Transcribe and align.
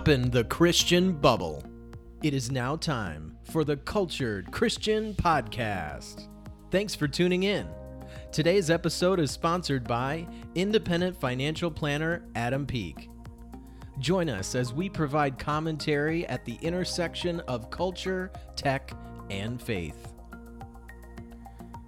popping 0.00 0.30
the 0.30 0.44
Christian 0.44 1.12
bubble. 1.12 1.62
It 2.22 2.32
is 2.32 2.50
now 2.50 2.74
time 2.74 3.36
for 3.42 3.64
the 3.64 3.76
Cultured 3.76 4.50
Christian 4.50 5.12
Podcast. 5.12 6.26
Thanks 6.70 6.94
for 6.94 7.06
tuning 7.06 7.42
in. 7.42 7.68
Today's 8.32 8.70
episode 8.70 9.20
is 9.20 9.30
sponsored 9.30 9.86
by 9.86 10.26
independent 10.54 11.20
financial 11.20 11.70
planner 11.70 12.24
Adam 12.34 12.64
Peak. 12.64 13.10
Join 13.98 14.30
us 14.30 14.54
as 14.54 14.72
we 14.72 14.88
provide 14.88 15.38
commentary 15.38 16.26
at 16.28 16.46
the 16.46 16.56
intersection 16.62 17.40
of 17.40 17.68
culture, 17.68 18.32
tech, 18.56 18.92
and 19.28 19.60
faith. 19.60 20.14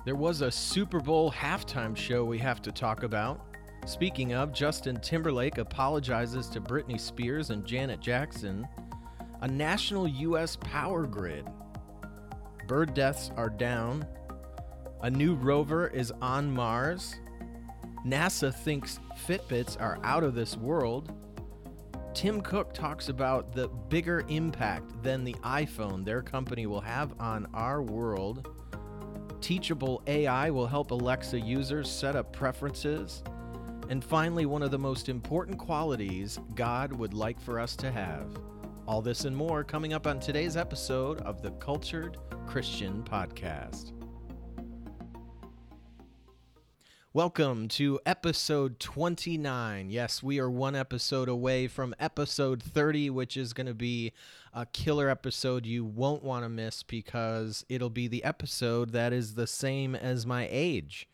There 0.04 0.16
was 0.16 0.42
a 0.42 0.50
Super 0.50 1.00
Bowl 1.00 1.32
halftime 1.32 1.96
show 1.96 2.26
we 2.26 2.36
have 2.40 2.60
to 2.60 2.72
talk 2.72 3.04
about. 3.04 3.51
Speaking 3.84 4.32
of, 4.32 4.52
Justin 4.52 5.00
Timberlake 5.00 5.58
apologizes 5.58 6.48
to 6.50 6.60
Britney 6.60 7.00
Spears 7.00 7.50
and 7.50 7.66
Janet 7.66 8.00
Jackson. 8.00 8.66
A 9.40 9.48
national 9.48 10.06
U.S. 10.06 10.56
power 10.56 11.04
grid. 11.04 11.48
Bird 12.68 12.94
deaths 12.94 13.32
are 13.36 13.50
down. 13.50 14.06
A 15.02 15.10
new 15.10 15.34
rover 15.34 15.88
is 15.88 16.12
on 16.22 16.50
Mars. 16.50 17.16
NASA 18.06 18.54
thinks 18.54 19.00
Fitbits 19.26 19.80
are 19.80 19.98
out 20.04 20.22
of 20.22 20.34
this 20.34 20.56
world. 20.56 21.12
Tim 22.14 22.40
Cook 22.40 22.72
talks 22.72 23.08
about 23.08 23.52
the 23.52 23.68
bigger 23.88 24.24
impact 24.28 25.02
than 25.02 25.24
the 25.24 25.34
iPhone 25.42 26.04
their 26.04 26.22
company 26.22 26.66
will 26.66 26.80
have 26.80 27.14
on 27.18 27.48
our 27.52 27.82
world. 27.82 28.48
Teachable 29.40 30.02
AI 30.06 30.50
will 30.50 30.68
help 30.68 30.92
Alexa 30.92 31.40
users 31.40 31.90
set 31.90 32.14
up 32.14 32.32
preferences. 32.32 33.24
And 33.88 34.02
finally, 34.02 34.46
one 34.46 34.62
of 34.62 34.70
the 34.70 34.78
most 34.78 35.08
important 35.08 35.58
qualities 35.58 36.38
God 36.54 36.92
would 36.92 37.12
like 37.12 37.40
for 37.40 37.58
us 37.58 37.76
to 37.76 37.90
have. 37.90 38.38
All 38.86 39.02
this 39.02 39.24
and 39.24 39.36
more 39.36 39.64
coming 39.64 39.92
up 39.92 40.06
on 40.06 40.20
today's 40.20 40.56
episode 40.56 41.20
of 41.22 41.42
the 41.42 41.50
Cultured 41.52 42.16
Christian 42.46 43.02
Podcast. 43.02 43.92
Welcome 47.12 47.68
to 47.68 48.00
episode 48.06 48.80
29. 48.80 49.90
Yes, 49.90 50.22
we 50.22 50.38
are 50.38 50.50
one 50.50 50.74
episode 50.74 51.28
away 51.28 51.66
from 51.66 51.94
episode 52.00 52.62
30, 52.62 53.10
which 53.10 53.36
is 53.36 53.52
going 53.52 53.66
to 53.66 53.74
be 53.74 54.12
a 54.54 54.64
killer 54.64 55.10
episode 55.10 55.66
you 55.66 55.84
won't 55.84 56.22
want 56.22 56.44
to 56.44 56.48
miss 56.48 56.82
because 56.82 57.66
it'll 57.68 57.90
be 57.90 58.08
the 58.08 58.24
episode 58.24 58.92
that 58.92 59.12
is 59.12 59.34
the 59.34 59.46
same 59.46 59.94
as 59.94 60.24
my 60.24 60.48
age. 60.50 61.08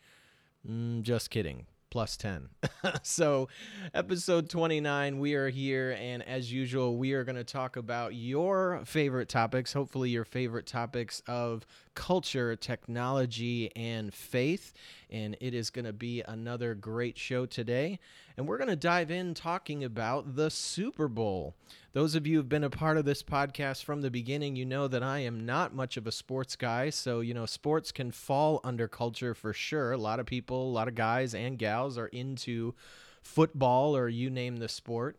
Mm, 0.65 1.01
just 1.01 1.29
kidding 1.29 1.65
plus 1.89 2.17
10. 2.17 2.49
so, 3.03 3.47
episode 3.93 4.49
29, 4.49 5.19
we 5.19 5.33
are 5.33 5.49
here, 5.49 5.97
and 5.99 6.27
as 6.27 6.51
usual, 6.51 6.97
we 6.97 7.13
are 7.13 7.23
going 7.23 7.35
to 7.35 7.43
talk 7.43 7.75
about 7.75 8.15
your 8.15 8.81
favorite 8.85 9.29
topics, 9.29 9.73
hopefully, 9.73 10.09
your 10.09 10.25
favorite 10.25 10.65
topics 10.65 11.21
of 11.27 11.65
culture, 11.95 12.55
technology, 12.55 13.71
and 13.75 14.13
faith. 14.13 14.73
And 15.09 15.35
it 15.39 15.53
is 15.53 15.69
going 15.69 15.85
to 15.85 15.93
be 15.93 16.21
another 16.21 16.75
great 16.75 17.17
show 17.17 17.45
today. 17.45 17.99
And 18.37 18.47
we're 18.47 18.57
going 18.57 18.69
to 18.69 18.75
dive 18.75 19.09
in 19.09 19.33
talking 19.33 19.83
about 19.83 20.35
the 20.35 20.49
Super 20.49 21.07
Bowl. 21.07 21.55
Those 21.93 22.15
of 22.15 22.27
you 22.27 22.37
who've 22.37 22.49
been 22.49 22.63
a 22.63 22.69
part 22.69 22.97
of 22.97 23.05
this 23.05 23.23
podcast 23.23 23.83
from 23.83 24.01
the 24.01 24.11
beginning, 24.11 24.55
you 24.55 24.65
know 24.65 24.87
that 24.87 25.01
I 25.01 25.19
am 25.19 25.45
not 25.45 25.73
much 25.73 25.97
of 25.97 26.05
a 26.05 26.11
sports 26.11 26.55
guy. 26.55 26.91
So, 26.91 27.21
you 27.21 27.33
know, 27.33 27.45
sports 27.45 27.91
can 27.91 28.11
fall 28.11 28.61
under 28.63 28.87
culture 28.87 29.33
for 29.33 29.53
sure. 29.53 29.91
A 29.91 29.97
lot 29.97 30.19
of 30.19 30.25
people, 30.25 30.69
a 30.69 30.73
lot 30.73 30.87
of 30.87 30.95
guys 30.95 31.33
and 31.33 31.57
gals 31.57 31.97
are 31.97 32.07
into 32.07 32.75
football 33.23 33.95
or 33.95 34.07
you 34.07 34.29
name 34.29 34.57
the 34.57 34.69
sport. 34.69 35.17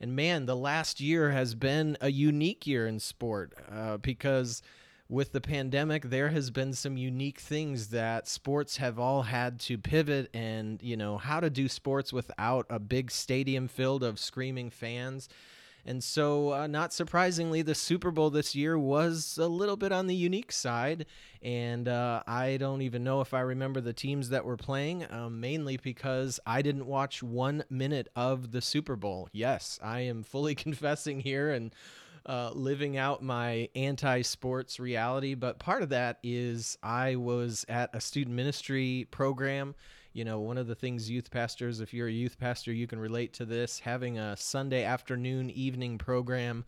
And 0.00 0.16
man, 0.16 0.46
the 0.46 0.56
last 0.56 1.00
year 1.00 1.30
has 1.30 1.54
been 1.54 1.96
a 2.00 2.10
unique 2.10 2.66
year 2.66 2.86
in 2.86 2.98
sport 2.98 3.52
uh, 3.70 3.98
because 3.98 4.62
with 5.08 5.32
the 5.32 5.40
pandemic, 5.40 6.04
there 6.04 6.30
has 6.30 6.50
been 6.50 6.72
some 6.72 6.96
unique 6.96 7.40
things 7.40 7.88
that 7.88 8.26
sports 8.26 8.78
have 8.78 8.98
all 8.98 9.22
had 9.22 9.60
to 9.60 9.76
pivot 9.76 10.30
and, 10.34 10.82
you 10.82 10.96
know, 10.96 11.18
how 11.18 11.40
to 11.40 11.50
do 11.50 11.68
sports 11.68 12.12
without 12.12 12.66
a 12.70 12.78
big 12.78 13.10
stadium 13.10 13.68
filled 13.68 14.02
of 14.02 14.18
screaming 14.18 14.70
fans. 14.70 15.28
And 15.84 16.02
so, 16.02 16.52
uh, 16.52 16.66
not 16.68 16.92
surprisingly, 16.92 17.62
the 17.62 17.74
Super 17.74 18.12
Bowl 18.12 18.30
this 18.30 18.54
year 18.54 18.78
was 18.78 19.36
a 19.36 19.48
little 19.48 19.76
bit 19.76 19.90
on 19.90 20.06
the 20.06 20.14
unique 20.14 20.52
side. 20.52 21.06
And 21.42 21.88
uh, 21.88 22.22
I 22.26 22.56
don't 22.56 22.82
even 22.82 23.02
know 23.02 23.20
if 23.20 23.34
I 23.34 23.40
remember 23.40 23.80
the 23.80 23.92
teams 23.92 24.28
that 24.28 24.44
were 24.44 24.56
playing, 24.56 25.04
um, 25.10 25.40
mainly 25.40 25.76
because 25.76 26.38
I 26.46 26.62
didn't 26.62 26.86
watch 26.86 27.22
one 27.22 27.64
minute 27.68 28.08
of 28.14 28.52
the 28.52 28.60
Super 28.60 28.94
Bowl. 28.94 29.28
Yes, 29.32 29.80
I 29.82 30.00
am 30.00 30.22
fully 30.22 30.54
confessing 30.54 31.20
here 31.20 31.50
and 31.50 31.74
uh, 32.26 32.50
living 32.54 32.96
out 32.96 33.22
my 33.22 33.68
anti 33.74 34.22
sports 34.22 34.78
reality. 34.80 35.34
But 35.34 35.58
part 35.58 35.82
of 35.82 35.90
that 35.90 36.18
is 36.22 36.78
I 36.82 37.16
was 37.16 37.64
at 37.68 37.94
a 37.94 38.00
student 38.00 38.36
ministry 38.36 39.06
program 39.10 39.74
you 40.12 40.24
know, 40.24 40.40
one 40.40 40.58
of 40.58 40.66
the 40.66 40.74
things 40.74 41.10
youth 41.10 41.30
pastors, 41.30 41.80
if 41.80 41.94
you're 41.94 42.08
a 42.08 42.12
youth 42.12 42.38
pastor, 42.38 42.72
you 42.72 42.86
can 42.86 42.98
relate 42.98 43.32
to 43.34 43.44
this 43.44 43.78
having 43.78 44.18
a 44.18 44.36
Sunday 44.36 44.84
afternoon, 44.84 45.50
evening 45.50 45.98
program. 45.98 46.64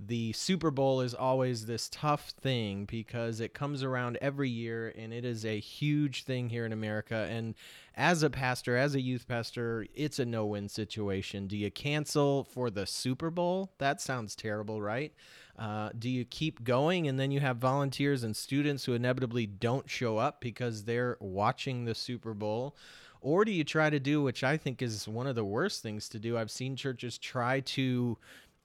The 0.00 0.32
Super 0.32 0.70
Bowl 0.70 1.00
is 1.00 1.12
always 1.12 1.66
this 1.66 1.88
tough 1.90 2.30
thing 2.30 2.84
because 2.84 3.40
it 3.40 3.52
comes 3.52 3.82
around 3.82 4.16
every 4.20 4.48
year 4.48 4.94
and 4.96 5.12
it 5.12 5.24
is 5.24 5.44
a 5.44 5.58
huge 5.58 6.22
thing 6.22 6.48
here 6.50 6.64
in 6.64 6.72
America. 6.72 7.26
And 7.28 7.56
as 7.96 8.22
a 8.22 8.30
pastor, 8.30 8.76
as 8.76 8.94
a 8.94 9.00
youth 9.00 9.26
pastor, 9.26 9.86
it's 9.96 10.20
a 10.20 10.24
no 10.24 10.46
win 10.46 10.68
situation. 10.68 11.48
Do 11.48 11.56
you 11.56 11.72
cancel 11.72 12.44
for 12.44 12.70
the 12.70 12.86
Super 12.86 13.28
Bowl? 13.28 13.72
That 13.78 14.00
sounds 14.00 14.36
terrible, 14.36 14.80
right? 14.80 15.12
Uh, 15.58 15.90
do 15.98 16.08
you 16.08 16.24
keep 16.24 16.62
going 16.62 17.08
and 17.08 17.18
then 17.18 17.32
you 17.32 17.40
have 17.40 17.56
volunteers 17.56 18.22
and 18.22 18.36
students 18.36 18.84
who 18.84 18.94
inevitably 18.94 19.46
don't 19.46 19.90
show 19.90 20.16
up 20.16 20.40
because 20.40 20.84
they're 20.84 21.16
watching 21.18 21.86
the 21.86 21.94
Super 21.96 22.34
Bowl? 22.34 22.76
Or 23.20 23.44
do 23.44 23.50
you 23.50 23.64
try 23.64 23.90
to 23.90 23.98
do, 23.98 24.22
which 24.22 24.44
I 24.44 24.56
think 24.56 24.80
is 24.80 25.08
one 25.08 25.26
of 25.26 25.34
the 25.34 25.44
worst 25.44 25.82
things 25.82 26.08
to 26.10 26.20
do? 26.20 26.38
I've 26.38 26.52
seen 26.52 26.76
churches 26.76 27.18
try 27.18 27.58
to 27.60 28.16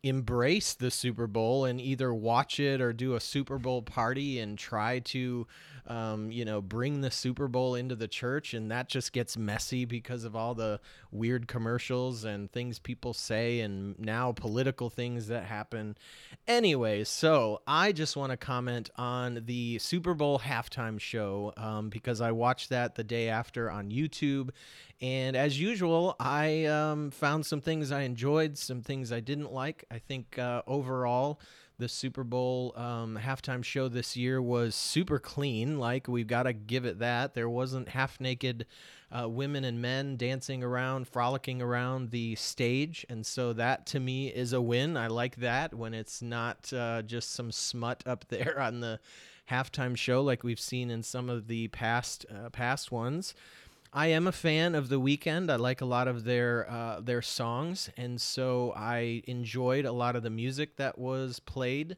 embrace 0.03 0.73
the 0.73 0.91
Super 0.91 1.27
Bowl 1.27 1.63
and 1.63 1.79
either 1.79 2.13
watch 2.13 2.59
it 2.59 2.81
or 2.81 2.91
do 2.91 3.15
a 3.15 3.21
Super 3.21 3.57
Bowl 3.57 3.81
party 3.81 4.37
and 4.39 4.57
try 4.57 4.99
to, 4.99 5.47
um, 5.87 6.29
you 6.29 6.43
know, 6.43 6.61
bring 6.61 6.99
the 6.99 7.09
Super 7.09 7.47
Bowl 7.47 7.75
into 7.75 7.95
the 7.95 8.09
church. 8.09 8.53
And 8.53 8.69
that 8.69 8.89
just 8.89 9.13
gets 9.13 9.37
messy 9.37 9.85
because 9.85 10.25
of 10.25 10.35
all 10.35 10.55
the 10.55 10.81
weird 11.09 11.47
commercials 11.47 12.25
and 12.25 12.51
things 12.51 12.79
people 12.79 13.13
say 13.13 13.61
and 13.61 13.97
now 13.97 14.33
political 14.33 14.89
things 14.89 15.27
that 15.27 15.45
happen. 15.45 15.97
Anyway, 16.49 17.05
so 17.05 17.61
I 17.65 17.93
just 17.93 18.17
want 18.17 18.31
to 18.31 18.37
comment 18.37 18.89
on 18.97 19.43
the 19.45 19.79
Super 19.79 20.13
Bowl 20.13 20.39
halftime 20.39 20.99
show 20.99 21.53
um, 21.55 21.89
because 21.89 22.19
I 22.19 22.33
watched 22.33 22.69
that 22.69 22.95
the 22.95 23.05
day 23.05 23.29
after 23.29 23.71
on 23.71 23.89
YouTube 23.89 24.49
and 25.03 25.35
as 25.35 25.59
usual, 25.59 26.15
I 26.17 26.63
um, 26.63 27.11
found 27.11 27.45
some 27.45 27.59
things 27.59 27.91
I 27.91 28.03
enjoyed, 28.03 28.57
some 28.57 28.81
things 28.81 29.11
I 29.11 29.19
didn't 29.19 29.51
like. 29.51 29.83
I 29.91 29.99
think 29.99 30.39
uh, 30.39 30.61
overall, 30.65 31.41
the 31.77 31.89
Super 31.89 32.23
Bowl 32.23 32.71
um, 32.77 33.19
halftime 33.21 33.65
show 33.65 33.89
this 33.89 34.15
year 34.15 34.41
was 34.41 34.75
super 34.75 35.19
clean. 35.19 35.77
Like, 35.77 36.07
we've 36.07 36.25
got 36.25 36.43
to 36.43 36.53
give 36.53 36.85
it 36.85 36.99
that. 36.99 37.33
There 37.33 37.49
wasn't 37.49 37.89
half 37.89 38.21
naked 38.21 38.65
uh, 39.11 39.27
women 39.27 39.65
and 39.65 39.81
men 39.81 40.15
dancing 40.15 40.63
around, 40.63 41.09
frolicking 41.09 41.61
around 41.61 42.11
the 42.11 42.35
stage. 42.35 43.05
And 43.09 43.25
so, 43.25 43.51
that 43.51 43.85
to 43.87 43.99
me 43.99 44.29
is 44.29 44.53
a 44.53 44.61
win. 44.61 44.95
I 44.95 45.07
like 45.07 45.35
that 45.37 45.73
when 45.73 45.93
it's 45.93 46.21
not 46.21 46.71
uh, 46.71 47.01
just 47.01 47.33
some 47.33 47.51
smut 47.51 48.03
up 48.05 48.23
there 48.29 48.57
on 48.57 48.79
the 48.79 49.01
halftime 49.49 49.97
show 49.97 50.21
like 50.21 50.43
we've 50.43 50.59
seen 50.59 50.89
in 50.89 51.03
some 51.03 51.29
of 51.29 51.47
the 51.47 51.67
past 51.69 52.25
uh, 52.33 52.49
past 52.49 52.91
ones. 52.91 53.33
I 53.95 54.07
am 54.07 54.25
a 54.25 54.31
fan 54.31 54.73
of 54.73 54.89
The 54.89 54.99
Weeknd. 54.99 55.51
I 55.51 55.55
like 55.57 55.81
a 55.81 55.85
lot 55.85 56.07
of 56.07 56.23
their 56.23 56.67
uh, 56.67 56.99
their 56.99 57.21
songs, 57.21 57.91
and 57.95 58.19
so 58.19 58.73
I 58.75 59.21
enjoyed 59.27 59.85
a 59.85 59.91
lot 59.91 60.15
of 60.15 60.23
the 60.23 60.31
music 60.31 60.77
that 60.77 60.97
was 60.97 61.39
played. 61.39 61.95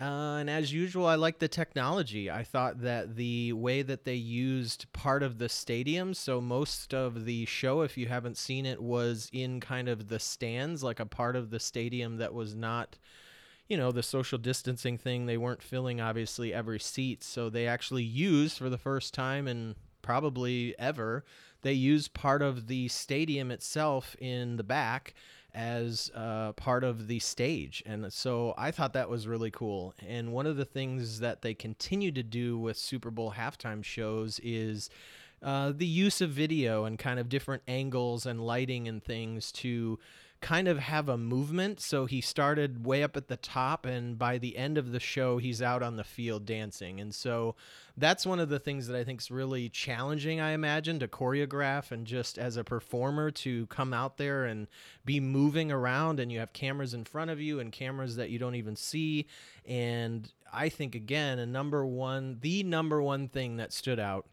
Uh, 0.00 0.38
and 0.38 0.48
as 0.48 0.72
usual, 0.72 1.06
I 1.06 1.16
like 1.16 1.40
the 1.40 1.48
technology. 1.48 2.30
I 2.30 2.44
thought 2.44 2.82
that 2.82 3.16
the 3.16 3.52
way 3.52 3.82
that 3.82 4.04
they 4.04 4.14
used 4.14 4.92
part 4.92 5.24
of 5.24 5.38
the 5.38 5.48
stadium, 5.48 6.14
so 6.14 6.40
most 6.40 6.94
of 6.94 7.24
the 7.24 7.46
show, 7.46 7.82
if 7.82 7.98
you 7.98 8.06
haven't 8.06 8.36
seen 8.36 8.64
it, 8.64 8.80
was 8.80 9.28
in 9.32 9.58
kind 9.58 9.88
of 9.88 10.08
the 10.08 10.20
stands, 10.20 10.84
like 10.84 11.00
a 11.00 11.06
part 11.06 11.34
of 11.34 11.50
the 11.50 11.60
stadium 11.60 12.18
that 12.18 12.32
was 12.32 12.54
not, 12.54 12.96
you 13.68 13.76
know, 13.76 13.90
the 13.90 14.02
social 14.04 14.38
distancing 14.38 14.98
thing. 14.98 15.26
They 15.26 15.36
weren't 15.36 15.62
filling, 15.62 16.00
obviously, 16.00 16.54
every 16.54 16.78
seat. 16.78 17.24
So 17.24 17.50
they 17.50 17.66
actually 17.66 18.04
used 18.04 18.58
for 18.58 18.70
the 18.70 18.78
first 18.78 19.14
time 19.14 19.48
in 19.48 19.74
probably 20.04 20.74
ever. 20.78 21.24
They 21.62 21.72
use 21.72 22.08
part 22.08 22.42
of 22.42 22.68
the 22.68 22.88
stadium 22.88 23.50
itself 23.50 24.14
in 24.20 24.56
the 24.56 24.62
back 24.62 25.14
as 25.54 26.10
uh, 26.14 26.52
part 26.52 26.84
of 26.84 27.06
the 27.08 27.18
stage. 27.20 27.82
And 27.86 28.12
so 28.12 28.54
I 28.58 28.70
thought 28.70 28.92
that 28.92 29.08
was 29.08 29.26
really 29.26 29.50
cool. 29.50 29.94
And 30.06 30.32
one 30.32 30.46
of 30.46 30.56
the 30.56 30.64
things 30.66 31.20
that 31.20 31.40
they 31.42 31.54
continue 31.54 32.12
to 32.12 32.22
do 32.22 32.58
with 32.58 32.76
Super 32.76 33.10
Bowl 33.10 33.32
halftime 33.36 33.82
shows 33.82 34.40
is 34.42 34.90
uh, 35.42 35.72
the 35.74 35.86
use 35.86 36.20
of 36.20 36.30
video 36.30 36.84
and 36.84 36.98
kind 36.98 37.18
of 37.18 37.28
different 37.28 37.62
angles 37.66 38.26
and 38.26 38.44
lighting 38.44 38.86
and 38.88 39.02
things 39.02 39.52
to 39.52 39.98
kind 40.44 40.68
of 40.68 40.78
have 40.78 41.08
a 41.08 41.16
movement. 41.16 41.80
So 41.80 42.04
he 42.04 42.20
started 42.20 42.84
way 42.84 43.02
up 43.02 43.16
at 43.16 43.28
the 43.28 43.38
top, 43.38 43.86
and 43.86 44.18
by 44.18 44.36
the 44.36 44.58
end 44.58 44.76
of 44.76 44.92
the 44.92 45.00
show, 45.00 45.38
he's 45.38 45.62
out 45.62 45.82
on 45.82 45.96
the 45.96 46.04
field 46.04 46.44
dancing. 46.44 47.00
And 47.00 47.14
so 47.14 47.56
that's 47.96 48.26
one 48.26 48.38
of 48.38 48.50
the 48.50 48.58
things 48.58 48.86
that 48.86 48.96
I 48.96 49.04
think 49.04 49.22
is 49.22 49.30
really 49.30 49.70
challenging, 49.70 50.42
I 50.42 50.50
imagine, 50.50 50.98
to 50.98 51.08
choreograph 51.08 51.90
and 51.90 52.06
just 52.06 52.36
as 52.36 52.58
a 52.58 52.62
performer 52.62 53.30
to 53.30 53.64
come 53.68 53.94
out 53.94 54.18
there 54.18 54.44
and 54.44 54.68
be 55.06 55.18
moving 55.18 55.72
around. 55.72 56.20
And 56.20 56.30
you 56.30 56.40
have 56.40 56.52
cameras 56.52 56.92
in 56.92 57.04
front 57.04 57.30
of 57.30 57.40
you 57.40 57.58
and 57.58 57.72
cameras 57.72 58.16
that 58.16 58.28
you 58.28 58.38
don't 58.38 58.54
even 58.54 58.76
see. 58.76 59.26
And 59.64 60.30
I 60.52 60.68
think, 60.68 60.94
again, 60.94 61.38
a 61.38 61.46
number 61.46 61.86
one, 61.86 62.36
the 62.42 62.62
number 62.64 63.00
one 63.00 63.28
thing 63.28 63.56
that 63.56 63.72
stood 63.72 63.98
out 63.98 64.26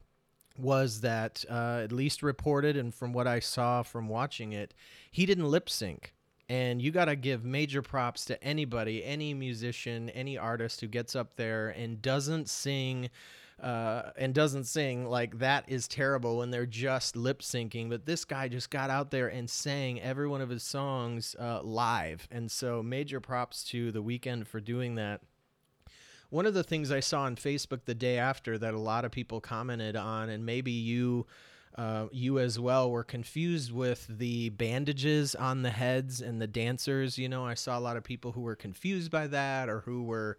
was 0.61 1.01
that 1.01 1.43
uh, 1.49 1.81
at 1.83 1.91
least 1.91 2.23
reported 2.23 2.77
and 2.77 2.93
from 2.93 3.13
what 3.13 3.27
I 3.27 3.39
saw 3.39 3.83
from 3.83 4.07
watching 4.07 4.53
it, 4.53 4.73
he 5.11 5.25
didn't 5.25 5.49
lip 5.49 5.69
sync. 5.69 6.13
And 6.49 6.81
you 6.81 6.91
got 6.91 7.05
to 7.05 7.15
give 7.15 7.45
major 7.45 7.81
props 7.81 8.25
to 8.25 8.43
anybody, 8.43 9.03
any 9.05 9.33
musician, 9.33 10.09
any 10.09 10.37
artist 10.37 10.81
who 10.81 10.87
gets 10.87 11.15
up 11.15 11.35
there 11.35 11.69
and 11.69 12.01
doesn't 12.01 12.49
sing. 12.49 13.09
Uh, 13.61 14.09
and 14.17 14.33
doesn't 14.33 14.63
sing 14.63 15.07
like 15.07 15.37
that 15.37 15.63
is 15.67 15.87
terrible 15.87 16.37
when 16.37 16.49
they're 16.49 16.65
just 16.65 17.15
lip 17.15 17.41
syncing. 17.41 17.91
But 17.91 18.07
this 18.07 18.25
guy 18.25 18.47
just 18.47 18.71
got 18.71 18.89
out 18.89 19.11
there 19.11 19.27
and 19.27 19.47
sang 19.47 20.01
every 20.01 20.27
one 20.27 20.41
of 20.41 20.49
his 20.49 20.63
songs 20.63 21.35
uh, 21.39 21.61
live, 21.61 22.27
and 22.31 22.49
so 22.49 22.81
major 22.81 23.19
props 23.19 23.63
to 23.65 23.91
the 23.91 24.01
Weeknd 24.01 24.47
for 24.47 24.59
doing 24.59 24.95
that. 24.95 25.21
One 26.31 26.45
of 26.45 26.53
the 26.53 26.63
things 26.63 26.91
I 26.91 27.01
saw 27.01 27.23
on 27.23 27.35
Facebook 27.35 27.81
the 27.85 27.93
day 27.93 28.17
after 28.17 28.57
that 28.57 28.73
a 28.73 28.79
lot 28.79 29.05
of 29.05 29.11
people 29.11 29.41
commented 29.41 29.95
on, 29.95 30.29
and 30.29 30.45
maybe 30.45 30.71
you. 30.71 31.27
Uh, 31.77 32.07
you 32.11 32.37
as 32.37 32.59
well 32.59 32.91
were 32.91 33.01
confused 33.01 33.71
with 33.71 34.05
the 34.09 34.49
bandages 34.49 35.35
on 35.35 35.61
the 35.61 35.69
heads 35.69 36.19
and 36.19 36.41
the 36.41 36.45
dancers. 36.45 37.17
You 37.17 37.29
know, 37.29 37.45
I 37.45 37.53
saw 37.53 37.79
a 37.79 37.79
lot 37.79 37.95
of 37.95 38.03
people 38.03 38.33
who 38.33 38.41
were 38.41 38.57
confused 38.57 39.09
by 39.09 39.27
that 39.27 39.69
or 39.69 39.79
who 39.79 40.03
were 40.03 40.37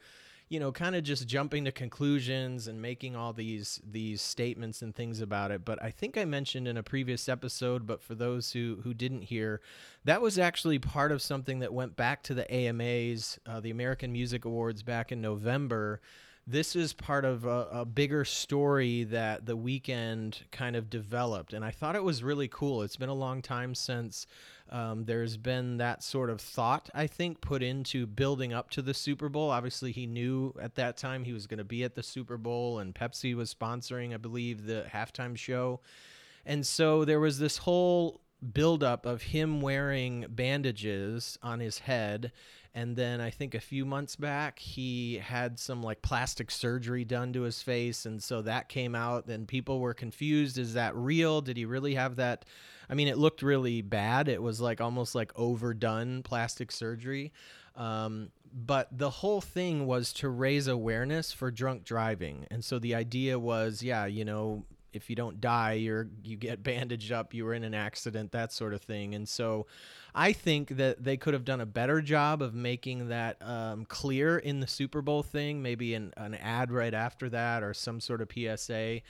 you 0.53 0.61
know, 0.61 0.71
kind 0.71 0.95
of 0.95 1.03
just 1.03 1.27
jumping 1.27 1.65
to 1.65 1.73
conclusions 1.73 2.69
and 2.69 2.83
making 2.83 3.17
all 3.17 3.33
these 3.33 3.81
these 3.91 4.21
statements 4.21 4.83
and 4.83 4.95
things 4.95 5.23
about 5.23 5.51
it. 5.51 5.65
But 5.65 5.83
I 5.83 5.91
think 5.91 6.19
I 6.19 6.27
mentioned 6.27 6.69
in 6.69 6.77
a 6.77 6.83
previous 6.83 7.27
episode, 7.27 7.87
but 7.87 8.03
for 8.03 8.15
those 8.15 8.53
who 8.53 8.81
who 8.85 8.93
didn't 8.93 9.23
hear, 9.23 9.63
that 10.05 10.21
was 10.21 10.39
actually 10.39 10.79
part 10.79 11.11
of 11.11 11.23
something 11.23 11.61
that 11.61 11.73
went 11.73 11.97
back 11.97 12.23
to 12.25 12.35
the 12.35 12.55
AMAs, 12.55 13.39
uh, 13.47 13.61
the 13.61 13.71
American 13.71 14.13
Music 14.13 14.45
Awards, 14.45 14.83
back 14.83 15.11
in 15.11 15.23
November 15.23 16.03
this 16.47 16.75
is 16.75 16.93
part 16.93 17.25
of 17.25 17.45
a, 17.45 17.69
a, 17.71 17.85
bigger 17.85 18.25
story 18.25 19.05
that 19.05 19.47
the 19.47 19.57
Weeknd 19.57 20.37
kind 20.51 20.75
of 20.75 20.91
developed. 20.91 21.53
And 21.53 21.65
I 21.65 21.71
thought 21.71 21.95
it 21.95 22.03
was 22.03 22.25
really 22.25 22.49
cool. 22.49 22.83
It's 22.83 22.97
been 22.97 23.09
a 23.09 23.15
long 23.15 23.43
time 23.43 23.77
since 23.77 24.27
um, 24.69 25.05
there's 25.05 25.37
been 25.37 25.77
that 25.77 26.03
sort 26.03 26.31
of 26.31 26.41
thought, 26.41 26.91
I 26.95 27.07
think, 27.07 27.41
put 27.41 27.63
into 27.63 28.07
building 28.07 28.53
up 28.53 28.71
to 28.71 28.83
the 28.83 28.95
Super 28.95 29.29
Bowl. 29.29 29.51
Obviously, 29.51 29.93
he 29.93 30.07
knew 30.07 30.53
at 30.61 30.75
that 30.75 30.97
time 30.97 31.25
he 31.25 31.33
was 31.33 31.47
going 31.47 31.59
to 31.59 31.65
be 31.65 31.85
at 31.85 31.95
the 31.95 32.03
Super 32.03 32.37
Bowl, 32.37 32.81
and 32.81 32.95
Pepsi 32.95 33.37
was 33.37 33.55
sponsoring, 33.55 34.13
I 34.13 34.17
believe, 34.17 34.67
the 34.67 34.87
halftime 34.93 35.37
show. 35.37 35.81
And 36.45 36.67
so 36.67 37.05
there 37.05 37.21
was 37.21 37.39
this 37.39 37.59
whole 37.59 38.21
buildup 38.53 39.07
of 39.07 39.23
him 39.23 39.61
wearing 39.61 40.27
bandages 40.29 41.39
on 41.43 41.61
his 41.61 41.79
head 41.79 42.33
and 42.75 42.97
then 42.97 43.21
I 43.21 43.31
think 43.31 43.55
a 43.55 43.61
few 43.61 43.85
months 43.85 44.17
back, 44.17 44.59
he 44.59 45.19
had 45.19 45.59
some 45.59 45.83
like 45.83 46.01
plastic 46.01 46.51
surgery 46.51 47.05
done 47.05 47.33
to 47.35 47.43
his 47.43 47.61
face. 47.61 48.07
And 48.07 48.23
so 48.23 48.41
that 48.43 48.71
came 48.71 48.95
out, 48.95 49.27
and 49.27 49.47
people 49.47 49.79
were 49.79 49.93
confused. 49.93 50.57
Is 50.57 50.75
that 50.75 50.97
real? 50.97 51.43
Did 51.43 51.59
he 51.59 51.67
really 51.67 51.95
have 51.97 52.17
that? 52.17 52.47
I 52.89 52.95
mean, 52.95 53.09
it 53.09 53.19
looked 53.19 53.43
really 53.43 53.83
bad. 53.83 54.29
It 54.29 54.43
was 54.43 54.61
like 54.61 54.81
almost 54.81 55.15
like 55.15 55.33
overdone 55.37 56.23
plastic 56.23 56.73
surgery. 56.73 57.33
Um, 57.77 58.31
but 58.55 58.89
the 58.97 59.11
whole 59.11 59.41
thing 59.41 59.87
was 59.87 60.13
to 60.15 60.29
raise 60.29 60.67
awareness 60.67 61.33
for 61.33 61.51
drunk 61.51 61.85
driving. 61.85 62.47
And 62.51 62.65
so 62.65 62.79
the 62.79 62.95
idea 62.95 63.39
was, 63.39 63.83
yeah, 63.83 64.07
you 64.07 64.25
know, 64.25 64.65
if 64.93 65.09
you 65.09 65.17
don't 65.17 65.41
die, 65.41 65.75
you're 65.75 66.09
you 66.23 66.37
get 66.37 66.63
bandaged 66.63 67.13
up, 67.13 67.35
you 67.35 67.45
were 67.45 67.55
in 67.55 67.65
an 67.65 67.75
accident, 67.75 68.33
that 68.33 68.53
sort 68.53 68.75
of 68.75 68.83
thing. 68.83 69.15
And 69.15 69.29
so 69.29 69.67
I 70.15 70.33
think 70.33 70.77
that 70.77 71.03
they 71.03 71.17
could 71.17 71.33
have 71.33 71.45
done 71.45 71.61
a 71.61 71.67
better 71.67 72.03
job 72.03 72.43
of 72.43 72.55
making 72.55 73.09
that 73.09 73.37
um, 73.41 73.87
clear 73.87 74.39
in 74.39 74.61
the 74.61 74.67
Super 74.67 75.01
Bowl 75.01 75.23
thing, 75.23 75.63
maybe 75.63 75.95
an, 75.95 76.13
an 76.17 76.35
ad 76.35 76.71
right 76.71 76.93
after 76.93 77.31
that 77.31 77.63
or 77.63 77.73
some 77.73 78.01
sort 78.01 78.21
of 78.21 78.29
PSA. 78.33 79.01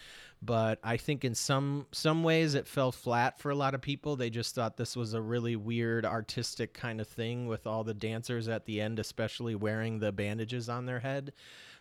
But 0.45 0.81
I 0.83 0.97
think 0.97 1.25
in 1.25 1.37
some 1.37 1.87
some 1.93 2.25
ways 2.25 2.55
it 2.55 2.67
fell 2.67 2.91
flat 2.91 3.39
for 3.39 3.51
a 3.51 3.55
lot 3.55 3.75
of 3.75 3.81
people. 3.81 4.17
They 4.17 4.29
just 4.29 4.57
thought 4.57 4.77
this 4.77 4.97
was 4.97 5.15
a 5.15 5.23
really 5.23 5.55
weird 5.55 6.05
artistic 6.05 6.75
kind 6.75 7.01
of 7.01 7.07
thing 7.07 7.47
with 7.47 7.65
all 7.65 7.85
the 7.85 7.95
dancers 7.95 8.49
at 8.49 8.67
the 8.67 8.81
end, 8.81 8.99
especially 8.99 9.55
wearing 9.55 10.01
the 10.01 10.11
bandages 10.11 10.69
on 10.69 10.87
their 10.87 10.99
head. 10.99 11.33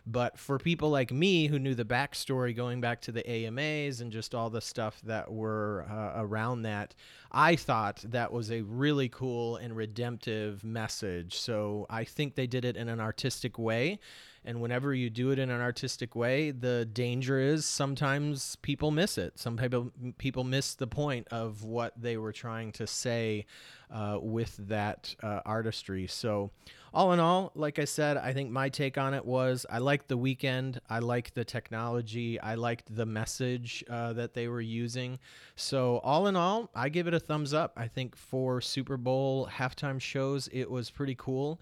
But 0.06 0.38
for 0.38 0.58
people 0.58 0.90
like 0.90 1.12
me 1.12 1.46
who 1.46 1.58
knew 1.58 1.74
the 1.74 1.84
backstory 1.84 2.54
going 2.54 2.80
back 2.80 3.00
to 3.02 3.12
the 3.12 3.28
AMAs 3.28 4.00
and 4.00 4.10
just 4.10 4.34
all 4.34 4.50
the 4.50 4.60
stuff 4.60 5.00
that 5.04 5.32
were 5.32 5.86
uh, 5.88 6.22
around 6.22 6.62
that, 6.62 6.94
I 7.30 7.54
thought 7.56 8.04
that 8.08 8.32
was 8.32 8.50
a 8.50 8.62
really 8.62 9.08
cool 9.08 9.56
and 9.56 9.76
redemptive 9.76 10.64
message. 10.64 11.36
So 11.36 11.86
I 11.88 12.04
think 12.04 12.34
they 12.34 12.48
did 12.48 12.64
it 12.64 12.76
in 12.76 12.88
an 12.88 13.00
artistic 13.00 13.58
way. 13.58 14.00
And 14.44 14.60
whenever 14.60 14.92
you 14.92 15.08
do 15.08 15.30
it 15.30 15.38
in 15.38 15.50
an 15.50 15.60
artistic 15.60 16.16
way, 16.16 16.50
the 16.50 16.84
danger 16.84 17.38
is 17.38 17.64
sometimes 17.64 18.56
people 18.56 18.90
miss 18.90 19.16
it. 19.16 19.38
Some 19.38 19.56
people 19.56 19.92
people 20.18 20.42
miss 20.42 20.74
the 20.74 20.86
point 20.86 21.28
of 21.30 21.62
what 21.62 21.92
they 22.00 22.16
were 22.16 22.32
trying 22.32 22.72
to 22.72 22.86
say 22.86 23.46
uh, 23.90 24.18
with 24.20 24.56
that 24.68 25.14
uh, 25.22 25.40
artistry. 25.44 26.06
So 26.08 26.50
all 26.94 27.12
in 27.12 27.20
all, 27.20 27.52
like 27.54 27.78
I 27.78 27.84
said, 27.84 28.16
I 28.18 28.32
think 28.32 28.50
my 28.50 28.68
take 28.68 28.98
on 28.98 29.14
it 29.14 29.24
was 29.24 29.64
I 29.70 29.78
liked 29.78 30.08
the 30.08 30.18
Weeknd. 30.18 30.78
I 30.90 30.98
liked 30.98 31.34
the 31.34 31.44
technology. 31.44 32.38
I 32.40 32.54
liked 32.54 32.94
the 32.94 33.06
message 33.06 33.82
uh, 33.88 34.12
that 34.14 34.34
they 34.34 34.48
were 34.48 34.60
using. 34.60 35.18
So, 35.56 35.98
all 35.98 36.26
in 36.26 36.36
all, 36.36 36.70
I 36.74 36.90
give 36.90 37.06
it 37.06 37.14
a 37.14 37.20
thumbs 37.20 37.54
up. 37.54 37.72
I 37.76 37.88
think 37.88 38.14
for 38.14 38.60
Super 38.60 38.98
Bowl 38.98 39.48
halftime 39.50 40.00
shows, 40.00 40.48
it 40.52 40.70
was 40.70 40.90
pretty 40.90 41.14
cool. 41.14 41.60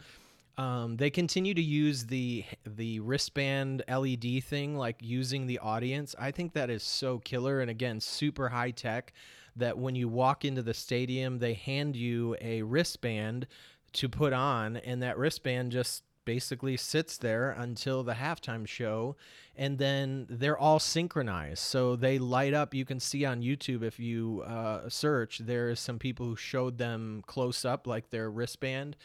Um, 0.58 0.97
they 0.97 1.11
continue 1.11 1.55
to 1.55 1.62
use 1.62 2.05
the 2.06 2.44
the 2.67 3.00
wristband 3.00 3.82
LED 3.88 4.44
thing, 4.44 4.76
like 4.76 4.97
using 5.00 5.47
the 5.47 5.59
audience. 5.59 6.14
I 6.19 6.30
think 6.30 6.52
that 6.52 6.71
is 6.71 6.83
so 6.83 7.19
killer, 7.19 7.61
and 7.61 7.71
again, 7.71 8.00
super 8.00 8.49
high 8.49 8.71
tech. 8.73 9.12
That 9.57 9.78
when 9.78 9.95
you 9.95 10.09
walk 10.09 10.45
into 10.45 10.62
the 10.62 10.75
stadium, 10.75 11.38
they 11.38 11.54
hand 11.54 11.97
you 11.97 12.37
a 12.40 12.62
wristband 12.62 13.47
to 13.95 14.09
put 14.09 14.33
on, 14.33 14.76
and 14.76 15.02
that 15.02 15.19
wristband 15.19 15.73
just 15.73 16.04
basically 16.25 16.76
sits 16.76 17.16
there 17.16 17.50
until 17.52 18.02
the 18.02 18.12
halftime 18.12 18.66
show 18.66 19.16
and 19.57 19.78
then 19.78 20.26
they're 20.28 20.59
all 20.59 20.78
synchronized 20.78 21.59
so 21.59 21.97
they 21.97 22.19
light 22.19 22.54
up 22.54 22.75
you 22.75 22.85
can 22.85 23.00
see 23.00 23.25
on 23.25 23.42
youtube 23.42 23.83
if 23.83 23.99
you 23.99 24.42
uh, 24.47 24.88
search 24.88 25.38
there 25.38 25.71
is 25.71 25.80
some 25.80 25.99
people 25.99 26.26
who 26.26 26.37
showed 26.37 26.78
them 26.78 27.23
close 27.26 27.64
up 27.64 27.87
like 27.87 28.11
their 28.11 28.30
wristband 28.30 28.97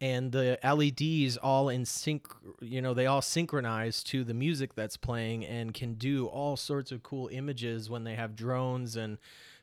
and 0.00 0.32
the 0.32 0.58
leds 0.62 1.38
all 1.38 1.68
in 1.68 1.84
sync 1.84 2.26
you 2.60 2.82
know 2.82 2.92
they 2.92 3.06
all 3.06 3.22
synchronize 3.22 4.02
to 4.02 4.24
the 4.24 4.34
music 4.34 4.74
that's 4.74 4.96
playing 4.96 5.44
and 5.44 5.72
can 5.72 5.94
do 5.94 6.26
all 6.26 6.56
sorts 6.56 6.92
of 6.92 7.02
cool 7.02 7.28
images 7.32 7.88
when 7.88 8.04
they 8.04 8.14
have 8.14 8.36
drones 8.36 8.96
and 8.96 9.18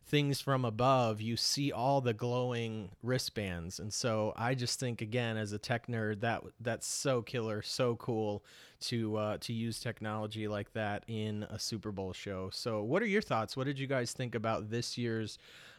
things 0.06 0.42
from 0.42 0.66
above, 0.66 1.22
you 1.22 1.38
see 1.38 1.72
all 1.72 2.02
the 2.02 2.14
glowing 2.14 2.90
wristbands. 3.02 3.80
And 3.80 3.94
so 3.94 4.34
I 4.36 4.54
just 4.54 4.80
think 4.80 5.02
again 5.02 5.38
as 5.38 5.54
a 5.54 5.58
tech 5.58 5.88
nerd 5.88 6.22
that 6.22 6.44
that's 6.60 6.88
so 6.88 7.22
killer, 7.22 7.62
so 7.62 7.96
cool 7.96 8.44
to 8.82 9.18
uh, 9.18 9.38
to 9.42 9.54
use 9.54 9.80
technology 9.80 10.48
like 10.48 10.74
that 10.74 11.04
in 11.08 11.44
a 11.44 11.58
Super 11.58 11.92
Bowl 11.92 12.14
show. 12.14 12.50
So 12.52 12.84
what 12.84 13.02
are 13.02 13.08
your 13.08 13.22
thoughts? 13.22 13.56
What 13.56 13.66
did 13.66 13.80
you 13.80 13.88
guys 13.88 14.14
think 14.14 14.36
about 14.36 14.70
this 14.70 14.98
year's 14.98 15.38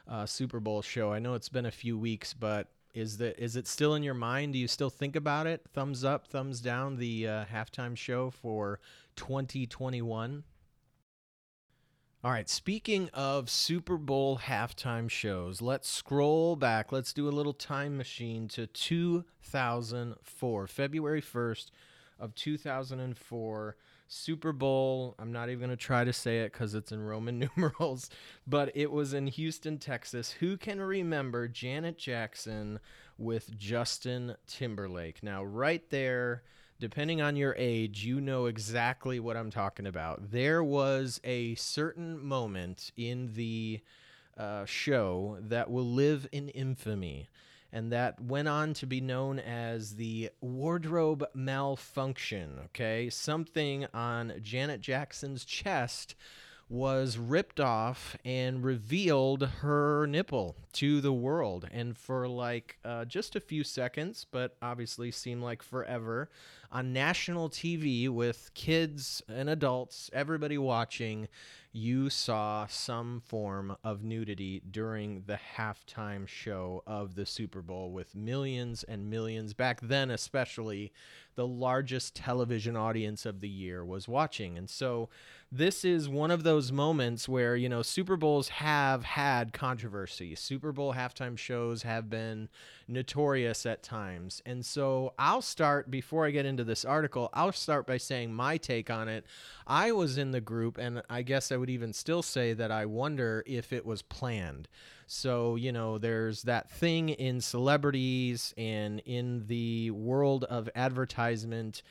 uh, 0.08 0.26
Super 0.26 0.60
Bowl 0.60 0.82
show? 0.82 1.12
I 1.12 1.18
know 1.18 1.34
it's 1.34 1.48
been 1.48 1.66
a 1.66 1.70
few 1.70 1.98
weeks, 1.98 2.32
but 2.32 2.68
is 2.94 3.18
that 3.18 3.42
is 3.42 3.56
it 3.56 3.66
still 3.66 3.94
in 3.94 4.02
your 4.02 4.14
mind? 4.14 4.52
Do 4.52 4.58
you 4.58 4.68
still 4.68 4.90
think 4.90 5.16
about 5.16 5.46
it? 5.46 5.62
Thumbs 5.72 6.04
up, 6.04 6.28
thumbs 6.28 6.60
down. 6.60 6.96
The 6.96 7.28
uh, 7.28 7.44
halftime 7.52 7.96
show 7.96 8.30
for 8.30 8.80
2021. 9.16 10.44
All 12.22 12.30
right, 12.30 12.48
speaking 12.48 13.10
of 13.12 13.50
Super 13.50 13.98
Bowl 13.98 14.38
halftime 14.38 15.10
shows, 15.10 15.60
let's 15.60 15.90
scroll 15.90 16.56
back. 16.56 16.90
Let's 16.90 17.12
do 17.12 17.28
a 17.28 17.30
little 17.30 17.52
time 17.52 17.98
machine 17.98 18.48
to 18.48 18.66
2004, 18.66 20.66
February 20.66 21.20
1st 21.20 21.66
of 22.18 22.34
2004. 22.34 23.76
Super 24.08 24.52
Bowl. 24.52 25.14
I'm 25.18 25.32
not 25.32 25.48
even 25.48 25.60
going 25.60 25.70
to 25.70 25.76
try 25.76 26.04
to 26.04 26.12
say 26.12 26.40
it 26.40 26.52
because 26.52 26.74
it's 26.74 26.92
in 26.92 27.02
Roman 27.02 27.38
numerals, 27.56 28.10
but 28.46 28.70
it 28.74 28.90
was 28.90 29.14
in 29.14 29.26
Houston, 29.26 29.78
Texas. 29.78 30.32
Who 30.32 30.56
can 30.56 30.80
remember 30.80 31.48
Janet 31.48 31.98
Jackson 31.98 32.80
with 33.18 33.56
Justin 33.56 34.36
Timberlake? 34.46 35.22
Now, 35.22 35.44
right 35.44 35.88
there 35.90 36.42
depending 36.80 37.22
on 37.22 37.36
your 37.36 37.54
age, 37.56 38.04
you 38.04 38.20
know 38.20 38.46
exactly 38.46 39.20
what 39.20 39.36
I'm 39.36 39.50
talking 39.50 39.86
about. 39.86 40.30
There 40.30 40.62
was 40.62 41.20
a 41.24 41.54
certain 41.54 42.22
moment 42.22 42.90
in 42.96 43.32
the 43.34 43.80
uh, 44.36 44.64
show 44.64 45.38
that 45.40 45.70
will 45.70 45.86
live 45.86 46.26
in 46.32 46.48
infamy. 46.50 47.30
And 47.74 47.90
that 47.90 48.20
went 48.20 48.46
on 48.46 48.72
to 48.72 48.86
be 48.86 49.00
known 49.00 49.40
as 49.40 49.96
the 49.96 50.30
wardrobe 50.40 51.24
malfunction. 51.34 52.60
Okay, 52.66 53.10
something 53.10 53.86
on 53.92 54.34
Janet 54.40 54.80
Jackson's 54.80 55.44
chest 55.44 56.14
was 56.68 57.18
ripped 57.18 57.58
off 57.58 58.16
and 58.24 58.64
revealed 58.64 59.42
her 59.60 60.06
nipple 60.06 60.56
to 60.72 61.00
the 61.00 61.12
world. 61.12 61.68
And 61.72 61.98
for 61.98 62.28
like 62.28 62.78
uh, 62.84 63.04
just 63.06 63.34
a 63.34 63.40
few 63.40 63.64
seconds, 63.64 64.24
but 64.30 64.56
obviously 64.62 65.10
seemed 65.10 65.42
like 65.42 65.62
forever, 65.62 66.30
on 66.70 66.92
national 66.92 67.50
TV 67.50 68.08
with 68.08 68.50
kids 68.54 69.20
and 69.28 69.50
adults, 69.50 70.10
everybody 70.12 70.58
watching, 70.58 71.28
you 71.76 72.08
saw 72.08 72.68
some 72.68 73.20
form 73.26 73.76
of 73.82 74.04
nudity 74.04 74.62
during 74.70 75.24
the 75.26 75.38
halftime 75.56 76.26
show 76.26 76.84
of 76.86 77.16
the 77.16 77.26
Super 77.26 77.62
Bowl 77.62 77.90
with 77.90 78.14
millions 78.14 78.84
and 78.84 79.10
millions, 79.10 79.54
back 79.54 79.80
then 79.80 80.08
especially, 80.08 80.92
the 81.34 81.46
largest 81.46 82.14
television 82.14 82.76
audience 82.76 83.26
of 83.26 83.40
the 83.40 83.48
year 83.48 83.84
was 83.84 84.06
watching. 84.08 84.56
And 84.56 84.68
so 84.68 85.08
this 85.50 85.84
is 85.84 86.08
one 86.08 86.30
of 86.30 86.42
those 86.42 86.72
moments 86.72 87.28
where, 87.28 87.54
you 87.56 87.68
know, 87.68 87.82
Super 87.82 88.16
Bowls 88.16 88.48
have 88.48 89.04
had 89.04 89.52
controversy. 89.52 90.34
Super 90.34 90.72
Bowl 90.72 90.94
halftime 90.94 91.38
shows 91.38 91.82
have 91.82 92.10
been 92.10 92.48
notorious 92.88 93.64
at 93.66 93.82
times. 93.82 94.42
And 94.44 94.64
so 94.64 95.14
I'll 95.18 95.42
start, 95.42 95.90
before 95.90 96.26
I 96.26 96.30
get 96.30 96.46
into 96.46 96.64
this 96.64 96.84
article, 96.84 97.30
I'll 97.32 97.52
start 97.52 97.86
by 97.86 97.98
saying 97.98 98.34
my 98.34 98.56
take 98.56 98.90
on 98.90 99.08
it. 99.08 99.26
I 99.66 99.92
was 99.92 100.18
in 100.18 100.32
the 100.32 100.40
group, 100.40 100.76
and 100.78 101.02
I 101.08 101.22
guess 101.22 101.52
I 101.52 101.56
would 101.56 101.70
even 101.70 101.92
still 101.92 102.22
say 102.22 102.52
that 102.54 102.70
I 102.70 102.86
wonder 102.86 103.44
if 103.46 103.72
it 103.72 103.86
was 103.86 104.02
planned. 104.02 104.68
So, 105.06 105.56
you 105.56 105.72
know, 105.72 105.98
there's 105.98 106.42
that 106.42 106.70
thing 106.70 107.10
in 107.10 107.40
celebrities 107.40 108.54
and 108.56 109.00
in 109.00 109.46
the 109.46 109.90
world 109.90 110.44
of 110.44 110.68
advertisement 110.74 111.82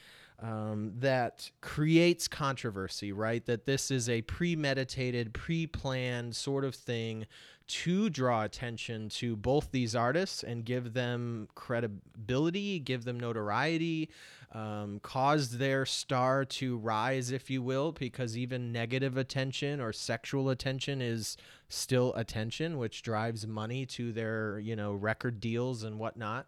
um, 0.42 0.94
that 1.00 1.50
creates 1.62 2.28
controversy, 2.28 3.12
right? 3.14 3.46
That 3.46 3.66
this 3.66 3.92
is 3.92 4.10
a 4.10 4.22
premeditated, 4.24 5.34
pre 5.34 5.68
planned 5.68 6.36
sort 6.36 6.66
of 6.66 6.76
thing 6.76 7.26
to 7.68 8.10
draw 8.10 8.44
attention 8.44 9.10
to 9.10 9.36
both 9.36 9.72
these 9.72 9.96
artists 9.96 10.44
and 10.44 10.66
give 10.66 10.94
them 10.94 11.48
credibility, 11.56 12.80
give 12.80 13.06
them 13.06 13.20
notoriety, 13.20 14.10
um, 14.52 15.00
cause 15.02 15.58
their 15.58 15.86
star 15.86 16.46
to 16.46 16.78
rise, 16.78 17.32
if 17.32 17.50
you 17.50 17.62
will, 17.62 17.92
because 17.92 18.38
even 18.38 18.72
negative 18.72 19.18
attention 19.18 19.82
or 19.82 19.92
sexual 19.92 20.50
attention 20.50 21.02
is 21.02 21.38
still 21.70 22.14
attention, 22.16 22.78
which 22.78 23.02
drives 23.02 23.48
money 23.48 23.86
to 23.86 24.12
their, 24.12 24.60
you 24.60 24.76
know, 24.76 24.94
record 24.94 25.40
deals 25.40 25.84
and 25.84 25.98
whatnot. 25.98 26.46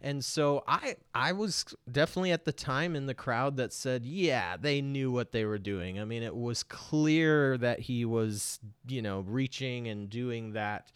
And 0.00 0.24
so 0.24 0.64
I 0.66 0.96
I 1.14 1.32
was 1.32 1.64
definitely 1.90 2.32
at 2.32 2.44
the 2.44 2.52
time 2.52 2.96
in 2.96 3.06
the 3.06 3.14
crowd 3.14 3.56
that 3.58 3.72
said, 3.72 4.04
yeah, 4.04 4.56
they 4.56 4.80
knew 4.80 5.10
what 5.12 5.32
they 5.32 5.44
were 5.44 5.58
doing. 5.58 6.00
I 6.00 6.04
mean, 6.04 6.22
it 6.22 6.34
was 6.34 6.62
clear 6.62 7.58
that 7.58 7.80
he 7.80 8.04
was, 8.04 8.60
you 8.88 9.02
know, 9.02 9.20
reaching 9.20 9.88
and 9.88 10.08
doing 10.08 10.52
that. 10.52 10.90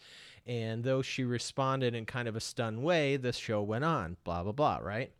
And 0.47 0.83
though 0.83 1.01
she 1.01 1.23
responded 1.23 1.95
in 1.95 2.05
kind 2.05 2.27
of 2.27 2.35
a 2.35 2.39
stunned 2.39 2.83
way, 2.83 3.17
the 3.17 3.33
show 3.33 3.61
went 3.61 3.83
on, 3.83 4.17
blah 4.23 4.43
blah 4.43 4.51
blah, 4.51 4.77
right? 4.77 5.11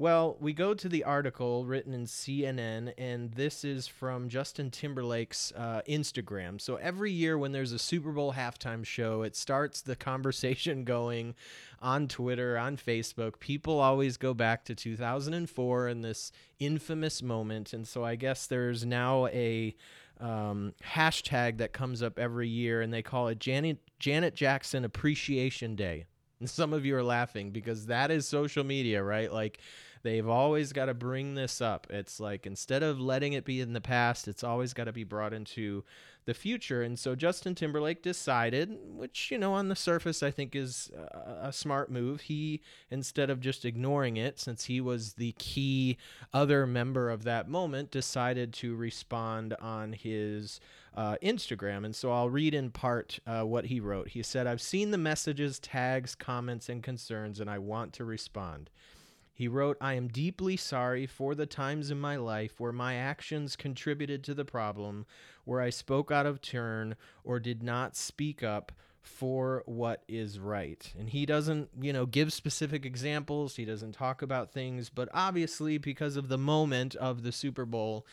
Well, 0.00 0.38
we 0.40 0.54
go 0.54 0.72
to 0.72 0.88
the 0.88 1.04
article 1.04 1.66
written 1.66 1.92
in 1.92 2.06
CNN, 2.06 2.94
and 2.96 3.30
this 3.32 3.66
is 3.66 3.86
from 3.86 4.30
Justin 4.30 4.70
Timberlake's 4.70 5.52
uh, 5.54 5.82
Instagram. 5.86 6.58
So 6.58 6.76
every 6.76 7.12
year 7.12 7.36
when 7.36 7.52
there's 7.52 7.72
a 7.72 7.78
Super 7.78 8.10
Bowl 8.10 8.32
halftime 8.32 8.82
show, 8.82 9.20
it 9.20 9.36
starts 9.36 9.82
the 9.82 9.96
conversation 10.10 10.84
going 10.84 11.34
on 11.82 12.08
Twitter, 12.08 12.56
on 12.56 12.78
Facebook. 12.78 13.40
People 13.40 13.78
always 13.78 14.16
go 14.16 14.32
back 14.32 14.64
to 14.64 14.74
2004 14.74 15.88
and 15.88 16.02
this 16.02 16.32
infamous 16.58 17.22
moment. 17.22 17.74
And 17.74 17.86
so 17.86 18.02
I 18.02 18.16
guess 18.16 18.46
there's 18.46 18.86
now 18.86 19.26
a 19.26 19.76
um, 20.18 20.72
hashtag 20.82 21.58
that 21.58 21.74
comes 21.74 22.02
up 22.02 22.18
every 22.18 22.48
year, 22.48 22.80
and 22.80 22.90
they 22.90 23.02
call 23.02 23.28
it 23.28 23.38
Janet, 23.38 23.80
Janet 23.98 24.34
Jackson 24.34 24.86
Appreciation 24.86 25.76
Day. 25.76 26.06
And 26.38 26.48
some 26.50 26.72
of 26.72 26.86
you 26.86 26.96
are 26.96 27.02
laughing 27.02 27.50
because 27.50 27.84
that 27.84 28.10
is 28.10 28.26
social 28.26 28.64
media, 28.64 29.02
right? 29.02 29.30
Like, 29.30 29.60
They've 30.02 30.28
always 30.28 30.72
got 30.72 30.86
to 30.86 30.94
bring 30.94 31.34
this 31.34 31.60
up. 31.60 31.86
It's 31.90 32.20
like 32.20 32.46
instead 32.46 32.82
of 32.82 33.00
letting 33.00 33.34
it 33.34 33.44
be 33.44 33.60
in 33.60 33.74
the 33.74 33.80
past, 33.80 34.28
it's 34.28 34.42
always 34.42 34.72
got 34.72 34.84
to 34.84 34.92
be 34.92 35.04
brought 35.04 35.34
into 35.34 35.84
the 36.24 36.34
future. 36.34 36.82
And 36.82 36.98
so 36.98 37.14
Justin 37.14 37.54
Timberlake 37.54 38.02
decided, 38.02 38.78
which, 38.82 39.30
you 39.30 39.38
know, 39.38 39.52
on 39.52 39.68
the 39.68 39.76
surface, 39.76 40.22
I 40.22 40.30
think 40.30 40.56
is 40.56 40.90
a, 40.96 41.48
a 41.48 41.52
smart 41.52 41.90
move. 41.90 42.22
He, 42.22 42.62
instead 42.90 43.30
of 43.30 43.40
just 43.40 43.64
ignoring 43.64 44.16
it, 44.16 44.38
since 44.38 44.64
he 44.64 44.80
was 44.80 45.14
the 45.14 45.32
key 45.38 45.98
other 46.32 46.66
member 46.66 47.10
of 47.10 47.24
that 47.24 47.48
moment, 47.48 47.90
decided 47.90 48.54
to 48.54 48.74
respond 48.76 49.54
on 49.60 49.92
his. 49.92 50.60
Uh, 50.92 51.14
Instagram. 51.22 51.84
And 51.84 51.94
so 51.94 52.10
I'll 52.10 52.28
read 52.28 52.52
in 52.52 52.72
part 52.72 53.20
uh, 53.24 53.42
what 53.42 53.66
he 53.66 53.78
wrote. 53.78 54.08
He 54.08 54.24
said, 54.24 54.48
I've 54.48 54.60
seen 54.60 54.90
the 54.90 54.98
messages, 54.98 55.60
tags, 55.60 56.16
comments, 56.16 56.68
and 56.68 56.82
concerns, 56.82 57.38
and 57.38 57.48
I 57.48 57.58
want 57.58 57.92
to 57.92 58.04
respond. 58.04 58.70
He 59.40 59.48
wrote, 59.48 59.78
I 59.80 59.94
am 59.94 60.08
deeply 60.08 60.58
sorry 60.58 61.06
for 61.06 61.34
the 61.34 61.46
times 61.46 61.90
in 61.90 61.98
my 61.98 62.16
life 62.16 62.60
where 62.60 62.74
my 62.74 62.96
actions 62.96 63.56
contributed 63.56 64.22
to 64.24 64.34
the 64.34 64.44
problem, 64.44 65.06
where 65.46 65.62
I 65.62 65.70
spoke 65.70 66.10
out 66.10 66.26
of 66.26 66.42
turn 66.42 66.94
or 67.24 67.40
did 67.40 67.62
not 67.62 67.96
speak 67.96 68.42
up 68.42 68.70
for 69.00 69.62
what 69.64 70.02
is 70.06 70.38
right. 70.38 70.92
And 70.98 71.08
he 71.08 71.24
doesn't, 71.24 71.70
you 71.80 71.90
know, 71.90 72.04
give 72.04 72.34
specific 72.34 72.84
examples, 72.84 73.56
he 73.56 73.64
doesn't 73.64 73.92
talk 73.92 74.20
about 74.20 74.52
things, 74.52 74.90
but 74.90 75.08
obviously, 75.14 75.78
because 75.78 76.18
of 76.18 76.28
the 76.28 76.36
moment 76.36 76.94
of 76.96 77.22
the 77.22 77.32
Super 77.32 77.64
Bowl, 77.64 78.06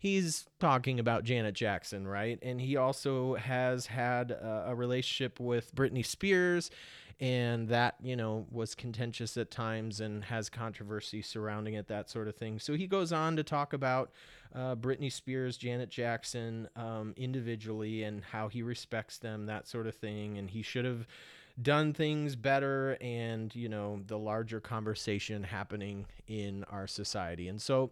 he's 0.00 0.46
talking 0.58 0.98
about 0.98 1.24
Janet 1.24 1.54
Jackson, 1.54 2.08
right? 2.08 2.38
And 2.42 2.60
he 2.60 2.76
also 2.76 3.34
has 3.34 3.86
had 3.86 4.30
a, 4.32 4.64
a 4.68 4.74
relationship 4.74 5.38
with 5.38 5.74
Britney 5.74 6.04
Spears 6.04 6.70
and 7.20 7.68
that 7.68 7.96
you 8.02 8.16
know 8.16 8.46
was 8.50 8.74
contentious 8.74 9.36
at 9.36 9.50
times 9.50 10.00
and 10.00 10.24
has 10.24 10.48
controversy 10.48 11.20
surrounding 11.20 11.74
it 11.74 11.86
that 11.88 12.08
sort 12.08 12.26
of 12.26 12.34
thing. 12.34 12.58
So 12.58 12.72
he 12.72 12.86
goes 12.86 13.12
on 13.12 13.36
to 13.36 13.44
talk 13.44 13.74
about 13.74 14.10
uh, 14.54 14.74
britney 14.74 15.12
spears 15.12 15.56
janet 15.56 15.90
jackson 15.90 16.68
um, 16.74 17.12
individually 17.16 18.02
and 18.02 18.24
how 18.24 18.48
he 18.48 18.62
respects 18.62 19.18
them 19.18 19.46
that 19.46 19.68
sort 19.68 19.86
of 19.86 19.94
thing. 19.94 20.38
And 20.38 20.50
he 20.50 20.62
should 20.62 20.86
have 20.86 21.06
done 21.60 21.92
things 21.92 22.36
better 22.36 22.96
and 23.02 23.54
you 23.54 23.68
know 23.68 24.00
the 24.06 24.16
larger 24.16 24.60
conversation 24.60 25.42
happening 25.42 26.06
in 26.26 26.64
our 26.70 26.86
society. 26.86 27.48
And 27.48 27.60
so 27.60 27.90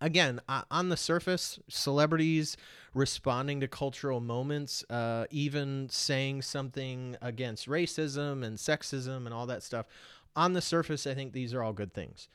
again 0.00 0.40
uh, 0.48 0.62
on 0.70 0.88
the 0.88 0.96
surface 0.96 1.58
celebrities 1.68 2.56
responding 2.94 3.60
to 3.60 3.68
cultural 3.68 4.20
moments 4.20 4.84
uh, 4.90 5.26
even 5.30 5.88
saying 5.90 6.42
something 6.42 7.16
against 7.20 7.68
racism 7.68 8.44
and 8.44 8.58
sexism 8.58 9.26
and 9.26 9.34
all 9.34 9.46
that 9.46 9.62
stuff 9.62 9.86
on 10.34 10.52
the 10.52 10.62
surface 10.62 11.06
i 11.06 11.14
think 11.14 11.32
these 11.32 11.54
are 11.54 11.62
all 11.62 11.72
good 11.72 11.92
things 11.92 12.28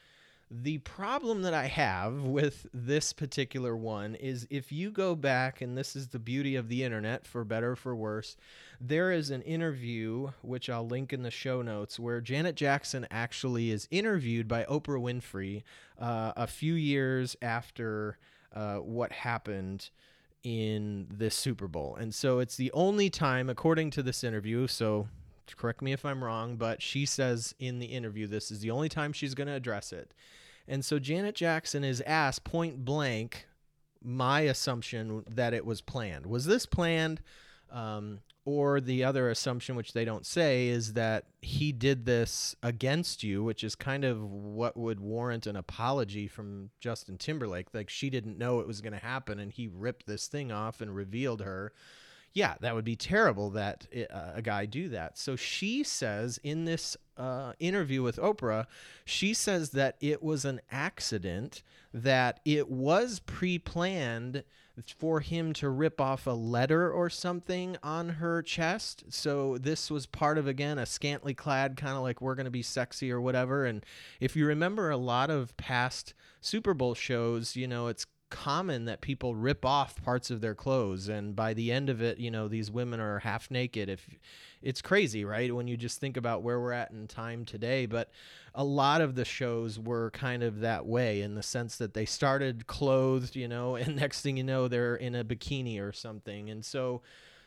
the 0.53 0.79
problem 0.79 1.43
that 1.43 1.53
I 1.53 1.67
have 1.67 2.24
with 2.24 2.67
this 2.74 3.13
particular 3.13 3.75
one 3.75 4.15
is 4.15 4.46
if 4.50 4.70
you 4.70 4.91
go 4.91 5.15
back, 5.15 5.62
and 5.62 5.77
this 5.77 5.96
is 5.96 6.10
the 6.10 6.20
beauty 6.20 6.58
of 6.58 6.67
the 6.67 6.84
internet, 6.84 7.25
for 7.25 7.46
better 7.46 7.72
or 7.72 7.75
for 7.77 7.96
worse, 7.96 8.36
there 8.79 9.13
is 9.13 9.29
an 9.29 9.43
interview, 9.43 10.31
which 10.41 10.70
I'll 10.70 10.86
link 10.86 11.13
in 11.13 11.24
the 11.24 11.31
show 11.31 11.62
notes, 11.62 11.98
where 11.98 12.20
Janet 12.20 12.55
Jackson 12.55 13.08
actually 13.10 13.72
is 13.72 13.88
interviewed 13.91 14.50
by 14.50 14.65
Oprah 14.65 15.00
Winfrey 15.00 15.63
uh, 15.98 16.34
a 16.36 16.48
few 16.48 16.74
years 16.74 17.38
after 17.41 18.17
uh, 18.53 18.77
what 18.77 19.13
happened 19.13 19.89
in 20.43 21.08
this 21.10 21.36
Super 21.36 21.70
Bowl. 21.70 21.96
And 21.96 22.13
so 22.13 22.39
it's 22.39 22.58
the 22.58 22.74
only 22.74 23.10
time, 23.10 23.50
according 23.50 23.91
to 23.91 24.03
this 24.03 24.22
interview, 24.22 24.67
so 24.67 25.08
correct 25.55 25.81
me 25.81 25.93
if 25.93 26.03
I'm 26.03 26.24
wrong, 26.24 26.58
but 26.58 26.81
she 26.81 27.05
says 27.05 27.55
in 27.60 27.79
the 27.79 27.88
interview 27.88 28.27
this 28.27 28.51
is 28.51 28.60
the 28.60 28.72
only 28.72 28.89
time 28.89 29.13
she's 29.13 29.36
going 29.36 29.48
to 29.48 29.53
address 29.53 29.93
it. 29.93 30.13
And 30.68 30.84
so 30.84 31.00
Janet 31.00 31.36
Jackson 31.36 31.84
is 31.84 32.01
asked 32.01 32.44
point 32.44 32.86
blank 32.86 33.48
my 34.03 34.41
assumption 34.41 35.24
that 35.30 35.53
it 35.53 35.65
was 35.65 35.82
planned. 35.82 36.25
Was 36.25 36.46
this 36.46 36.65
planned? 36.65 37.22
Um, 37.72 38.20
or 38.44 38.82
the 38.82 39.03
other 39.03 39.30
assumption, 39.30 39.75
which 39.75 39.94
they 39.94 40.03
don't 40.03 40.25
say, 40.25 40.68
is 40.68 40.94
that 40.94 41.25
he 41.41 41.72
did 41.72 42.06
this 42.06 42.56
against 42.63 43.24
you, 43.24 43.44
which 43.44 43.63
is 43.63 43.75
kind 43.75 44.03
of 44.03 44.24
what 44.24 44.75
would 44.75 45.00
warrant 45.00 45.46
an 45.46 45.56
apology 45.56 46.27
from 46.27 46.72
Justin 46.80 47.18
Timberlake. 47.18 47.68
Like 47.74 47.89
she 47.89 48.10
didn't 48.10 48.39
know 48.39 48.60
it 48.60 48.68
was 48.68 48.82
going 48.82 48.94
to 48.94 49.00
happen 49.00 49.39
and 49.39 49.51
he 49.51 49.68
ripped 49.68 50.08
this 50.08 50.27
thing 50.27 50.51
off 50.51 50.82
and 50.82 50.96
revealed 50.96 51.41
her. 51.41 51.72
Yeah, 52.34 52.56
that 52.62 52.74
would 52.74 52.86
be 52.86 52.96
terrible 52.96 53.50
that 53.52 53.88
uh, 53.94 54.32
a 54.36 54.42
guy 54.42 54.66
do 54.66 54.90
that. 54.90 55.18
So 55.18 55.36
she 55.36 55.84
says 55.84 56.40
in 56.44 56.64
this 56.64 56.96
uh, 57.18 57.54
interview 57.60 58.04
with 58.04 58.18
Oprah, 58.18 58.68
she 59.04 59.34
says 59.34 59.72
that 59.72 59.98
it 60.00 60.24
was 60.24 60.46
an 60.46 60.62
accident, 60.72 61.62
that 61.94 62.40
it 62.46 62.70
was 62.70 63.20
pre 63.20 63.60
planned 63.60 64.44
for 64.98 65.20
him 65.20 65.52
to 65.54 65.70
rip 65.70 66.00
off 66.00 66.26
a 66.26 66.32
letter 66.32 66.90
or 66.90 67.10
something 67.10 67.76
on 67.84 68.08
her 68.08 68.42
chest. 68.42 69.04
So 69.10 69.58
this 69.58 69.92
was 69.92 70.06
part 70.06 70.38
of 70.38 70.48
again 70.48 70.80
a 70.80 70.86
scantily 70.86 71.34
clad 71.34 71.76
kind 71.76 71.98
of 71.98 72.02
like 72.02 72.22
we're 72.22 72.36
going 72.36 72.46
to 72.46 72.52
be 72.52 72.64
sexy 72.64 73.12
or 73.12 73.20
whatever 73.20 73.66
and 73.66 73.86
if 74.22 74.36
you 74.36 74.46
remember 74.46 74.90
a 74.90 74.98
lot 74.98 75.30
of 75.30 75.56
past 75.58 76.14
Super 76.42 76.74
Bowl 76.74 76.96
shows, 76.96 77.56
you 77.56 77.68
know, 77.68 77.88
it's 77.88 78.06
common 78.32 78.86
that 78.86 79.02
people 79.02 79.36
rip 79.36 79.64
off 79.64 80.02
parts 80.02 80.32
of 80.32 80.42
their 80.42 80.56
clothes 80.56 81.08
and 81.08 81.36
by 81.36 81.54
the 81.54 81.72
end 81.72 81.90
of 81.90 82.02
it 82.02 82.18
you 82.18 82.32
know 82.32 82.48
these 82.48 82.72
women 82.72 83.00
are 83.00 83.20
half 83.20 83.52
naked. 83.52 83.90
If 83.90 84.08
it's 84.64 84.82
crazy 84.82 85.24
right 85.24 85.54
when 85.54 85.68
you 85.68 85.78
just 85.78 86.00
think 86.00 86.18
about 86.18 86.42
where 86.42 86.60
we're 86.60 86.72
at 86.72 86.92
in 86.92 87.08
time 87.08 87.46
today 87.46 87.86
but 87.86 88.10
a 88.56 88.64
lot 88.64 89.02
of 89.02 89.14
the 89.16 89.26
shows 89.26 89.78
were 89.78 90.10
kind 90.12 90.42
of 90.42 90.62
that 90.62 90.86
way 90.86 91.22
in 91.22 91.36
the 91.36 91.44
sense 91.44 91.78
that 91.78 91.94
they 91.94 92.06
started 92.06 92.66
clothed 92.66 93.36
you 93.36 93.48
know 93.48 93.76
and 93.82 93.96
next 93.96 94.22
thing 94.22 94.38
you 94.38 94.44
know 94.44 94.68
they're 94.68 94.96
in 94.96 95.14
a 95.14 95.24
bikini 95.24 95.80
or 95.80 95.92
something. 95.92 96.50
And 96.50 96.64
so 96.64 97.02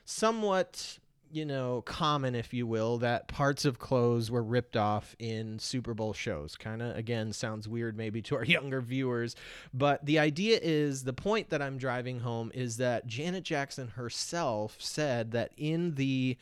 somewhat 0.05 0.99
you 1.35 1.45
know, 1.45 1.83
common, 1.83 2.35
if 2.35 2.55
you 2.55 2.67
will, 2.67 2.99
that 2.99 3.27
parts 3.27 3.65
of 3.65 3.79
clothes 3.79 4.31
were 4.31 4.43
ripped 4.43 4.77
off 4.77 5.17
in 5.19 5.59
Super 5.59 5.93
Bowl 5.93 6.13
shows. 6.13 6.57
Kind 6.57 6.81
of, 6.81 6.97
again, 6.97 7.33
sounds 7.33 7.67
weird 7.67 7.97
maybe 7.97 8.23
to 8.23 8.37
our 8.37 8.45
younger 8.45 8.81
viewers, 8.81 9.35
but 9.73 10.05
the 10.07 10.19
idea 10.19 10.61
is 10.63 11.05
the 11.05 11.13
point 11.13 11.51
that 11.51 11.61
I'm 11.61 11.77
driving 11.77 12.21
home 12.21 12.53
is 12.55 12.77
that 12.77 13.07
Janet 13.07 13.45
Jackson 13.45 13.89
herself 13.89 14.77
said 14.79 15.33
that 15.33 15.51
in 15.57 15.95
the 15.97 16.37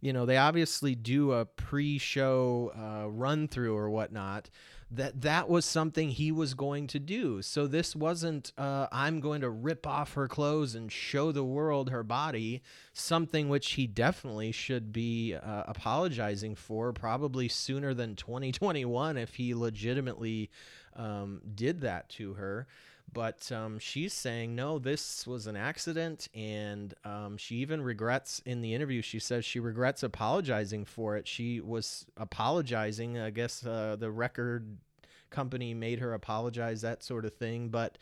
you 0.00 0.12
know, 0.12 0.26
they 0.26 0.36
obviously 0.36 0.94
do 0.94 1.32
a 1.32 1.44
pre-show 1.44 2.72
uh, 2.76 3.08
run 3.08 3.48
through 3.48 3.76
or 3.76 3.90
whatnot. 3.90 4.48
That 4.90 5.20
that 5.20 5.50
was 5.50 5.66
something 5.66 6.08
he 6.08 6.32
was 6.32 6.54
going 6.54 6.86
to 6.88 6.98
do. 6.98 7.42
So 7.42 7.66
this 7.66 7.94
wasn't 7.94 8.52
uh, 8.56 8.86
I'm 8.90 9.20
going 9.20 9.42
to 9.42 9.50
rip 9.50 9.86
off 9.86 10.14
her 10.14 10.26
clothes 10.28 10.74
and 10.74 10.90
show 10.90 11.30
the 11.30 11.44
world 11.44 11.90
her 11.90 12.02
body. 12.02 12.62
Something 12.94 13.50
which 13.50 13.72
he 13.72 13.86
definitely 13.86 14.50
should 14.50 14.90
be 14.90 15.34
uh, 15.34 15.64
apologizing 15.66 16.54
for, 16.54 16.94
probably 16.94 17.48
sooner 17.48 17.92
than 17.92 18.16
2021 18.16 19.18
if 19.18 19.34
he 19.34 19.54
legitimately 19.54 20.50
um, 20.96 21.42
did 21.54 21.82
that 21.82 22.08
to 22.10 22.34
her. 22.34 22.66
But 23.12 23.50
um, 23.50 23.78
she's 23.78 24.12
saying, 24.12 24.54
no, 24.54 24.78
this 24.78 25.26
was 25.26 25.46
an 25.46 25.56
accident. 25.56 26.28
And 26.34 26.94
um, 27.04 27.36
she 27.36 27.56
even 27.56 27.82
regrets 27.82 28.42
in 28.44 28.60
the 28.60 28.74
interview, 28.74 29.02
she 29.02 29.18
says 29.18 29.44
she 29.44 29.60
regrets 29.60 30.02
apologizing 30.02 30.84
for 30.84 31.16
it. 31.16 31.26
She 31.26 31.60
was 31.60 32.06
apologizing. 32.16 33.18
I 33.18 33.30
guess 33.30 33.64
uh, 33.64 33.96
the 33.98 34.10
record 34.10 34.76
company 35.30 35.74
made 35.74 36.00
her 36.00 36.12
apologize, 36.12 36.82
that 36.82 37.02
sort 37.02 37.24
of 37.24 37.34
thing. 37.34 37.68
But 37.68 37.98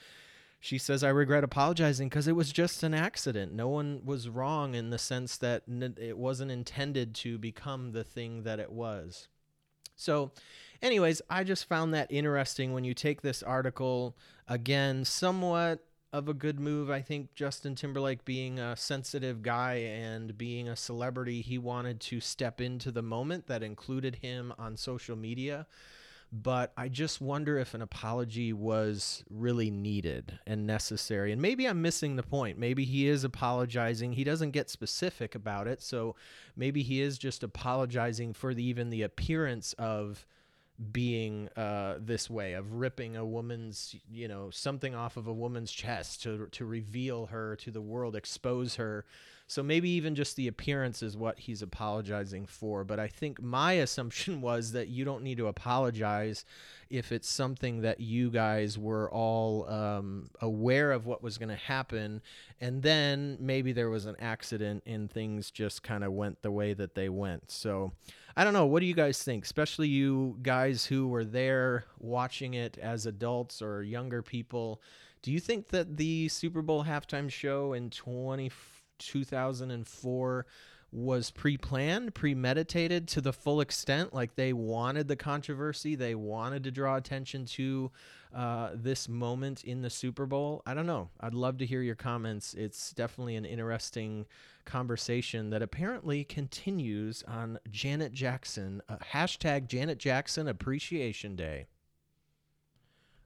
she 0.61 0.79
says, 0.79 1.05
I 1.05 1.11
regret 1.11 1.45
apologizing 1.45 2.09
because 2.09 2.27
it 2.27 2.35
was 2.35 2.53
just 2.53 2.83
an 2.83 2.95
accident. 2.95 3.53
No 3.53 3.69
one 3.69 4.03
was 4.05 4.29
wrong 4.29 4.75
in 4.75 4.91
the 4.91 4.99
sense 4.99 5.37
that 5.39 5.63
it 5.69 6.19
wasn't 6.19 6.51
intended 6.51 7.15
to 7.17 7.39
become 7.39 7.93
the 7.93 8.05
thing 8.05 8.43
that 8.43 8.59
it 8.59 8.73
was. 8.73 9.29
So, 9.95 10.33
anyways, 10.83 11.23
I 11.29 11.45
just 11.45 11.69
found 11.69 11.95
that 11.95 12.11
interesting 12.11 12.73
when 12.73 12.85
you 12.85 12.95
take 12.95 13.23
this 13.23 13.43
article 13.43 14.17
again, 14.49 15.05
somewhat 15.05 15.85
of 16.13 16.29
a 16.29 16.35
good 16.35 16.59
move. 16.59 16.91
I 16.91 17.03
think 17.03 17.35
Justin 17.35 17.75
Timberlake, 17.75 18.25
being 18.25 18.59
a 18.59 18.77
sensitive 18.77 19.43
guy 19.43 19.75
and 19.75 20.37
being 20.39 20.69
a 20.69 20.77
celebrity, 20.77 21.43
he 21.43 21.59
wanted 21.59 22.01
to 22.03 22.21
step 22.21 22.61
into 22.61 22.91
the 22.91 23.03
moment 23.03 23.47
that 23.49 23.63
included 23.63 24.17
him 24.17 24.53
on 24.59 24.77
social 24.77 25.17
media. 25.17 25.67
But 26.33 26.73
I 26.77 26.89
just 26.89 27.21
wonder 27.21 27.57
if 27.59 27.73
an 27.75 27.83
apology 27.83 28.53
was 28.53 29.25
really 29.31 29.71
needed 29.71 30.39
and 30.47 30.67
necessary. 30.67 31.33
And 31.33 31.41
maybe 31.41 31.67
I'm 31.67 31.83
missing 31.83 32.17
the 32.17 32.23
point. 32.23 32.59
Maybe 32.59 32.85
he 32.85 33.07
is 33.07 33.23
apologizing. 33.23 34.13
He 34.13 34.25
doesn't 34.25 34.51
get 34.51 34.69
specific 34.69 35.35
about 35.35 35.69
it. 35.69 35.81
So 35.83 36.17
maybe 36.57 36.83
he 36.83 37.01
is 37.01 37.17
just 37.17 37.45
apologizing 37.45 38.33
for 38.33 38.55
the, 38.55 38.65
even 38.65 38.91
the 38.91 39.03
appearance 39.03 39.73
of 39.75 40.27
being 40.93 41.49
uh, 41.57 41.97
this 41.99 42.29
way 42.29 42.53
of 42.53 42.73
ripping 42.73 43.17
a 43.17 43.25
woman's 43.25 43.97
you 44.11 44.29
know 44.29 44.51
something 44.51 44.95
off 44.95 45.17
of 45.17 45.27
a 45.27 45.33
woman's 45.33 45.73
chest 45.73 46.23
to 46.23 46.47
to 46.53 46.65
reveal 46.65 47.27
her 47.27 47.57
to 47.57 47.71
the 47.71 47.81
world 47.81 48.15
expose 48.17 48.77
her. 48.77 49.05
So 49.49 49.63
maybe 49.63 49.89
even 49.91 50.17
just 50.17 50.35
the 50.35 50.49
appearance 50.49 51.05
is 51.05 51.17
what 51.17 51.39
he's 51.39 51.63
apologizing 51.63 52.47
for. 52.47 52.83
But 52.83 52.99
i 52.99 53.07
think 53.07 53.41
my 53.41 53.73
assumption 53.87 54.41
was 54.41 54.73
that 54.73 54.89
you 54.89 55.05
don't 55.05 55.23
need 55.23 55.39
to 55.39 55.47
apologize 55.47 56.45
if 56.91 57.13
it's 57.13 57.29
something 57.29 57.83
that 57.83 58.01
you 58.01 58.31
guys 58.31 58.77
were 58.77 59.11
all 59.11 59.69
um, 59.69 60.29
aware 60.41 60.93
of 60.93 61.07
what 61.07 61.23
was 61.23 61.39
going 61.39 61.49
to 61.49 61.55
happen. 61.55 62.23
And 62.61 62.83
then 62.83 63.39
maybe 63.41 63.73
there 63.73 63.91
was 63.91 64.07
an 64.07 64.17
accident 64.19 64.83
and 64.85 65.11
things 65.11 65.51
just 65.51 65.83
kind 65.83 66.05
of 66.05 66.13
went 66.13 66.43
the 66.43 66.51
way 66.51 66.75
that 66.75 66.95
they 66.95 67.09
went. 67.09 67.51
So 67.51 67.93
I 68.37 68.45
don't 68.45 68.53
know. 68.53 68.67
What 68.67 68.81
do 68.81 68.87
you 68.87 68.95
guys 68.95 69.23
think? 69.23 69.45
Especially 69.45 69.89
you 69.89 70.37
guys 70.43 70.85
who 70.85 71.09
were 71.09 71.25
there 71.25 71.85
watching 71.99 72.55
it 72.55 72.77
as 72.77 73.07
adults 73.07 73.63
or 73.63 73.83
younger 73.83 74.23
people. 74.23 74.83
Do 75.23 75.33
you 75.33 75.41
think 75.41 75.69
that 75.69 75.97
the 75.97 76.29
Super 76.29 76.61
Bowl 76.61 76.85
halftime 76.85 77.31
show 77.31 77.73
in 77.73 77.89
20, 77.89 78.51
2004 78.99 80.47
was 80.93 81.31
pre-planned, 81.31 82.15
premeditated 82.15 83.09
to 83.09 83.21
the 83.21 83.33
full 83.33 83.61
extent. 83.61 84.15
Like 84.15 84.35
they 84.35 84.53
wanted 84.53 85.09
the 85.09 85.17
controversy, 85.17 85.95
they 85.95 86.15
wanted 86.15 86.65
to 86.65 86.71
draw 86.71 86.97
attention 86.97 87.45
to 87.47 87.91
uh, 88.35 88.71
this 88.75 89.09
moment 89.09 89.65
in 89.65 89.83
the 89.83 89.91
Super 89.91 90.27
Bowl. 90.27 90.63
I 90.67 90.75
don't 90.75 90.87
know. 90.87 91.11
I'd 91.21 91.35
love 91.35 91.59
to 91.59 91.67
hear 91.67 91.83
your 91.83 91.95
comments. 91.95 92.55
It's 92.55 92.93
definitely 92.93 93.37
an 93.37 93.45
interesting 93.45 94.27
conversation 94.65 95.51
that 95.51 95.63
apparently 95.63 96.25
continues 96.25 97.23
on 97.25 97.59
Janet 97.71 98.13
Jackson. 98.13 98.83
Uh, 98.89 98.97
hashtag 99.13 99.69
Janet 99.69 99.99
Jackson 99.99 100.49
Appreciation 100.49 101.37
Day. 101.37 101.67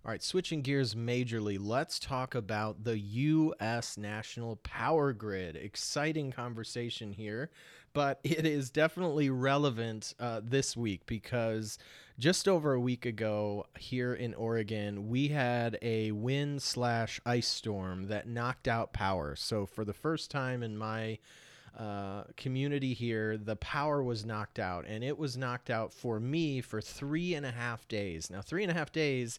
All 0.02 0.10
right, 0.10 0.22
switching 0.22 0.62
gears 0.62 0.94
majorly, 0.94 1.58
let's 1.60 1.98
talk 1.98 2.34
about 2.34 2.84
the 2.84 2.98
U.S. 2.98 3.98
national 3.98 4.56
power 4.56 5.12
grid. 5.12 5.56
Exciting 5.56 6.32
conversation 6.32 7.12
here, 7.12 7.50
but 7.92 8.20
it 8.24 8.46
is 8.46 8.70
definitely 8.70 9.30
relevant 9.30 10.14
uh, 10.18 10.40
this 10.42 10.76
week 10.76 11.06
because 11.06 11.78
just 12.18 12.46
over 12.46 12.74
a 12.74 12.80
week 12.80 13.06
ago 13.06 13.66
here 13.78 14.12
in 14.12 14.34
Oregon, 14.34 15.08
we 15.08 15.28
had 15.28 15.78
a 15.80 16.12
wind 16.12 16.62
slash 16.62 17.20
ice 17.24 17.48
storm 17.48 18.08
that 18.08 18.28
knocked 18.28 18.68
out 18.68 18.92
power. 18.92 19.34
So 19.36 19.64
for 19.64 19.84
the 19.84 19.94
first 19.94 20.30
time 20.30 20.62
in 20.62 20.76
my 20.76 21.18
uh, 21.78 22.24
community 22.36 22.92
here, 22.92 23.38
the 23.38 23.56
power 23.56 24.02
was 24.02 24.26
knocked 24.26 24.58
out, 24.58 24.84
and 24.86 25.02
it 25.02 25.16
was 25.16 25.36
knocked 25.36 25.70
out 25.70 25.94
for 25.94 26.20
me 26.20 26.60
for 26.60 26.80
three 26.80 27.34
and 27.34 27.46
a 27.46 27.50
half 27.50 27.88
days. 27.88 28.30
Now, 28.30 28.42
three 28.42 28.62
and 28.62 28.70
a 28.70 28.74
half 28.74 28.92
days 28.92 29.38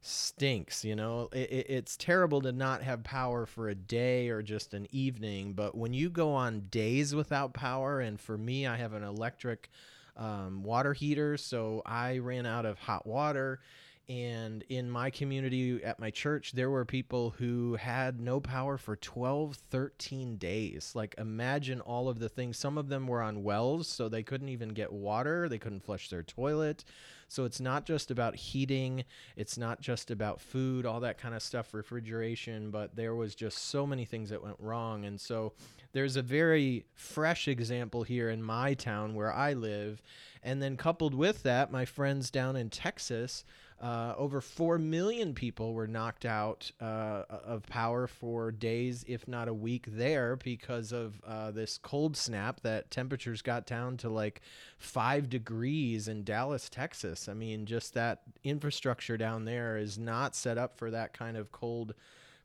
stinks 0.00 0.84
you 0.84 0.94
know? 0.96 1.28
It, 1.32 1.50
it, 1.50 1.66
it's 1.68 1.96
terrible 1.96 2.40
to 2.42 2.52
not 2.52 2.82
have 2.82 3.02
power 3.04 3.46
for 3.46 3.68
a 3.68 3.74
day 3.74 4.28
or 4.28 4.42
just 4.42 4.74
an 4.74 4.86
evening 4.90 5.52
but 5.54 5.76
when 5.76 5.92
you 5.92 6.10
go 6.10 6.32
on 6.32 6.66
days 6.70 7.14
without 7.14 7.54
power 7.54 8.00
and 8.00 8.20
for 8.20 8.38
me 8.38 8.66
i 8.66 8.76
have 8.76 8.92
an 8.92 9.02
electric 9.02 9.70
um, 10.16 10.62
water 10.62 10.92
heater 10.92 11.36
so 11.36 11.82
i 11.86 12.18
ran 12.18 12.46
out 12.46 12.66
of 12.66 12.78
hot 12.78 13.06
water 13.06 13.60
and 14.08 14.64
in 14.70 14.90
my 14.90 15.10
community 15.10 15.82
at 15.84 16.00
my 16.00 16.10
church 16.10 16.52
there 16.52 16.70
were 16.70 16.84
people 16.84 17.34
who 17.36 17.76
had 17.76 18.20
no 18.20 18.40
power 18.40 18.78
for 18.78 18.96
12 18.96 19.56
13 19.70 20.36
days. 20.36 20.92
Like 20.94 21.14
imagine 21.18 21.80
all 21.82 22.08
of 22.08 22.18
the 22.18 22.28
things. 22.28 22.56
Some 22.56 22.78
of 22.78 22.88
them 22.88 23.06
were 23.06 23.22
on 23.22 23.42
wells 23.42 23.86
so 23.86 24.08
they 24.08 24.22
couldn't 24.22 24.48
even 24.48 24.70
get 24.70 24.92
water 24.92 25.48
they 25.48 25.58
couldn't 25.58 25.84
flush 25.84 26.08
their 26.08 26.22
toilet 26.22 26.84
so 27.28 27.44
it's 27.44 27.60
not 27.60 27.84
just 27.84 28.10
about 28.10 28.34
heating 28.34 29.04
it's 29.36 29.56
not 29.56 29.80
just 29.80 30.10
about 30.10 30.40
food 30.40 30.84
all 30.84 31.00
that 31.00 31.18
kind 31.18 31.34
of 31.34 31.42
stuff 31.42 31.72
refrigeration 31.74 32.70
but 32.70 32.96
there 32.96 33.14
was 33.14 33.34
just 33.34 33.68
so 33.68 33.86
many 33.86 34.04
things 34.04 34.30
that 34.30 34.42
went 34.42 34.56
wrong. 34.58 35.04
And 35.04 35.20
so 35.20 35.52
there's 35.92 36.16
a 36.16 36.22
very 36.22 36.84
fresh 36.94 37.48
example 37.48 38.02
here 38.02 38.30
in 38.30 38.42
my 38.42 38.74
town 38.74 39.14
where 39.14 39.32
i 39.32 39.52
live 39.52 40.02
and 40.42 40.62
then 40.62 40.76
coupled 40.76 41.14
with 41.14 41.42
that 41.42 41.72
my 41.72 41.84
friends 41.84 42.30
down 42.30 42.56
in 42.56 42.70
texas 42.70 43.44
uh, 43.80 44.12
over 44.16 44.40
4 44.40 44.76
million 44.78 45.34
people 45.34 45.72
were 45.72 45.86
knocked 45.86 46.24
out 46.24 46.70
uh, 46.80 47.22
of 47.28 47.64
power 47.66 48.08
for 48.08 48.50
days, 48.50 49.04
if 49.06 49.28
not 49.28 49.46
a 49.46 49.54
week, 49.54 49.86
there 49.86 50.34
because 50.34 50.90
of 50.90 51.20
uh, 51.24 51.52
this 51.52 51.78
cold 51.78 52.16
snap 52.16 52.60
that 52.62 52.90
temperatures 52.90 53.40
got 53.40 53.66
down 53.66 53.96
to 53.98 54.08
like 54.08 54.40
five 54.78 55.30
degrees 55.30 56.08
in 56.08 56.24
Dallas, 56.24 56.68
Texas. 56.68 57.28
I 57.28 57.34
mean, 57.34 57.66
just 57.66 57.94
that 57.94 58.22
infrastructure 58.42 59.16
down 59.16 59.44
there 59.44 59.78
is 59.78 59.96
not 59.96 60.34
set 60.34 60.58
up 60.58 60.76
for 60.76 60.90
that 60.90 61.12
kind 61.12 61.36
of 61.36 61.52
cold, 61.52 61.94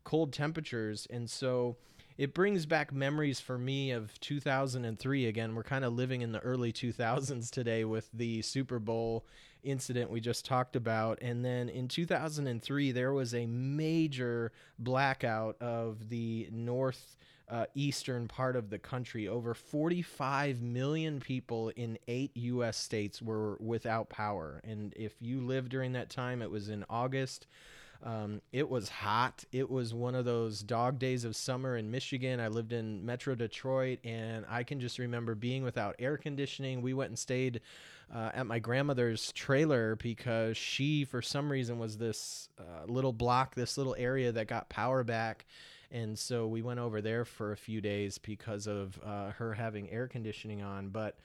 cold 0.04 0.32
temperatures. 0.32 1.08
And 1.10 1.28
so 1.28 1.76
it 2.16 2.32
brings 2.32 2.64
back 2.64 2.92
memories 2.92 3.40
for 3.40 3.58
me 3.58 3.90
of 3.90 4.18
2003 4.20 5.26
again. 5.26 5.54
We're 5.54 5.62
kind 5.64 5.84
of 5.84 5.94
living 5.94 6.22
in 6.22 6.32
the 6.32 6.40
early 6.40 6.72
2000s 6.72 7.50
today 7.50 7.84
with 7.84 8.08
the 8.12 8.42
super 8.42 8.78
bowl 8.78 9.24
incident 9.64 10.10
we 10.10 10.20
just 10.20 10.44
talked 10.44 10.76
about. 10.76 11.18
And 11.22 11.44
then 11.44 11.68
in 11.68 11.88
2003 11.88 12.92
there 12.92 13.12
was 13.12 13.34
a 13.34 13.46
major 13.46 14.52
blackout 14.78 15.60
of 15.60 16.08
the 16.08 16.48
north 16.52 17.16
uh, 17.48 17.66
eastern 17.74 18.28
part 18.28 18.56
of 18.56 18.70
the 18.70 18.78
country. 18.78 19.26
Over 19.28 19.52
45 19.52 20.62
million 20.62 21.20
people 21.20 21.70
in 21.70 21.98
eight 22.06 22.30
us 22.36 22.76
states 22.76 23.20
were 23.20 23.56
without 23.60 24.08
power. 24.08 24.60
And 24.64 24.94
if 24.96 25.14
you 25.20 25.40
lived 25.40 25.70
during 25.70 25.92
that 25.94 26.10
time 26.10 26.42
it 26.42 26.50
was 26.50 26.68
in 26.68 26.84
august 26.88 27.46
um, 28.02 28.40
it 28.52 28.68
was 28.68 28.88
hot. 28.88 29.44
It 29.52 29.70
was 29.70 29.94
one 29.94 30.14
of 30.14 30.24
those 30.24 30.60
dog 30.60 30.98
days 30.98 31.24
of 31.24 31.36
summer 31.36 31.76
in 31.76 31.90
Michigan. 31.90 32.40
I 32.40 32.48
lived 32.48 32.72
in 32.72 33.04
Metro 33.04 33.34
Detroit, 33.34 33.98
and 34.04 34.44
I 34.48 34.62
can 34.62 34.80
just 34.80 34.98
remember 34.98 35.34
being 35.34 35.62
without 35.62 35.96
air 35.98 36.16
conditioning. 36.16 36.82
We 36.82 36.92
went 36.92 37.10
and 37.10 37.18
stayed 37.18 37.60
uh, 38.14 38.30
at 38.34 38.46
my 38.46 38.58
grandmother's 38.58 39.32
trailer 39.32 39.96
because 39.96 40.56
she, 40.56 41.04
for 41.04 41.22
some 41.22 41.50
reason, 41.50 41.78
was 41.78 41.96
this 41.96 42.48
uh, 42.58 42.84
little 42.86 43.12
block, 43.12 43.54
this 43.54 43.78
little 43.78 43.96
area 43.98 44.32
that 44.32 44.48
got 44.48 44.68
power 44.68 45.02
back. 45.02 45.46
And 45.90 46.18
so 46.18 46.46
we 46.46 46.60
went 46.60 46.80
over 46.80 47.00
there 47.00 47.24
for 47.24 47.52
a 47.52 47.56
few 47.56 47.80
days 47.80 48.18
because 48.18 48.66
of 48.66 48.98
uh, 49.04 49.30
her 49.30 49.54
having 49.54 49.88
air 49.90 50.08
conditioning 50.08 50.60
on. 50.60 50.88
But 50.88 51.18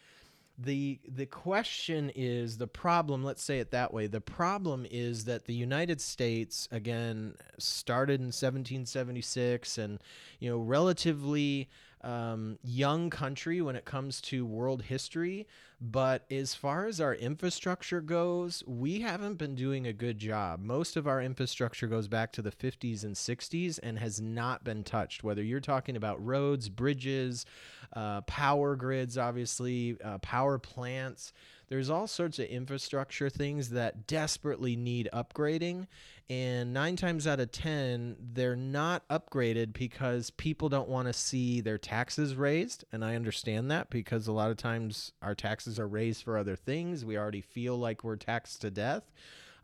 the 0.61 0.99
the 1.07 1.25
question 1.25 2.11
is 2.15 2.57
the 2.57 2.67
problem 2.67 3.23
let's 3.23 3.43
say 3.43 3.59
it 3.59 3.71
that 3.71 3.93
way 3.93 4.07
the 4.07 4.19
problem 4.19 4.85
is 4.91 5.25
that 5.25 5.45
the 5.45 5.53
united 5.53 6.01
states 6.01 6.67
again 6.71 7.33
started 7.57 8.19
in 8.19 8.27
1776 8.27 9.77
and 9.77 9.99
you 10.39 10.49
know 10.49 10.57
relatively 10.57 11.69
um, 12.01 12.57
young 12.63 13.09
country 13.09 13.61
when 13.61 13.75
it 13.75 13.85
comes 13.85 14.21
to 14.21 14.45
world 14.45 14.83
history. 14.83 15.47
But 15.81 16.25
as 16.29 16.53
far 16.53 16.87
as 16.87 16.99
our 16.99 17.15
infrastructure 17.15 18.01
goes, 18.01 18.63
we 18.67 18.99
haven't 18.99 19.35
been 19.35 19.55
doing 19.55 19.87
a 19.87 19.93
good 19.93 20.19
job. 20.19 20.59
Most 20.61 20.97
of 20.97 21.07
our 21.07 21.21
infrastructure 21.21 21.87
goes 21.87 22.09
back 22.09 22.33
to 22.33 22.41
the 22.41 22.51
50s 22.51 23.03
and 23.03 23.15
60s 23.15 23.79
and 23.81 23.97
has 23.97 24.19
not 24.19 24.65
been 24.65 24.83
touched. 24.83 25.23
Whether 25.23 25.41
you're 25.41 25.61
talking 25.61 25.95
about 25.95 26.23
roads, 26.25 26.67
bridges, 26.67 27.45
uh, 27.93 28.21
power 28.21 28.75
grids, 28.75 29.17
obviously, 29.17 29.97
uh, 30.03 30.17
power 30.17 30.57
plants 30.57 31.31
there's 31.69 31.89
all 31.89 32.07
sorts 32.07 32.39
of 32.39 32.45
infrastructure 32.45 33.29
things 33.29 33.69
that 33.69 34.07
desperately 34.07 34.75
need 34.75 35.07
upgrading 35.13 35.87
and 36.29 36.73
9 36.73 36.95
times 36.95 37.25
out 37.25 37.39
of 37.39 37.51
10 37.51 38.17
they're 38.33 38.55
not 38.55 39.07
upgraded 39.09 39.73
because 39.73 40.29
people 40.31 40.69
don't 40.69 40.89
want 40.89 41.07
to 41.07 41.13
see 41.13 41.61
their 41.61 41.77
taxes 41.77 42.35
raised 42.35 42.83
and 42.91 43.05
I 43.05 43.15
understand 43.15 43.71
that 43.71 43.89
because 43.89 44.27
a 44.27 44.33
lot 44.33 44.51
of 44.51 44.57
times 44.57 45.13
our 45.21 45.35
taxes 45.35 45.79
are 45.79 45.87
raised 45.87 46.23
for 46.23 46.37
other 46.37 46.55
things. 46.55 47.05
We 47.05 47.17
already 47.17 47.41
feel 47.41 47.77
like 47.77 48.03
we're 48.03 48.15
taxed 48.15 48.61
to 48.61 48.71
death 48.71 49.11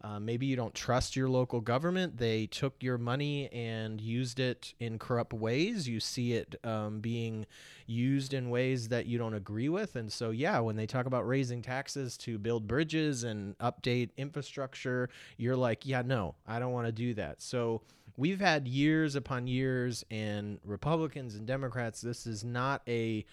uh, 0.06 0.20
maybe 0.20 0.46
you 0.46 0.56
don't 0.56 0.76
trust 0.76 1.16
your 1.16 1.28
local 1.28 1.60
government. 1.62 2.18
They 2.18 2.46
took 2.46 2.76
your 2.84 3.00
money 3.00 3.52
and 3.52 4.00
used 4.00 4.40
it 4.40 4.76
in 4.80 5.00
corrupt 5.00 5.34
ways. 5.34 5.90
You 5.90 6.00
see 6.00 6.34
it 6.34 6.56
um, 6.64 7.00
being 7.00 7.48
used 7.88 8.32
in 8.32 8.52
ways 8.52 8.90
that 8.90 9.08
you 9.08 9.18
don't 9.18 9.34
agree 9.34 9.68
with. 9.68 9.96
And 9.96 10.14
so, 10.14 10.30
yeah, 10.30 10.60
when 10.60 10.76
they 10.76 10.86
talk 10.86 11.08
about 11.08 11.28
raising 11.28 11.64
taxes 11.64 12.18
to 12.18 12.38
build 12.38 12.68
bridges 12.68 13.24
and 13.24 13.58
update 13.58 14.12
infrastructure, 14.16 15.10
you're 15.38 15.56
like, 15.56 15.88
yeah, 15.88 16.04
no, 16.04 16.36
I 16.46 16.60
don't 16.60 16.72
want 16.72 16.86
to 16.86 16.92
do 16.92 17.16
that. 17.16 17.42
So, 17.42 17.82
we've 18.16 18.40
had 18.40 18.68
years 18.68 19.16
upon 19.16 19.48
years, 19.48 20.06
and 20.12 20.60
Republicans 20.64 21.34
and 21.34 21.48
Democrats, 21.48 22.02
this 22.02 22.28
is 22.28 22.44
not 22.44 22.84
a 22.88 23.26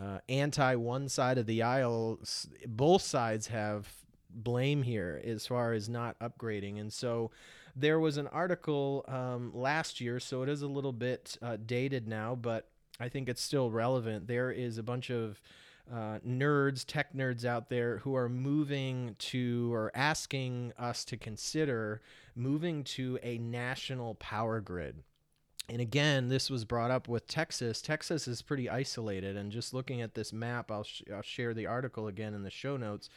uh, 0.00 0.18
anti 0.30 0.74
one 0.74 1.06
side 1.10 1.36
of 1.36 1.44
the 1.44 1.62
aisle. 1.62 2.18
Both 2.66 3.02
sides 3.02 3.48
have 3.48 3.86
blame 4.34 4.82
here 4.82 5.20
as 5.24 5.46
far 5.46 5.72
as 5.72 5.88
not 5.88 6.18
upgrading. 6.18 6.80
And 6.80 6.92
so 6.92 7.30
there 7.76 7.98
was 7.98 8.16
an 8.16 8.26
article 8.28 9.04
um, 9.08 9.52
last 9.54 10.00
year, 10.00 10.20
so 10.20 10.42
it 10.42 10.48
is 10.48 10.62
a 10.62 10.68
little 10.68 10.92
bit 10.92 11.36
uh, 11.42 11.56
dated 11.64 12.06
now, 12.08 12.34
but 12.34 12.68
I 13.00 13.08
think 13.08 13.28
it's 13.28 13.42
still 13.42 13.70
relevant. 13.70 14.26
There 14.26 14.50
is 14.50 14.78
a 14.78 14.82
bunch 14.82 15.10
of 15.10 15.40
uh, 15.92 16.18
nerds, 16.26 16.84
tech 16.86 17.14
nerds 17.14 17.44
out 17.44 17.68
there 17.68 17.98
who 17.98 18.14
are 18.14 18.28
moving 18.28 19.16
to 19.18 19.72
or 19.74 19.90
asking 19.94 20.72
us 20.78 21.04
to 21.06 21.16
consider 21.16 22.00
moving 22.34 22.84
to 22.84 23.18
a 23.22 23.38
national 23.38 24.14
power 24.14 24.60
grid. 24.60 25.02
And 25.68 25.80
again, 25.80 26.28
this 26.28 26.50
was 26.50 26.64
brought 26.64 26.90
up 26.90 27.08
with 27.08 27.26
Texas. 27.26 27.80
Texas 27.80 28.28
is 28.28 28.42
pretty 28.42 28.68
isolated. 28.68 29.36
And 29.36 29.50
just 29.50 29.72
looking 29.72 30.02
at 30.02 30.14
this 30.14 30.32
map, 30.32 30.70
I'll, 30.70 30.84
sh- 30.84 31.02
I'll 31.12 31.22
share 31.22 31.54
the 31.54 31.66
article 31.66 32.06
again 32.06 32.34
in 32.34 32.42
the 32.42 32.50
show 32.50 32.76
notes 32.76 33.08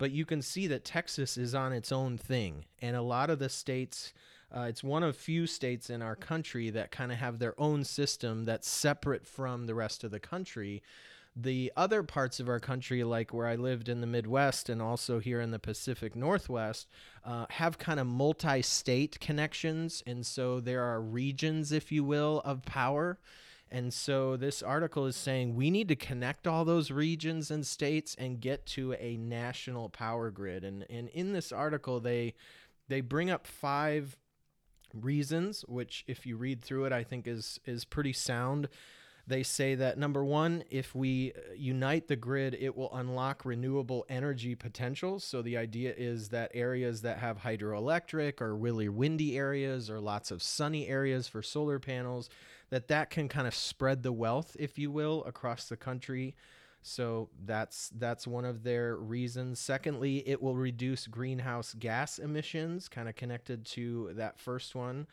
but 0.00 0.12
you 0.12 0.24
can 0.24 0.40
see 0.40 0.66
that 0.66 0.82
Texas 0.82 1.36
is 1.36 1.54
on 1.54 1.74
its 1.74 1.92
own 1.92 2.16
thing, 2.16 2.64
and 2.80 2.96
a 2.96 3.02
lot 3.02 3.28
of 3.28 3.38
the 3.38 3.50
states. 3.50 4.14
Uh, 4.50 4.62
it's 4.62 4.82
one 4.82 5.02
of 5.02 5.14
few 5.14 5.46
states 5.46 5.90
in 5.90 6.00
our 6.00 6.16
country 6.16 6.70
that 6.70 6.90
kind 6.90 7.12
of 7.12 7.18
have 7.18 7.38
their 7.38 7.54
own 7.60 7.84
system 7.84 8.46
that's 8.46 8.66
separate 8.66 9.26
from 9.26 9.66
the 9.66 9.74
rest 9.74 10.02
of 10.02 10.10
the 10.10 10.18
country. 10.18 10.82
The 11.36 11.70
other 11.76 12.02
parts 12.02 12.40
of 12.40 12.48
our 12.48 12.58
country, 12.58 13.04
like 13.04 13.34
where 13.34 13.46
I 13.46 13.56
lived 13.56 13.90
in 13.90 14.00
the 14.00 14.06
Midwest 14.06 14.70
and 14.70 14.80
also 14.80 15.18
here 15.18 15.40
in 15.40 15.50
the 15.50 15.58
Pacific 15.58 16.16
Northwest, 16.16 16.88
uh, 17.22 17.44
have 17.50 17.78
kind 17.78 18.00
of 18.00 18.06
multi 18.06 18.62
state 18.62 19.20
connections. 19.20 20.02
And 20.06 20.24
so 20.24 20.60
there 20.60 20.82
are 20.82 21.00
regions, 21.00 21.72
if 21.72 21.92
you 21.92 22.04
will, 22.04 22.40
of 22.46 22.62
power. 22.62 23.18
And 23.70 23.94
so 23.94 24.36
this 24.36 24.62
article 24.62 25.06
is 25.06 25.16
saying 25.16 25.54
we 25.54 25.70
need 25.70 25.88
to 25.88 25.96
connect 25.96 26.46
all 26.46 26.64
those 26.64 26.90
regions 26.90 27.50
and 27.50 27.64
states 27.64 28.16
and 28.18 28.40
get 28.40 28.66
to 28.66 28.94
a 28.94 29.16
national 29.16 29.88
power 29.88 30.30
grid. 30.30 30.64
And 30.64 30.84
and 30.90 31.08
in 31.08 31.32
this 31.32 31.52
article 31.52 32.00
they 32.00 32.34
they 32.88 33.00
bring 33.00 33.30
up 33.30 33.46
five 33.46 34.16
reasons 34.92 35.64
which 35.68 36.04
if 36.08 36.26
you 36.26 36.36
read 36.36 36.60
through 36.60 36.86
it 36.86 36.92
I 36.92 37.04
think 37.04 37.28
is 37.28 37.60
is 37.64 37.84
pretty 37.84 38.12
sound. 38.12 38.68
They 39.26 39.42
say 39.42 39.74
that 39.76 39.98
number 39.98 40.24
1, 40.24 40.64
if 40.70 40.94
we 40.94 41.32
uh, 41.32 41.52
unite 41.54 42.08
the 42.08 42.16
grid, 42.16 42.56
it 42.58 42.76
will 42.76 42.94
unlock 42.94 43.44
renewable 43.44 44.04
energy 44.08 44.54
potentials. 44.54 45.24
So 45.24 45.42
the 45.42 45.56
idea 45.56 45.94
is 45.96 46.30
that 46.30 46.50
areas 46.54 47.02
that 47.02 47.18
have 47.18 47.38
hydroelectric 47.38 48.40
or 48.40 48.56
really 48.56 48.88
windy 48.88 49.36
areas 49.36 49.90
or 49.90 50.00
lots 50.00 50.30
of 50.30 50.42
sunny 50.42 50.88
areas 50.88 51.28
for 51.28 51.42
solar 51.42 51.78
panels 51.78 52.28
that 52.70 52.88
that 52.88 53.10
can 53.10 53.28
kind 53.28 53.46
of 53.46 53.54
spread 53.54 54.02
the 54.02 54.12
wealth, 54.12 54.56
if 54.58 54.78
you 54.78 54.90
will, 54.90 55.24
across 55.24 55.68
the 55.68 55.76
country. 55.76 56.34
So 56.82 57.28
that's 57.44 57.90
that's 57.90 58.26
one 58.26 58.44
of 58.44 58.62
their 58.62 58.96
reasons. 58.96 59.60
Secondly, 59.60 60.26
it 60.26 60.40
will 60.40 60.56
reduce 60.56 61.06
greenhouse 61.06 61.74
gas 61.78 62.18
emissions, 62.18 62.88
kind 62.88 63.08
of 63.08 63.16
connected 63.16 63.66
to 63.66 64.12
that 64.14 64.38
first 64.38 64.74
one. 64.74 65.06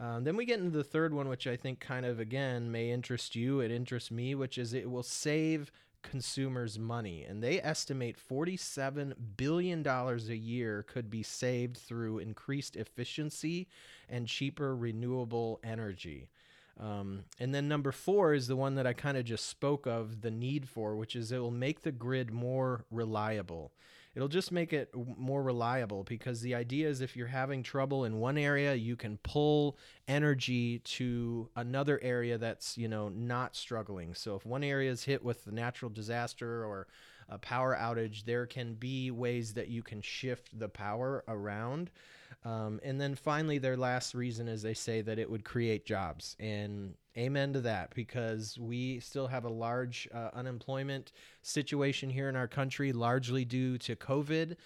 Um, 0.00 0.24
then 0.24 0.36
we 0.36 0.44
get 0.44 0.58
into 0.58 0.76
the 0.76 0.84
third 0.84 1.14
one, 1.14 1.28
which 1.28 1.46
I 1.46 1.56
think 1.56 1.78
kind 1.78 2.04
of 2.04 2.18
again 2.18 2.72
may 2.72 2.90
interest 2.90 3.36
you. 3.36 3.60
It 3.60 3.70
interests 3.70 4.10
me, 4.10 4.34
which 4.34 4.58
is 4.58 4.74
it 4.74 4.90
will 4.90 5.04
save 5.04 5.70
consumers 6.02 6.78
money, 6.78 7.24
and 7.24 7.42
they 7.42 7.62
estimate 7.62 8.18
forty-seven 8.18 9.14
billion 9.36 9.82
dollars 9.82 10.28
a 10.28 10.36
year 10.36 10.82
could 10.82 11.08
be 11.10 11.22
saved 11.22 11.76
through 11.76 12.18
increased 12.18 12.76
efficiency 12.76 13.68
and 14.08 14.26
cheaper 14.26 14.76
renewable 14.76 15.60
energy. 15.64 16.28
Um, 16.78 17.24
and 17.38 17.54
then 17.54 17.68
number 17.68 17.92
four 17.92 18.34
is 18.34 18.48
the 18.48 18.56
one 18.56 18.74
that 18.74 18.86
I 18.86 18.92
kind 18.92 19.16
of 19.16 19.24
just 19.24 19.48
spoke 19.48 19.86
of 19.86 20.22
the 20.22 20.30
need 20.30 20.68
for, 20.68 20.96
which 20.96 21.14
is 21.14 21.30
it 21.30 21.38
will 21.38 21.52
make 21.52 21.82
the 21.82 21.92
grid 21.92 22.32
more 22.32 22.84
reliable. 22.90 23.72
It'll 24.14 24.28
just 24.28 24.52
make 24.52 24.72
it 24.72 24.94
more 24.94 25.42
reliable 25.42 26.04
because 26.04 26.40
the 26.40 26.54
idea 26.54 26.88
is 26.88 27.00
if 27.00 27.16
you're 27.16 27.26
having 27.26 27.62
trouble 27.62 28.04
in 28.04 28.20
one 28.20 28.38
area, 28.38 28.74
you 28.74 28.94
can 28.94 29.18
pull 29.24 29.76
energy 30.06 30.78
to 30.80 31.48
another 31.56 31.98
area 32.00 32.38
that's, 32.38 32.78
you 32.78 32.86
know, 32.86 33.08
not 33.08 33.56
struggling. 33.56 34.14
So 34.14 34.36
if 34.36 34.46
one 34.46 34.62
area 34.62 34.90
is 34.90 35.04
hit 35.04 35.24
with 35.24 35.46
a 35.48 35.52
natural 35.52 35.90
disaster 35.90 36.64
or 36.64 36.86
a 37.28 37.38
power 37.38 37.76
outage, 37.80 38.24
there 38.24 38.46
can 38.46 38.74
be 38.74 39.10
ways 39.10 39.54
that 39.54 39.68
you 39.68 39.82
can 39.82 40.00
shift 40.00 40.56
the 40.58 40.68
power 40.68 41.24
around. 41.26 41.90
Um, 42.44 42.78
and 42.82 43.00
then 43.00 43.14
finally, 43.14 43.58
their 43.58 43.76
last 43.76 44.14
reason 44.14 44.48
is 44.48 44.62
they 44.62 44.74
say 44.74 45.00
that 45.00 45.18
it 45.18 45.30
would 45.30 45.44
create 45.44 45.86
jobs. 45.86 46.36
And 46.38 46.94
amen 47.16 47.52
to 47.54 47.60
that 47.62 47.94
because 47.94 48.58
we 48.58 49.00
still 49.00 49.28
have 49.28 49.44
a 49.44 49.48
large 49.48 50.08
uh, 50.12 50.30
unemployment 50.34 51.12
situation 51.42 52.10
here 52.10 52.28
in 52.28 52.36
our 52.36 52.48
country, 52.48 52.92
largely 52.92 53.44
due 53.44 53.78
to 53.78 53.96
COVID. 53.96 54.56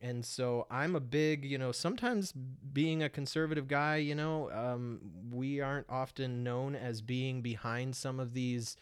And 0.00 0.24
so 0.24 0.66
I'm 0.70 0.94
a 0.94 1.00
big, 1.00 1.44
you 1.44 1.56
know, 1.58 1.72
sometimes 1.72 2.32
being 2.32 3.02
a 3.02 3.08
conservative 3.08 3.66
guy, 3.66 3.96
you 3.96 4.14
know, 4.14 4.50
um, 4.52 5.00
we 5.32 5.60
aren't 5.60 5.88
often 5.88 6.44
known 6.44 6.76
as 6.76 7.00
being 7.00 7.40
behind 7.40 7.96
some 7.96 8.20
of 8.20 8.34
these 8.34 8.76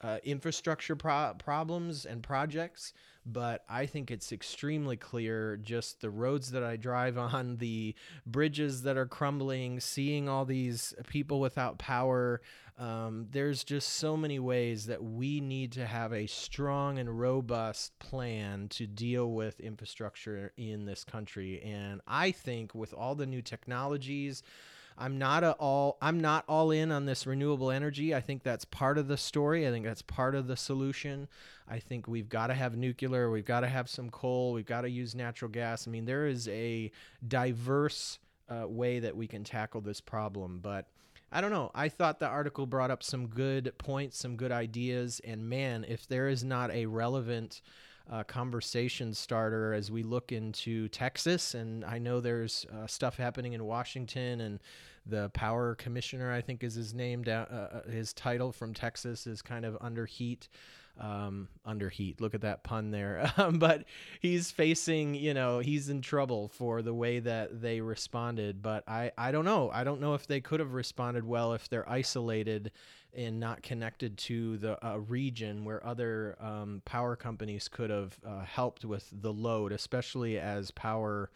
uh, 0.00 0.18
infrastructure 0.24 0.96
pro- 0.96 1.34
problems 1.38 2.04
and 2.04 2.22
projects. 2.22 2.92
But 3.26 3.64
I 3.68 3.86
think 3.86 4.10
it's 4.10 4.32
extremely 4.32 4.96
clear 4.96 5.56
just 5.56 6.00
the 6.00 6.10
roads 6.10 6.50
that 6.52 6.62
I 6.62 6.76
drive 6.76 7.16
on, 7.18 7.56
the 7.56 7.94
bridges 8.26 8.82
that 8.82 8.96
are 8.96 9.06
crumbling, 9.06 9.80
seeing 9.80 10.28
all 10.28 10.44
these 10.44 10.94
people 11.08 11.40
without 11.40 11.78
power. 11.78 12.40
Um, 12.76 13.28
there's 13.30 13.62
just 13.62 13.88
so 13.88 14.16
many 14.16 14.40
ways 14.40 14.86
that 14.86 15.02
we 15.02 15.40
need 15.40 15.72
to 15.72 15.86
have 15.86 16.12
a 16.12 16.26
strong 16.26 16.98
and 16.98 17.20
robust 17.20 17.96
plan 18.00 18.68
to 18.70 18.86
deal 18.86 19.30
with 19.30 19.60
infrastructure 19.60 20.52
in 20.56 20.84
this 20.84 21.04
country. 21.04 21.62
And 21.62 22.00
I 22.06 22.32
think 22.32 22.74
with 22.74 22.92
all 22.92 23.14
the 23.14 23.26
new 23.26 23.42
technologies, 23.42 24.42
I'm 24.96 25.18
not 25.18 25.42
all 25.44 25.98
I'm 26.00 26.20
not 26.20 26.44
all 26.48 26.70
in 26.70 26.92
on 26.92 27.04
this 27.06 27.26
renewable 27.26 27.70
energy. 27.70 28.14
I 28.14 28.20
think 28.20 28.42
that's 28.42 28.64
part 28.64 28.98
of 28.98 29.08
the 29.08 29.16
story. 29.16 29.66
I 29.66 29.70
think 29.70 29.84
that's 29.84 30.02
part 30.02 30.34
of 30.34 30.46
the 30.46 30.56
solution. 30.56 31.28
I 31.68 31.78
think 31.78 32.06
we've 32.06 32.28
got 32.28 32.48
to 32.48 32.54
have 32.54 32.76
nuclear, 32.76 33.30
we've 33.30 33.44
got 33.44 33.60
to 33.60 33.68
have 33.68 33.88
some 33.88 34.10
coal, 34.10 34.52
we've 34.52 34.66
got 34.66 34.82
to 34.82 34.90
use 34.90 35.14
natural 35.14 35.50
gas. 35.50 35.88
I 35.88 35.90
mean, 35.90 36.04
there 36.04 36.26
is 36.26 36.46
a 36.48 36.90
diverse 37.26 38.18
uh, 38.48 38.68
way 38.68 38.98
that 38.98 39.16
we 39.16 39.26
can 39.26 39.44
tackle 39.44 39.80
this 39.80 40.00
problem, 40.00 40.60
but 40.62 40.86
I 41.32 41.40
don't 41.40 41.50
know. 41.50 41.70
I 41.74 41.88
thought 41.88 42.20
the 42.20 42.28
article 42.28 42.66
brought 42.66 42.90
up 42.90 43.02
some 43.02 43.26
good 43.26 43.72
points, 43.78 44.18
some 44.18 44.36
good 44.36 44.52
ideas, 44.52 45.20
and 45.24 45.48
man, 45.48 45.84
if 45.88 46.06
there 46.06 46.28
is 46.28 46.44
not 46.44 46.70
a 46.70 46.86
relevant 46.86 47.60
uh, 48.10 48.22
conversation 48.24 49.14
starter 49.14 49.72
as 49.72 49.90
we 49.90 50.02
look 50.02 50.32
into 50.32 50.88
Texas. 50.88 51.54
And 51.54 51.84
I 51.84 51.98
know 51.98 52.20
there's 52.20 52.66
uh, 52.74 52.86
stuff 52.86 53.16
happening 53.16 53.54
in 53.54 53.64
Washington, 53.64 54.40
and 54.40 54.60
the 55.06 55.30
power 55.30 55.74
commissioner, 55.74 56.32
I 56.32 56.40
think, 56.40 56.62
is 56.62 56.74
his 56.74 56.94
name. 56.94 57.24
Uh, 57.26 57.30
uh, 57.30 57.82
his 57.90 58.12
title 58.12 58.52
from 58.52 58.74
Texas 58.74 59.26
is 59.26 59.42
kind 59.42 59.64
of 59.64 59.76
under 59.80 60.06
heat. 60.06 60.48
Um, 61.00 61.48
under 61.64 61.88
heat. 61.88 62.20
Look 62.20 62.36
at 62.36 62.42
that 62.42 62.62
pun 62.62 62.92
there. 62.92 63.32
Um, 63.36 63.58
but 63.58 63.82
he's 64.20 64.52
facing, 64.52 65.16
you 65.16 65.34
know, 65.34 65.58
he's 65.58 65.88
in 65.88 66.02
trouble 66.02 66.46
for 66.46 66.82
the 66.82 66.94
way 66.94 67.18
that 67.18 67.60
they 67.60 67.80
responded. 67.80 68.62
But 68.62 68.88
I, 68.88 69.10
I 69.18 69.32
don't 69.32 69.44
know. 69.44 69.70
I 69.72 69.82
don't 69.82 70.00
know 70.00 70.14
if 70.14 70.28
they 70.28 70.40
could 70.40 70.60
have 70.60 70.72
responded 70.72 71.24
well 71.26 71.52
if 71.52 71.68
they're 71.68 71.88
isolated 71.90 72.70
and 73.16 73.40
not 73.40 73.62
connected 73.62 74.18
to 74.18 74.58
the 74.58 74.86
uh, 74.86 74.98
region 74.98 75.64
where 75.64 75.84
other 75.86 76.36
um, 76.40 76.82
power 76.84 77.16
companies 77.16 77.68
could 77.68 77.90
have 77.90 78.18
uh, 78.26 78.40
helped 78.44 78.84
with 78.84 79.08
the 79.12 79.32
load, 79.32 79.72
especially 79.72 80.38
as 80.38 80.70
power 80.70 81.30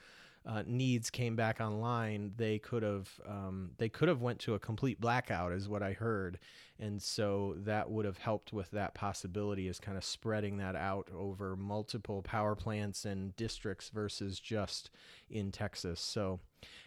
uh, 0.47 0.63
needs 0.67 1.11
came 1.11 1.37
back 1.37 1.61
online. 1.61 2.33
They 2.37 2.59
could 2.59 2.83
have 2.83 3.09
um, 3.29 3.71
they 3.79 3.89
could 3.89 4.09
have 4.09 4.23
went 4.23 4.39
to 4.41 4.55
a 4.55 4.59
complete 4.59 5.01
blackout, 5.01 5.53
is 5.53 5.69
what 5.69 5.83
I 5.83 5.93
heard, 5.93 6.39
and 6.79 7.03
so 7.03 7.55
that 7.59 7.91
would 7.91 8.05
have 8.05 8.19
helped 8.19 8.53
with 8.53 8.71
that 8.71 8.95
possibility, 8.95 9.69
is 9.69 9.81
kind 9.81 9.97
of 9.97 10.05
spreading 10.05 10.59
that 10.59 10.77
out 10.77 11.09
over 11.15 11.57
multiple 11.57 12.23
power 12.23 12.55
plants 12.55 13.05
and 13.05 13.35
districts 13.37 13.91
versus 13.91 14.39
just 14.41 14.91
in 15.31 15.51
Texas. 15.51 16.01
So 16.01 16.41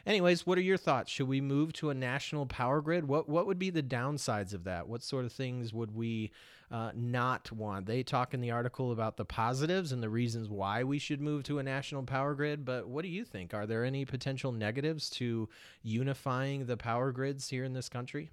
Anyways, 0.06 0.48
what 0.48 0.58
are 0.58 0.62
your 0.62 0.78
thoughts? 0.78 1.12
Should 1.12 1.28
we 1.28 1.42
move 1.42 1.74
to 1.74 1.92
a 1.92 1.94
national 1.94 2.46
power 2.48 2.82
grid? 2.82 3.08
What 3.08 3.30
what 3.30 3.46
would 3.46 3.60
be 3.60 3.70
the 3.70 3.84
downsides 3.84 4.54
of 4.54 4.64
that? 4.64 4.88
What 4.88 5.04
sort 5.04 5.26
of 5.26 5.32
things 5.32 5.74
would 5.74 5.96
we 5.96 6.32
uh, 6.72 6.92
not 6.96 7.52
want? 7.52 7.86
They 7.86 8.02
talk 8.02 8.34
in 8.34 8.42
the 8.42 8.52
article 8.52 8.92
about 8.92 9.18
the 9.18 9.26
positives 9.26 9.92
and 9.92 10.02
the 10.02 10.10
reasons 10.10 10.50
why 10.50 10.84
we 10.84 10.98
should 10.98 11.22
move 11.22 11.44
to 11.44 11.60
a 11.60 11.64
national 11.64 12.04
power 12.04 12.34
grid. 12.34 12.66
But 12.66 12.88
what 12.88 13.04
do 13.04 13.10
you 13.10 13.24
think? 13.24 13.54
Are 13.54 13.68
there 13.68 13.86
any 13.86 14.04
potential 14.06 14.52
negatives 14.52 15.10
to 15.12 15.48
unifying 15.84 16.66
the 16.66 16.78
power 16.78 17.12
grids 17.12 17.50
here 17.50 17.64
in 17.64 17.74
this 17.74 17.90
country? 17.90 18.32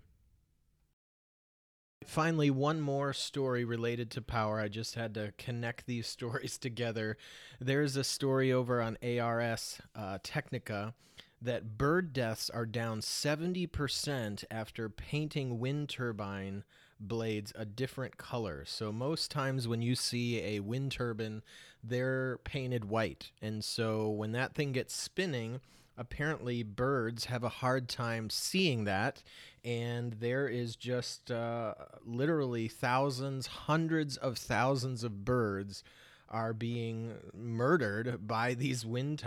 Finally, 2.05 2.51
one 2.51 2.81
more 2.81 3.13
story 3.13 3.65
related 3.65 4.11
to 4.11 4.23
power. 4.23 4.61
I 4.61 4.69
just 4.69 4.95
had 4.95 5.15
to 5.15 5.33
connect 5.37 5.87
these 5.87 6.07
stories 6.17 6.59
together. 6.59 7.17
There's 7.61 7.97
a 7.97 8.05
story 8.05 8.53
over 8.53 8.81
on 8.81 8.97
ARS 9.03 9.81
uh, 9.95 10.19
Technica 10.23 10.95
that 11.41 11.79
bird 11.79 12.13
deaths 12.13 12.51
are 12.51 12.67
down 12.67 13.01
70% 13.01 14.45
after 14.51 14.89
painting 14.89 15.59
wind 15.61 15.89
turbine 15.89 16.65
blades 17.01 17.53
a 17.55 17.65
different 17.65 18.17
color. 18.17 18.65
So 18.67 18.91
most 18.91 19.31
times 19.31 19.69
when 19.69 19.83
you 19.83 19.95
see 19.95 20.41
a 20.41 20.61
wind 20.61 20.93
turbine, 20.93 21.43
they're 21.83 22.39
painted 22.39 22.87
white. 22.87 23.31
And 23.41 23.63
so 23.63 24.09
when 24.09 24.33
that 24.33 24.55
thing 24.55 24.73
gets 24.73 24.95
spinning, 24.95 25.61
apparently 25.99 26.63
birds 26.63 27.27
have 27.27 27.43
a 27.43 27.49
hard 27.49 27.89
time 27.89 28.31
seeing 28.31 28.85
that 28.85 29.23
and 29.65 30.15
there 30.15 30.49
is 30.49 30.77
just 30.77 31.31
uh, 31.31 31.75
literally 32.05 32.69
thousands 32.69 33.47
hundreds 33.47 34.17
of 34.17 34.39
thousands 34.39 35.05
of 35.05 35.25
birds 35.25 35.83
are 36.31 36.53
being 36.53 37.15
murdered 37.35 38.27
by 38.27 38.53
these 38.53 38.85
wind 38.85 39.23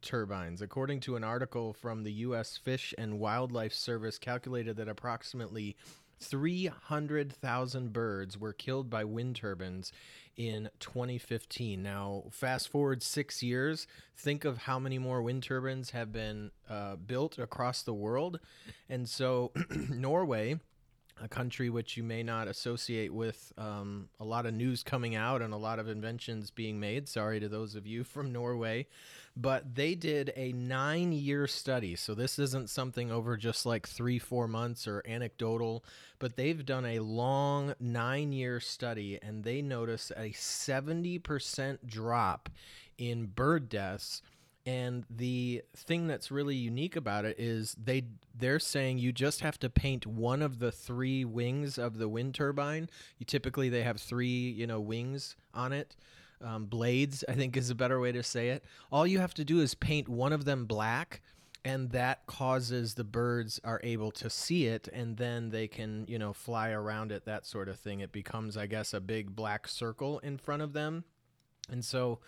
turbines. 0.00 0.62
According 0.62 1.00
to 1.00 1.16
an 1.16 1.24
article 1.24 1.74
from 1.74 2.02
the 2.02 2.12
U.S. 2.12 2.56
Fish 2.56 2.94
and 2.96 3.18
Wildlife 3.18 3.74
Service, 3.74 4.18
calculated 4.18 4.76
that 4.76 4.88
approximately 4.88 5.76
300,000 6.18 7.92
birds 7.92 8.38
were 8.38 8.54
killed 8.54 8.88
by 8.88 9.04
wind 9.04 9.36
turbines 9.36 9.92
in 10.36 10.68
2015. 10.80 11.82
Now, 11.82 12.24
fast 12.30 12.68
forward 12.68 13.02
six 13.02 13.42
years, 13.42 13.86
think 14.16 14.44
of 14.44 14.58
how 14.58 14.78
many 14.78 14.98
more 14.98 15.22
wind 15.22 15.42
turbines 15.42 15.90
have 15.90 16.12
been 16.12 16.50
uh, 16.68 16.96
built 16.96 17.38
across 17.38 17.82
the 17.82 17.94
world. 17.94 18.40
And 18.88 19.08
so, 19.08 19.52
Norway 19.88 20.60
a 21.22 21.28
country 21.28 21.70
which 21.70 21.96
you 21.96 22.02
may 22.02 22.22
not 22.22 22.46
associate 22.46 23.12
with 23.12 23.52
um, 23.56 24.08
a 24.20 24.24
lot 24.24 24.44
of 24.44 24.52
news 24.52 24.82
coming 24.82 25.14
out 25.14 25.40
and 25.40 25.54
a 25.54 25.56
lot 25.56 25.78
of 25.78 25.88
inventions 25.88 26.50
being 26.50 26.78
made. 26.78 27.08
Sorry 27.08 27.40
to 27.40 27.48
those 27.48 27.74
of 27.74 27.86
you 27.86 28.04
from 28.04 28.32
Norway. 28.32 28.86
But 29.38 29.74
they 29.74 29.94
did 29.94 30.32
a 30.34 30.52
nine 30.52 31.12
year 31.12 31.46
study. 31.46 31.94
So 31.96 32.14
this 32.14 32.38
isn't 32.38 32.70
something 32.70 33.10
over 33.10 33.36
just 33.36 33.66
like 33.66 33.86
three, 33.86 34.18
four 34.18 34.48
months 34.48 34.86
or 34.86 35.02
anecdotal, 35.06 35.84
but 36.18 36.36
they've 36.36 36.64
done 36.64 36.84
a 36.86 37.00
long 37.00 37.74
nine 37.78 38.32
year 38.32 38.60
study 38.60 39.18
and 39.22 39.44
they 39.44 39.60
noticed 39.60 40.10
a 40.12 40.30
70% 40.30 41.78
drop 41.86 42.48
in 42.98 43.26
bird 43.26 43.68
deaths 43.68 44.22
and 44.66 45.06
the 45.08 45.62
thing 45.76 46.08
that's 46.08 46.32
really 46.32 46.56
unique 46.56 46.96
about 46.96 47.24
it 47.24 47.38
is 47.38 47.76
they 47.82 48.02
they're 48.36 48.58
saying 48.58 48.98
you 48.98 49.12
just 49.12 49.40
have 49.40 49.58
to 49.60 49.70
paint 49.70 50.06
one 50.06 50.42
of 50.42 50.58
the 50.58 50.72
three 50.72 51.24
wings 51.24 51.78
of 51.78 51.98
the 51.98 52.08
wind 52.08 52.34
turbine. 52.34 52.90
You 53.18 53.26
typically 53.26 53.68
they 53.68 53.84
have 53.84 54.00
three 54.00 54.26
you 54.26 54.66
know 54.66 54.80
wings 54.80 55.36
on 55.54 55.72
it. 55.72 55.94
Um, 56.42 56.66
blades 56.66 57.24
i 57.30 57.32
think 57.32 57.56
is 57.56 57.70
a 57.70 57.74
better 57.74 57.98
way 58.00 58.12
to 58.12 58.22
say 58.22 58.48
it. 58.50 58.64
All 58.90 59.06
you 59.06 59.20
have 59.20 59.34
to 59.34 59.44
do 59.44 59.60
is 59.60 59.74
paint 59.74 60.08
one 60.08 60.32
of 60.32 60.44
them 60.44 60.66
black 60.66 61.22
and 61.64 61.90
that 61.92 62.26
causes 62.26 62.94
the 62.94 63.04
birds 63.04 63.58
are 63.64 63.80
able 63.82 64.10
to 64.12 64.28
see 64.28 64.66
it 64.66 64.86
and 64.92 65.16
then 65.16 65.48
they 65.48 65.66
can 65.66 66.04
you 66.08 66.18
know 66.18 66.32
fly 66.32 66.70
around 66.70 67.12
it 67.12 67.24
that 67.24 67.46
sort 67.46 67.68
of 67.68 67.78
thing. 67.78 68.00
It 68.00 68.10
becomes 68.10 68.56
i 68.56 68.66
guess 68.66 68.92
a 68.92 69.00
big 69.00 69.36
black 69.36 69.68
circle 69.68 70.18
in 70.18 70.38
front 70.38 70.62
of 70.62 70.72
them. 70.72 71.04
And 71.70 71.84
so 71.84 72.18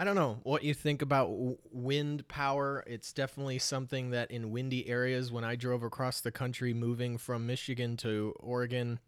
I 0.00 0.04
don't 0.04 0.14
know 0.14 0.38
what 0.44 0.62
you 0.62 0.74
think 0.74 1.02
about 1.02 1.28
wind 1.72 2.28
power. 2.28 2.84
It's 2.86 3.12
definitely 3.12 3.58
something 3.58 4.10
that 4.10 4.30
in 4.30 4.52
windy 4.52 4.88
areas, 4.88 5.32
when 5.32 5.42
I 5.42 5.56
drove 5.56 5.82
across 5.82 6.20
the 6.20 6.30
country 6.30 6.72
moving 6.72 7.18
from 7.18 7.48
Michigan 7.48 7.96
to 7.98 8.32
Oregon, 8.38 9.00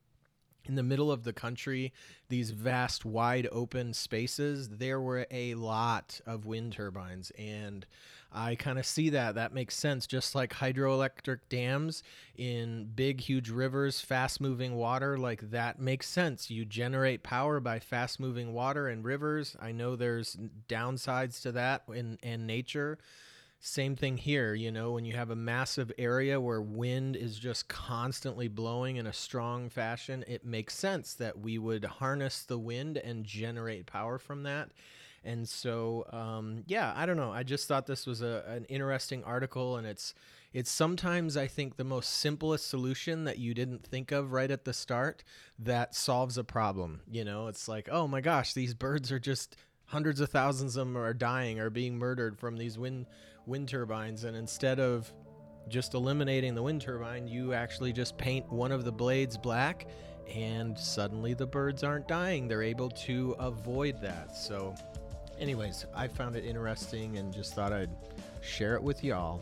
in 0.65 0.75
the 0.75 0.83
middle 0.83 1.13
of 1.13 1.23
the 1.23 1.33
country, 1.33 1.93
these 2.29 2.51
vast, 2.51 3.05
wide 3.05 3.49
open 3.53 3.95
spaces, 3.95 4.69
there 4.69 5.01
were 5.01 5.29
a 5.31 5.55
lot 5.55 6.21
of 6.27 6.45
wind 6.45 6.73
turbines. 6.73 7.31
And 7.39 7.87
I 8.33 8.55
kind 8.55 8.79
of 8.79 8.87
see 8.87 9.11
that. 9.11 9.35
That 9.35 9.53
makes 9.53 9.75
sense. 9.75 10.07
Just 10.07 10.35
like 10.35 10.55
hydroelectric 10.55 11.41
dams 11.49 12.03
in 12.37 12.91
big, 12.95 13.21
huge 13.21 13.51
rivers, 13.51 14.01
fast 14.01 14.41
moving 14.41 14.77
water, 14.77 15.19
like 15.19 15.51
that 15.51 15.81
makes 15.81 16.09
sense. 16.09 16.51
You 16.51 16.65
generate 16.65 17.23
power 17.23 17.59
by 17.61 17.81
fast 17.81 18.21
moving 18.21 18.53
water 18.53 18.89
and 18.89 19.05
rivers. 19.05 19.57
I 19.61 19.73
know 19.73 19.97
there's 19.97 20.37
downsides 20.69 21.43
to 21.43 21.53
that 21.53 21.83
in, 21.93 22.19
in 22.23 22.47
nature. 22.47 22.99
Same 23.63 23.95
thing 23.95 24.17
here, 24.17 24.55
you 24.55 24.73
know, 24.73 24.93
when 24.93 25.05
you 25.05 25.13
have 25.13 25.29
a 25.29 25.37
massive 25.37 25.93
area 25.99 26.41
where 26.41 26.63
wind 26.63 27.15
is 27.15 27.39
just 27.39 27.69
constantly 27.69 28.49
blowing 28.49 28.97
in 28.97 29.07
a 29.07 29.13
strong 29.13 29.69
fashion, 29.69 30.25
it 30.27 30.47
makes 30.47 30.75
sense 30.75 31.13
that 31.15 31.39
we 31.39 31.59
would 31.59 31.85
harness 31.85 32.43
the 32.43 32.59
wind 32.59 32.97
and 32.97 33.27
generate 33.27 33.85
power 33.85 34.17
from 34.19 34.45
that. 34.45 34.71
And 35.23 35.47
so, 35.49 36.07
um, 36.13 36.65
yeah, 36.67 36.93
I 36.97 37.05
don't 37.05 37.17
know. 37.17 37.31
I 37.31 37.43
just 37.43 37.69
thought 37.69 37.87
this 37.87 38.07
was 38.07 38.23
a, 38.23 38.43
an 38.49 38.65
interesting 38.65 39.23
article, 39.25 39.77
and 39.77 39.87
it's 39.87 40.15
it's 40.53 40.71
sometimes 40.71 41.37
I 41.37 41.47
think 41.47 41.77
the 41.77 41.85
most 41.85 42.19
simplest 42.19 42.69
solution 42.69 43.25
that 43.25 43.39
you 43.39 43.53
didn't 43.53 43.85
think 43.85 44.13
of 44.13 44.33
right 44.33 44.51
at 44.51 44.65
the 44.65 44.73
start 44.73 45.23
that 45.59 45.95
solves 45.95 46.39
a 46.39 46.45
problem. 46.45 47.03
You 47.11 47.25
know, 47.25 47.49
it's 47.49 47.69
like, 47.69 47.89
oh 47.93 48.09
my 48.09 48.21
gosh, 48.21 48.55
these 48.55 48.73
birds 48.73 49.13
are 49.13 49.19
just 49.19 49.57
hundreds 49.85 50.21
of 50.21 50.31
thousands 50.31 50.77
of 50.77 50.87
them 50.87 50.97
are 50.97 51.13
dying 51.13 51.61
or 51.61 51.69
being 51.69 51.99
murdered 51.99 52.39
from 52.39 52.57
these 52.57 52.79
wind 52.79 53.07
wind 53.45 53.69
turbines, 53.69 54.25
and 54.25 54.37
instead 54.37 54.81
of 54.81 55.13
just 55.69 55.93
eliminating 55.93 56.55
the 56.55 56.63
wind 56.63 56.81
turbine, 56.81 57.29
you 57.29 57.53
actually 57.53 57.93
just 57.93 58.17
paint 58.17 58.51
one 58.51 58.73
of 58.73 58.85
the 58.85 58.93
blades 58.93 59.37
black 59.37 59.87
and 60.35 60.79
suddenly 60.79 61.35
the 61.35 61.47
birds 61.47 61.83
aren't 61.83 62.07
dying. 62.09 62.49
They're 62.49 62.63
able 62.63 62.91
to 62.91 63.35
avoid 63.39 64.01
that. 64.03 64.37
So 64.37 64.75
anyways, 65.41 65.87
I 65.95 66.07
found 66.07 66.37
it 66.37 66.45
interesting 66.45 67.19
and 67.19 67.33
just 67.33 67.55
thought 67.55 67.73
I'd 67.73 67.91
share 68.43 68.75
it 68.75 68.83
with 68.83 69.03
y'all. 69.03 69.41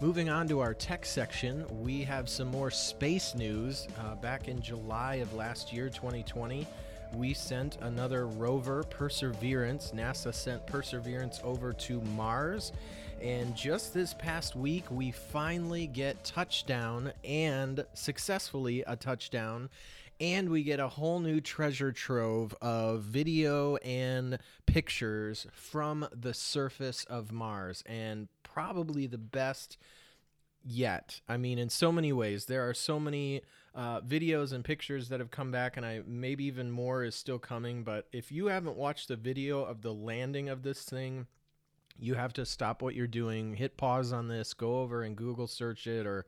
Moving 0.00 0.28
on 0.28 0.48
to 0.48 0.60
our 0.60 0.74
tech 0.74 1.06
section, 1.06 1.64
we 1.82 2.02
have 2.02 2.28
some 2.28 2.48
more 2.48 2.70
space 2.70 3.34
news. 3.34 3.88
Uh, 3.98 4.14
back 4.16 4.48
in 4.48 4.60
July 4.60 5.16
of 5.16 5.32
last 5.34 5.72
year, 5.72 5.88
2020, 5.88 6.66
we 7.14 7.32
sent 7.32 7.78
another 7.80 8.26
rover, 8.26 8.82
Perseverance. 8.84 9.92
NASA 9.94 10.34
sent 10.34 10.66
Perseverance 10.66 11.40
over 11.44 11.72
to 11.72 12.00
Mars. 12.00 12.72
And 13.22 13.54
just 13.56 13.94
this 13.94 14.12
past 14.14 14.56
week, 14.56 14.84
we 14.90 15.10
finally 15.10 15.86
get 15.86 16.22
touchdown 16.24 17.12
and 17.24 17.84
successfully 17.94 18.82
a 18.86 18.96
touchdown. 18.96 19.70
And 20.24 20.48
we 20.48 20.62
get 20.62 20.80
a 20.80 20.88
whole 20.88 21.20
new 21.20 21.38
treasure 21.38 21.92
trove 21.92 22.54
of 22.62 23.02
video 23.02 23.76
and 23.76 24.38
pictures 24.64 25.46
from 25.52 26.08
the 26.18 26.32
surface 26.32 27.04
of 27.10 27.30
Mars. 27.30 27.84
And 27.84 28.28
probably 28.42 29.06
the 29.06 29.18
best 29.18 29.76
yet. 30.64 31.20
I 31.28 31.36
mean, 31.36 31.58
in 31.58 31.68
so 31.68 31.92
many 31.92 32.10
ways, 32.10 32.46
there 32.46 32.66
are 32.66 32.72
so 32.72 32.98
many 32.98 33.42
uh, 33.74 34.00
videos 34.00 34.54
and 34.54 34.64
pictures 34.64 35.10
that 35.10 35.20
have 35.20 35.30
come 35.30 35.50
back, 35.50 35.76
and 35.76 35.84
I 35.84 36.00
maybe 36.06 36.44
even 36.46 36.70
more 36.70 37.04
is 37.04 37.14
still 37.14 37.38
coming. 37.38 37.84
But 37.84 38.06
if 38.10 38.32
you 38.32 38.46
haven't 38.46 38.78
watched 38.78 39.08
the 39.08 39.16
video 39.16 39.62
of 39.62 39.82
the 39.82 39.92
landing 39.92 40.48
of 40.48 40.62
this 40.62 40.84
thing, 40.84 41.26
you 41.98 42.14
have 42.14 42.32
to 42.32 42.46
stop 42.46 42.80
what 42.80 42.94
you're 42.94 43.06
doing, 43.06 43.56
hit 43.56 43.76
pause 43.76 44.10
on 44.10 44.28
this, 44.28 44.54
go 44.54 44.78
over 44.78 45.02
and 45.02 45.16
Google 45.16 45.46
search 45.46 45.86
it, 45.86 46.06
or 46.06 46.24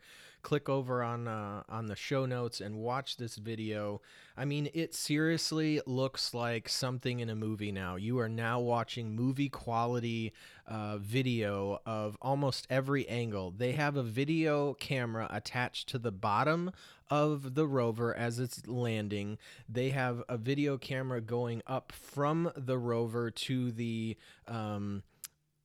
click 0.47 0.69
over 0.69 1.03
on 1.03 1.27
uh, 1.27 1.61
on 1.69 1.87
the 1.87 1.97
show 1.97 2.25
notes 2.25 2.61
and 2.61 2.77
watch 2.77 3.17
this 3.17 3.35
video. 3.35 4.01
I 4.37 4.45
mean, 4.45 4.69
it 4.75 4.95
seriously 4.95 5.81
looks 5.87 6.33
like 6.33 6.69
something 6.69 7.19
in 7.19 7.29
a 7.29 7.35
movie 7.35 7.73
now. 7.73 7.97
You 7.97 8.21
are 8.21 8.29
now 8.29 8.61
watching 8.61 9.17
movie 9.17 9.49
quality 9.49 10.33
uh, 10.69 10.99
video 10.99 11.81
of 11.85 12.17
almost 12.23 12.69
every 12.71 13.09
angle. 13.09 13.51
They 13.51 13.73
have 13.73 13.97
a 13.97 14.05
video 14.05 14.75
camera 14.75 15.27
attached 15.33 15.89
to 15.89 15.99
the 15.99 16.13
bottom 16.13 16.71
of 17.11 17.57
the 17.57 17.67
rover 17.67 18.17
as 18.17 18.39
it's 18.39 18.69
landing. 18.69 19.39
They 19.69 19.91
have 19.91 20.23
a 20.29 20.37
video 20.37 20.79
camera 20.79 21.21
going 21.21 21.61
up 21.67 21.91
from 21.91 22.53
the 22.57 22.79
rover 22.79 23.33
to 23.33 23.73
the 23.73 24.17
um, 24.47 25.03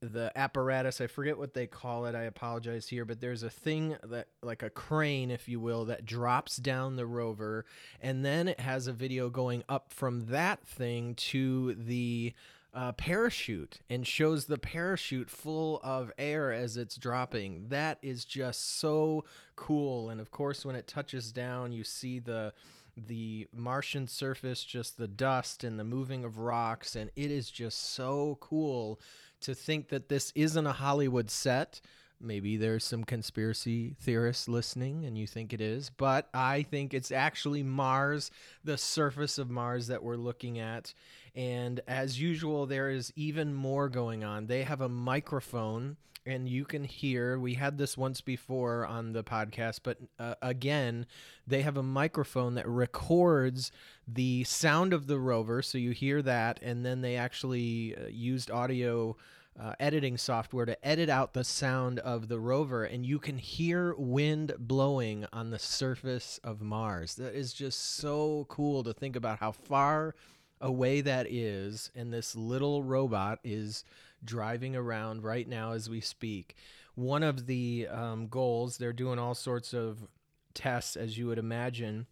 the 0.01 0.31
apparatus 0.35 0.99
i 0.99 1.05
forget 1.05 1.37
what 1.37 1.53
they 1.53 1.67
call 1.67 2.05
it 2.05 2.15
i 2.15 2.23
apologize 2.23 2.87
here 2.87 3.05
but 3.05 3.21
there's 3.21 3.43
a 3.43 3.49
thing 3.49 3.95
that 4.03 4.27
like 4.41 4.63
a 4.63 4.69
crane 4.69 5.29
if 5.29 5.47
you 5.47 5.59
will 5.59 5.85
that 5.85 6.05
drops 6.05 6.57
down 6.57 6.95
the 6.95 7.05
rover 7.05 7.65
and 8.01 8.25
then 8.25 8.47
it 8.47 8.59
has 8.59 8.87
a 8.87 8.93
video 8.93 9.29
going 9.29 9.63
up 9.69 9.93
from 9.93 10.25
that 10.25 10.65
thing 10.65 11.13
to 11.13 11.75
the 11.75 12.33
uh, 12.73 12.93
parachute 12.93 13.79
and 13.89 14.07
shows 14.07 14.45
the 14.45 14.57
parachute 14.57 15.29
full 15.29 15.81
of 15.83 16.09
air 16.17 16.53
as 16.53 16.77
it's 16.77 16.95
dropping. 16.95 17.67
That 17.67 17.97
is 18.01 18.23
just 18.23 18.79
so 18.79 19.25
cool 19.55 20.09
and 20.09 20.21
of 20.21 20.31
course 20.31 20.65
when 20.65 20.75
it 20.75 20.87
touches 20.87 21.33
down 21.33 21.73
you 21.73 21.83
see 21.83 22.19
the 22.19 22.53
the 22.97 23.47
Martian 23.53 24.07
surface, 24.07 24.63
just 24.63 24.97
the 24.97 25.07
dust 25.07 25.63
and 25.63 25.79
the 25.79 25.83
moving 25.83 26.23
of 26.25 26.39
rocks, 26.39 26.95
and 26.95 27.09
it 27.15 27.31
is 27.31 27.49
just 27.49 27.93
so 27.93 28.37
cool 28.41 28.99
to 29.41 29.55
think 29.55 29.89
that 29.89 30.09
this 30.09 30.31
isn't 30.35 30.67
a 30.67 30.73
Hollywood 30.73 31.29
set. 31.29 31.81
Maybe 32.19 32.55
there's 32.55 32.83
some 32.83 33.03
conspiracy 33.03 33.95
theorists 33.99 34.47
listening 34.47 35.05
and 35.05 35.17
you 35.17 35.25
think 35.25 35.53
it 35.53 35.61
is, 35.61 35.89
but 35.89 36.29
I 36.33 36.63
think 36.63 36.93
it's 36.93 37.11
actually 37.11 37.63
Mars, 37.63 38.29
the 38.63 38.77
surface 38.77 39.37
of 39.37 39.49
Mars 39.49 39.87
that 39.87 40.03
we're 40.03 40.17
looking 40.17 40.59
at. 40.59 40.93
And 41.35 41.79
as 41.87 42.21
usual, 42.21 42.67
there 42.67 42.89
is 42.89 43.11
even 43.15 43.53
more 43.53 43.89
going 43.89 44.23
on. 44.23 44.45
They 44.45 44.63
have 44.63 44.81
a 44.81 44.89
microphone 44.89 45.97
and 46.25 46.47
you 46.47 46.65
can 46.65 46.83
hear 46.83 47.39
we 47.39 47.55
had 47.55 47.77
this 47.77 47.97
once 47.97 48.21
before 48.21 48.85
on 48.85 49.13
the 49.13 49.23
podcast 49.23 49.79
but 49.83 49.97
uh, 50.19 50.35
again 50.41 51.05
they 51.47 51.61
have 51.61 51.77
a 51.77 51.83
microphone 51.83 52.55
that 52.55 52.67
records 52.67 53.71
the 54.07 54.43
sound 54.43 54.93
of 54.93 55.07
the 55.07 55.19
rover 55.19 55.61
so 55.61 55.77
you 55.77 55.91
hear 55.91 56.21
that 56.21 56.59
and 56.61 56.85
then 56.85 57.01
they 57.01 57.15
actually 57.15 57.95
uh, 57.95 58.07
used 58.07 58.51
audio 58.51 59.15
uh, 59.59 59.73
editing 59.79 60.17
software 60.17 60.65
to 60.65 60.87
edit 60.87 61.09
out 61.09 61.33
the 61.33 61.43
sound 61.43 61.99
of 61.99 62.27
the 62.27 62.39
rover 62.39 62.83
and 62.83 63.05
you 63.05 63.19
can 63.19 63.37
hear 63.37 63.93
wind 63.97 64.53
blowing 64.57 65.25
on 65.33 65.49
the 65.49 65.59
surface 65.59 66.39
of 66.43 66.61
mars. 66.61 67.15
That 67.15 67.35
is 67.35 67.53
just 67.53 67.97
so 67.97 68.45
cool 68.49 68.83
to 68.83 68.93
think 68.93 69.15
about 69.15 69.39
how 69.39 69.51
far 69.51 70.15
away 70.61 71.01
that 71.01 71.27
is 71.29 71.91
and 71.95 72.13
this 72.13 72.35
little 72.35 72.83
robot 72.83 73.39
is 73.43 73.83
driving 74.23 74.75
around 74.75 75.23
right 75.23 75.47
now 75.47 75.73
as 75.73 75.89
we 75.89 76.01
speak. 76.01 76.55
One 76.95 77.23
of 77.23 77.45
the 77.45 77.87
um, 77.89 78.27
goals, 78.27 78.77
they're 78.77 78.93
doing 78.93 79.19
all 79.19 79.35
sorts 79.35 79.73
of 79.73 80.07
tests, 80.53 80.95
as 80.95 81.17
you 81.17 81.27
would 81.27 81.39
imagine. 81.39 82.07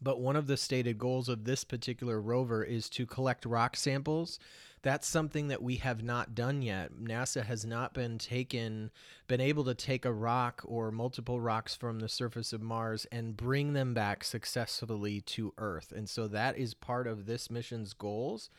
But 0.00 0.20
one 0.20 0.36
of 0.36 0.46
the 0.46 0.56
stated 0.56 0.98
goals 0.98 1.28
of 1.28 1.44
this 1.44 1.64
particular 1.64 2.20
rover 2.20 2.62
is 2.62 2.90
to 2.90 3.06
collect 3.06 3.46
rock 3.46 3.76
samples. 3.76 4.38
That's 4.82 5.08
something 5.08 5.48
that 5.48 5.62
we 5.62 5.76
have 5.76 6.02
not 6.02 6.34
done 6.34 6.60
yet. 6.60 6.92
NASA 6.92 7.42
has 7.42 7.64
not 7.64 7.94
been 7.94 8.18
taken, 8.18 8.90
been 9.26 9.40
able 9.40 9.64
to 9.64 9.74
take 9.74 10.04
a 10.04 10.12
rock 10.12 10.62
or 10.66 10.90
multiple 10.90 11.40
rocks 11.40 11.74
from 11.74 12.00
the 12.00 12.08
surface 12.08 12.52
of 12.52 12.60
Mars 12.60 13.06
and 13.10 13.34
bring 13.34 13.72
them 13.72 13.94
back 13.94 14.24
successfully 14.24 15.22
to 15.22 15.54
Earth. 15.56 15.90
And 15.90 16.06
so 16.06 16.28
that 16.28 16.58
is 16.58 16.74
part 16.74 17.06
of 17.06 17.24
this 17.24 17.50
mission's 17.50 17.94
goals. 17.94 18.50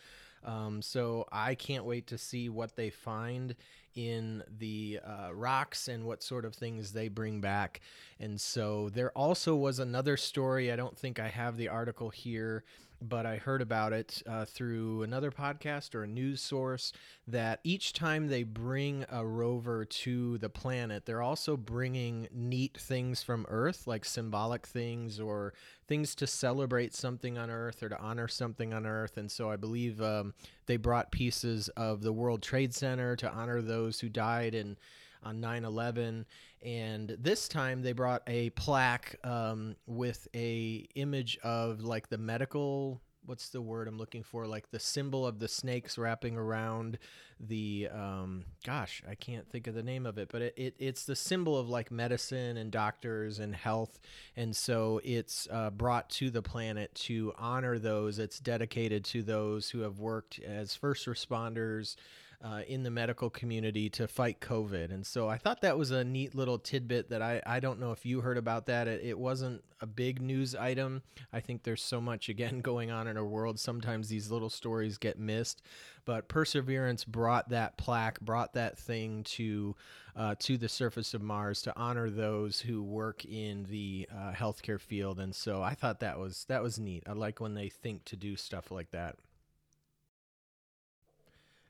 Um, 0.46 0.82
so 0.82 1.28
I 1.32 1.56
can't 1.56 1.86
wait 1.86 2.08
to 2.08 2.18
see 2.18 2.50
what 2.50 2.76
they 2.76 2.90
find 2.90 3.56
in 3.96 4.44
the 4.60 5.00
uh, 5.06 5.34
rocks 5.34 5.88
and 5.88 6.06
what 6.06 6.22
sort 6.22 6.46
of 6.46 6.54
things 6.54 6.92
they 6.92 7.08
bring 7.08 7.42
back. 7.42 7.82
And 8.20 8.40
so 8.40 8.90
there 8.90 9.12
also 9.12 9.56
was 9.56 9.80
another 9.80 10.18
story. 10.18 10.72
I 10.72 10.76
don't 10.76 10.98
think 10.98 11.20
I 11.20 11.30
have 11.30 11.58
the 11.58 11.70
article 11.70 12.10
here 12.10 12.64
but 13.02 13.26
I 13.26 13.38
heard 13.38 13.62
about 13.62 13.94
it 13.94 14.22
uh, 14.28 14.46
through 14.46 15.04
another 15.04 15.32
podcast 15.32 15.96
or 15.96 16.04
a 16.04 16.08
news 16.08 16.42
source 16.42 16.92
that 17.28 17.60
each 17.64 17.94
time 17.94 18.28
they 18.28 18.44
bring 18.44 19.06
a 19.10 19.26
rover 19.26 19.86
to 19.86 20.38
the 20.38 20.50
planet, 20.50 21.06
they're 21.06 21.22
also 21.22 21.58
bringing 21.58 22.28
neat 22.32 22.78
things 22.78 23.24
from 23.24 23.46
Earth, 23.50 23.88
like 23.88 24.06
symbolic 24.06 24.66
things 24.66 25.20
or 25.20 25.54
things 25.88 26.16
to 26.16 26.28
celebrate 26.28 26.94
something 26.96 27.38
on 27.38 27.50
Earth 27.50 27.84
or 27.84 27.90
to 27.90 28.00
honor 28.00 28.28
something 28.28 28.74
on 28.74 28.86
Earth. 28.86 29.18
And 29.18 29.32
so 29.32 29.50
I 29.50 29.56
believe 29.56 30.02
um, 30.02 30.34
they 30.66 30.78
brought 30.78 31.12
pieces 31.12 31.70
of 31.70 32.02
the 32.02 32.14
World 32.14 32.42
Trade 32.42 32.74
Center 32.74 33.16
to 33.18 33.32
honor 33.32 33.62
those 33.62 34.00
who 34.00 34.10
died 34.10 34.56
in 34.56 34.78
on 35.26 35.42
9/11, 35.42 36.26
and 36.62 37.10
this 37.20 37.48
time 37.48 37.82
they 37.82 37.92
brought 37.92 38.22
a 38.28 38.52
plaque 38.52 39.16
um, 39.24 39.76
with 39.88 40.28
a 40.36 40.88
image 40.96 41.38
of 41.44 41.82
like 41.82 42.10
the 42.10 42.18
medical. 42.18 43.02
What's 43.26 43.50
the 43.50 43.62
word 43.62 43.88
I'm 43.88 43.98
looking 43.98 44.22
for? 44.22 44.46
Like 44.46 44.70
the 44.70 44.80
symbol 44.80 45.26
of 45.26 45.40
the 45.40 45.48
snakes 45.48 45.98
wrapping 45.98 46.38
around 46.38 47.00
the 47.40 47.90
um, 47.92 48.46
gosh, 48.64 49.02
I 49.10 49.16
can't 49.16 49.50
think 49.50 49.66
of 49.66 49.74
the 49.74 49.82
name 49.82 50.06
of 50.06 50.20
it, 50.20 50.30
but 50.32 50.44
it, 50.44 50.54
it 50.56 50.76
it's 50.78 51.06
the 51.06 51.16
symbol 51.16 51.58
of 51.58 51.68
like 51.68 51.92
medicine 51.92 52.58
and 52.58 52.72
doctors 52.72 53.40
and 53.40 53.56
health, 53.56 54.00
and 54.36 54.56
so 54.56 55.02
it's 55.04 55.48
uh, 55.52 55.72
brought 55.72 56.10
to 56.12 56.30
the 56.30 56.44
planet 56.44 56.94
to 56.96 57.34
honor 57.38 57.80
those. 57.80 58.20
It's 58.20 58.40
dedicated 58.40 59.04
to 59.06 59.24
those 59.24 59.72
who 59.72 59.80
have 59.80 60.00
worked 60.00 60.40
as 60.40 60.76
first 60.76 61.08
responders 61.08 61.96
uh, 62.43 62.62
in 62.67 62.84
the 62.84 62.91
medical 62.91 63.30
community 63.30 63.89
to 63.89 64.08
fight 64.08 64.39
COVID. 64.39 64.93
And 64.93 65.06
so 65.06 65.28
I 65.28 65.38
thought 65.38 65.62
that 65.62 65.78
was 65.78 65.91
a 65.91 66.04
neat 66.04 66.36
little 66.36 66.60
tidbit 66.60 67.10
that 67.10 67.21
I, 67.21 67.41
I 67.45 67.60
don't 67.60 67.80
know 67.80 67.91
if 67.91 68.06
you 68.06 68.21
heard 68.21 68.38
about 68.38 68.67
that. 68.67 68.88
It, 68.88 69.02
it 69.04 69.19
wasn't 69.19 69.63
a 69.82 69.86
big 69.86 70.21
news 70.21 70.56
item. 70.56 71.02
I 71.34 71.39
think 71.39 71.63
there's 71.63 71.82
so 71.82 72.00
much, 72.00 72.30
again, 72.30 72.60
going 72.62 72.91
on 72.91 73.08
in 73.08 73.17
our 73.17 73.26
world. 73.26 73.60
Sometimes 73.60 74.10
these 74.10 74.32
little 74.32 74.50
stories 74.50 74.98
get 74.98 75.19
missed. 75.19 75.62
But 76.06 76.28
Perseverance 76.28 77.04
brought 77.04 77.50
that 77.50 77.78
plaque, 77.78 78.19
brought 78.21 78.54
that 78.54 78.78
thing 78.78 79.24
to 79.24 79.76
uh, 80.15 80.36
to 80.39 80.58
the 80.58 80.69
surface 80.69 81.13
of 81.13 81.21
Mars 81.21 81.62
to 81.63 81.76
honor 81.76 82.10
those 82.10 82.62
who 82.62 82.82
work 82.82 83.26
in 83.26 83.65
the 83.69 84.08
uh, 84.13 84.32
healthcare 84.32 84.80
field. 84.80 85.19
And 85.19 85.36
so 85.36 85.62
I 85.62 85.74
thought 85.74 86.00
that 86.00 86.19
was 86.19 86.45
that 86.48 86.63
was 86.63 86.80
neat. 86.80 87.04
I 87.08 87.13
like 87.13 87.41
when 87.41 87.54
they 87.54 87.69
think 87.69 88.06
to 88.06 88.15
do 88.15 88.36
stuff 88.36 88.71
like 88.71 88.91
that. 88.91 89.15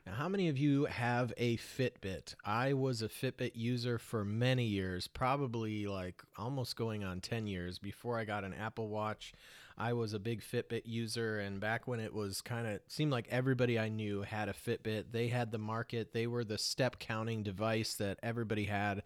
Now, 0.05 0.13
how 0.13 0.29
many 0.29 0.49
of 0.49 0.57
you 0.57 0.85
have 0.85 1.33
a 1.35 1.57
Fitbit? 1.57 2.35
I 2.45 2.73
was 2.73 3.01
a 3.01 3.09
Fitbit 3.09 3.53
user 3.55 3.97
for 3.97 4.23
many 4.23 4.65
years, 4.65 5.07
probably 5.07 5.87
like 5.87 6.21
almost 6.37 6.75
going 6.75 7.03
on 7.03 7.21
10 7.21 7.47
years 7.47 7.79
before 7.79 8.19
I 8.19 8.23
got 8.23 8.43
an 8.43 8.53
Apple 8.53 8.87
Watch. 8.87 9.33
I 9.79 9.93
was 9.93 10.13
a 10.13 10.19
big 10.19 10.43
Fitbit 10.43 10.83
user, 10.85 11.39
and 11.39 11.59
back 11.59 11.87
when 11.87 11.99
it 11.99 12.13
was 12.13 12.41
kind 12.41 12.67
of 12.67 12.81
seemed 12.87 13.11
like 13.11 13.27
everybody 13.31 13.79
I 13.79 13.89
knew 13.89 14.21
had 14.21 14.47
a 14.47 14.53
Fitbit, 14.53 15.05
they 15.11 15.29
had 15.29 15.51
the 15.51 15.57
market, 15.57 16.13
they 16.13 16.27
were 16.27 16.43
the 16.43 16.59
step 16.59 16.99
counting 16.99 17.41
device 17.41 17.95
that 17.95 18.19
everybody 18.21 18.65
had. 18.65 19.01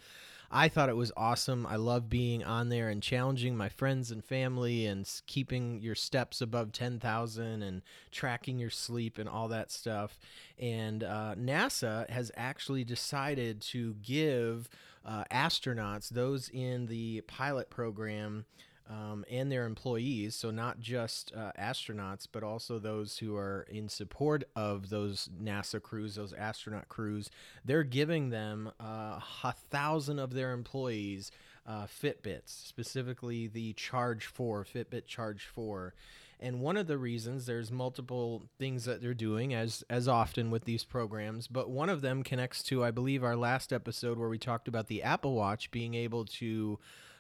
I 0.52 0.68
thought 0.68 0.90
it 0.90 0.96
was 0.96 1.12
awesome. 1.16 1.68
I 1.68 1.76
love 1.76 2.10
being 2.10 2.44
on 2.44 2.70
there 2.70 2.90
and 2.90 3.04
challenging 3.04 3.56
my 3.56 3.70
friends 3.70 4.10
and 4.10 4.24
family 4.24 4.86
and 4.86 5.08
keeping 5.28 5.80
your 5.80 5.96
steps 5.96 6.42
above 6.42 6.72
10,000 6.72 7.62
and 7.62 7.82
tracking 8.12 8.58
your 8.58 8.72
sleep 8.72 9.20
and 9.20 9.30
all 9.30 9.48
that 9.50 9.72
stuff. 9.72 10.18
And 10.58 11.04
uh, 11.04 11.36
NASA 11.36 12.10
has 12.10 12.32
actually 12.36 12.84
decided 12.84 13.62
to 13.62 13.96
give 14.02 14.70
uh, 15.06 15.24
astronauts, 15.32 16.10
those 16.10 16.50
in 16.50 16.88
the 16.88 17.22
pilot 17.22 17.70
program, 17.70 18.46
um, 18.90 19.24
and 19.30 19.52
their 19.52 19.66
employees. 19.66 20.36
So, 20.36 20.52
not 20.52 20.80
just 20.80 21.32
uh, 21.36 21.52
astronauts, 21.60 22.28
but 22.32 22.44
also 22.44 22.80
those 22.80 23.20
who 23.20 23.36
are 23.36 23.68
in 23.70 23.88
support 23.88 24.44
of 24.56 24.90
those 24.90 25.30
NASA 25.42 25.82
crews, 25.82 26.16
those 26.16 26.34
astronaut 26.34 26.90
crews. 26.90 27.30
They're 27.64 27.84
giving 27.84 28.30
them 28.30 28.72
uh, 28.82 29.20
a 29.44 29.54
thousand 29.70 30.20
of 30.20 30.34
their 30.34 30.52
employees 30.52 31.32
uh, 31.68 31.86
Fitbits, 31.86 32.68
specifically 32.68 33.48
the 33.48 33.74
Charge 33.74 34.26
4, 34.26 34.66
Fitbit 34.66 35.06
Charge 35.06 35.46
4. 35.46 35.94
And 36.42 36.62
one 36.62 36.78
of 36.78 36.88
the 36.88 36.98
reasons 36.98 37.46
there's 37.46 37.70
multiple 37.70 38.44
things 38.58 38.86
that 38.86 39.02
they're 39.02 39.14
doing 39.14 39.54
as 39.54 39.84
as 39.90 40.08
often 40.08 40.50
with 40.50 40.64
these 40.64 40.86
programs, 40.86 41.48
but 41.48 41.70
one 41.70 41.90
of 41.90 42.00
them 42.00 42.24
connects 42.24 42.64
to 42.64 42.84
I 42.84 42.92
believe 42.92 43.26
our 43.26 43.36
last 43.36 43.74
episode 43.74 44.18
where 44.18 44.30
we 44.30 44.38
talked 44.38 44.70
about 44.70 44.88
the 44.88 45.04
Apple 45.04 45.34
Watch 45.34 45.70
being 45.70 45.96
able 45.96 46.24
to 46.26 46.80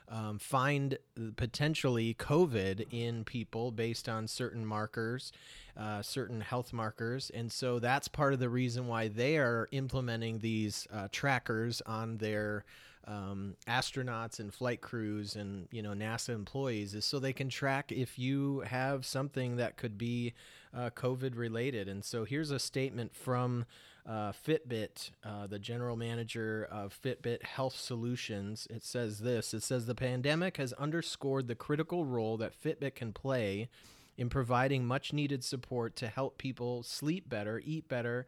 um, 0.10 0.40
find 0.40 0.98
potentially 1.36 2.16
COVID 2.16 2.88
in 2.92 3.24
people 3.24 3.72
based 3.72 4.10
on 4.10 4.28
certain 4.28 4.66
markers, 4.66 5.32
uh, 5.78 6.02
certain 6.02 6.42
health 6.42 6.74
markers. 6.74 7.30
And 7.30 7.52
so 7.52 7.80
that's 7.80 8.08
part 8.08 8.34
of 8.34 8.40
the 8.40 8.50
reason 8.50 8.88
why 8.88 9.08
they 9.08 9.38
are 9.38 9.68
implementing 9.72 10.40
these 10.40 10.88
uh, 10.92 11.08
trackers 11.12 11.82
on 11.86 12.18
their. 12.18 12.66
Um, 13.08 13.56
astronauts 13.66 14.40
and 14.40 14.54
flight 14.54 14.82
crews 14.82 15.36
and 15.36 15.68
you 15.72 15.82
know 15.82 15.94
NASA 15.94 16.30
employees 16.30 16.94
is 16.94 17.06
so 17.06 17.18
they 17.18 17.34
can 17.34 17.50
track 17.50 17.92
if 17.92 18.20
you 18.20 18.60
have 18.68 19.04
something 19.04 19.56
that 19.56 19.78
could 19.78 19.98
be 19.98 20.34
uh, 20.76 20.92
COVID 20.92 21.36
related. 21.36 21.88
And 21.88 22.06
so 22.06 22.24
here's 22.24 22.52
a 22.52 22.60
statement 22.60 23.16
from 23.16 23.66
uh, 24.10 24.32
Fitbit, 24.32 25.12
uh, 25.24 25.46
the 25.46 25.60
general 25.60 25.96
manager 25.96 26.68
of 26.72 27.00
Fitbit 27.00 27.44
Health 27.44 27.76
Solutions. 27.76 28.68
It 28.70 28.84
says 28.84 29.20
this 29.20 29.54
it 29.54 29.62
says 29.62 29.86
the 29.86 29.94
pandemic 29.94 30.58
has 30.58 30.74
underscored 30.74 31.48
the 31.48 31.56
critical 31.56 32.06
role 32.06 32.36
that 32.38 32.60
Fitbit 32.60 32.96
can 32.96 33.14
play 33.14 33.70
in 34.18 34.28
providing 34.28 34.86
much 34.86 35.14
needed 35.14 35.44
support 35.44 35.96
to 35.98 36.08
help 36.08 36.40
people 36.40 36.82
sleep 36.82 37.30
better, 37.30 37.62
eat 37.64 37.88
better, 37.88 38.26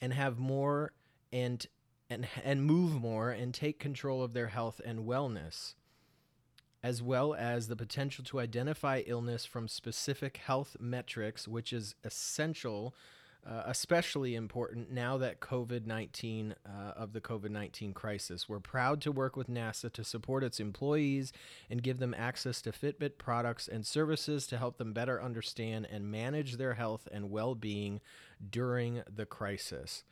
and 0.00 0.14
have 0.14 0.38
more 0.38 0.92
and 1.30 1.66
and 2.08 2.26
and 2.42 2.64
move 2.64 2.94
more 2.94 3.30
and 3.30 3.52
take 3.52 3.78
control 3.78 4.22
of 4.22 4.32
their 4.32 4.48
health 4.48 4.80
and 4.84 5.00
wellness 5.00 5.74
as 6.80 7.02
well 7.02 7.34
as 7.34 7.66
the 7.66 7.76
potential 7.76 8.24
to 8.24 8.38
identify 8.38 9.02
illness 9.04 9.44
from 9.44 9.68
specific 9.68 10.38
health 10.38 10.76
metrics 10.80 11.46
which 11.46 11.72
is 11.72 11.94
essential 12.02 12.94
uh, 13.48 13.62
especially 13.66 14.34
important 14.34 14.90
now 14.90 15.16
that 15.16 15.40
COVID 15.40 15.86
19 15.86 16.54
uh, 16.66 16.92
of 16.96 17.12
the 17.12 17.20
COVID 17.20 17.50
19 17.50 17.94
crisis. 17.94 18.48
We're 18.48 18.60
proud 18.60 19.00
to 19.02 19.12
work 19.12 19.36
with 19.36 19.48
NASA 19.48 19.90
to 19.92 20.04
support 20.04 20.44
its 20.44 20.60
employees 20.60 21.32
and 21.70 21.82
give 21.82 21.98
them 21.98 22.14
access 22.16 22.60
to 22.62 22.72
Fitbit 22.72 23.16
products 23.16 23.66
and 23.66 23.86
services 23.86 24.46
to 24.48 24.58
help 24.58 24.76
them 24.76 24.92
better 24.92 25.22
understand 25.22 25.86
and 25.90 26.10
manage 26.10 26.56
their 26.56 26.74
health 26.74 27.08
and 27.10 27.30
well 27.30 27.54
being 27.54 28.00
during 28.50 29.02
the 29.14 29.26
crisis. 29.26 30.04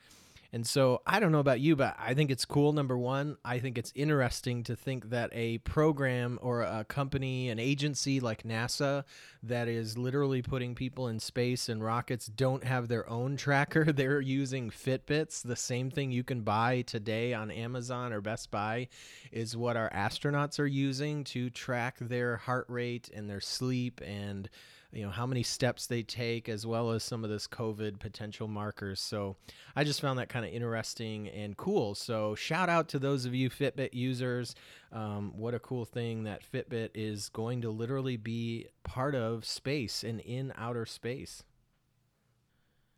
And 0.56 0.66
so 0.66 1.02
I 1.06 1.20
don't 1.20 1.32
know 1.32 1.38
about 1.38 1.60
you, 1.60 1.76
but 1.76 1.94
I 1.98 2.14
think 2.14 2.30
it's 2.30 2.46
cool. 2.46 2.72
Number 2.72 2.96
one, 2.96 3.36
I 3.44 3.58
think 3.58 3.76
it's 3.76 3.92
interesting 3.94 4.62
to 4.62 4.74
think 4.74 5.10
that 5.10 5.28
a 5.34 5.58
program 5.58 6.38
or 6.40 6.62
a 6.62 6.82
company, 6.88 7.50
an 7.50 7.58
agency 7.58 8.20
like 8.20 8.42
NASA 8.42 9.04
that 9.42 9.68
is 9.68 9.98
literally 9.98 10.40
putting 10.40 10.74
people 10.74 11.08
in 11.08 11.20
space 11.20 11.68
and 11.68 11.84
rockets 11.84 12.28
don't 12.28 12.64
have 12.64 12.88
their 12.88 13.06
own 13.06 13.36
tracker. 13.36 13.84
They're 13.92 14.22
using 14.22 14.70
Fitbits. 14.70 15.42
The 15.42 15.56
same 15.56 15.90
thing 15.90 16.10
you 16.10 16.24
can 16.24 16.40
buy 16.40 16.80
today 16.86 17.34
on 17.34 17.50
Amazon 17.50 18.14
or 18.14 18.22
Best 18.22 18.50
Buy 18.50 18.88
is 19.30 19.58
what 19.58 19.76
our 19.76 19.90
astronauts 19.90 20.58
are 20.58 20.66
using 20.66 21.24
to 21.24 21.50
track 21.50 21.98
their 22.00 22.38
heart 22.38 22.64
rate 22.70 23.10
and 23.14 23.28
their 23.28 23.42
sleep 23.42 24.00
and 24.02 24.48
you 24.92 25.04
know 25.04 25.10
how 25.10 25.26
many 25.26 25.42
steps 25.42 25.86
they 25.86 26.02
take 26.02 26.48
as 26.48 26.66
well 26.66 26.90
as 26.90 27.02
some 27.02 27.24
of 27.24 27.30
this 27.30 27.46
covid 27.46 27.98
potential 27.98 28.48
markers. 28.48 29.00
So 29.00 29.36
i 29.74 29.84
just 29.84 30.00
found 30.00 30.18
that 30.18 30.28
kind 30.28 30.44
of 30.44 30.52
interesting 30.52 31.28
and 31.28 31.56
cool. 31.56 31.94
So 31.94 32.34
shout 32.34 32.68
out 32.68 32.88
to 32.88 32.98
those 32.98 33.24
of 33.24 33.34
you 33.34 33.50
fitbit 33.50 33.90
users. 33.92 34.54
Um, 34.92 35.32
what 35.36 35.54
a 35.54 35.58
cool 35.58 35.84
thing 35.84 36.24
that 36.24 36.42
fitbit 36.50 36.90
is 36.94 37.28
going 37.28 37.62
to 37.62 37.70
literally 37.70 38.16
be 38.16 38.68
part 38.84 39.14
of 39.14 39.44
space 39.44 40.04
and 40.04 40.20
in 40.20 40.52
outer 40.56 40.86
space. 40.86 41.42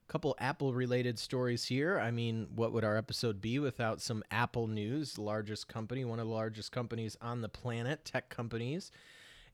Couple 0.07 0.34
apple 0.39 0.72
related 0.72 1.18
stories 1.18 1.66
here. 1.66 1.99
I 1.99 2.11
mean 2.11 2.49
what 2.55 2.72
would 2.72 2.84
our 2.84 2.97
episode 2.97 3.41
be 3.41 3.59
without 3.59 4.01
some 4.01 4.22
apple 4.30 4.66
news? 4.66 5.18
Largest 5.18 5.68
company 5.68 6.05
one 6.05 6.20
of 6.20 6.26
the 6.26 6.32
largest 6.32 6.72
companies 6.72 7.16
on 7.20 7.41
the 7.41 7.49
planet 7.49 8.05
tech 8.05 8.28
companies 8.28 8.91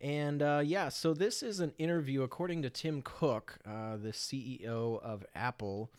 and 0.04 0.42
uh, 0.42 0.60
yeah, 0.62 0.90
so 0.90 1.14
this 1.14 1.42
is 1.42 1.60
an 1.60 1.72
interview, 1.78 2.22
according 2.22 2.60
to 2.60 2.68
Tim 2.68 3.00
Cook, 3.00 3.58
uh, 3.66 3.96
the 3.96 4.10
CEO 4.10 5.02
of 5.02 5.24
Apple. 5.34 5.90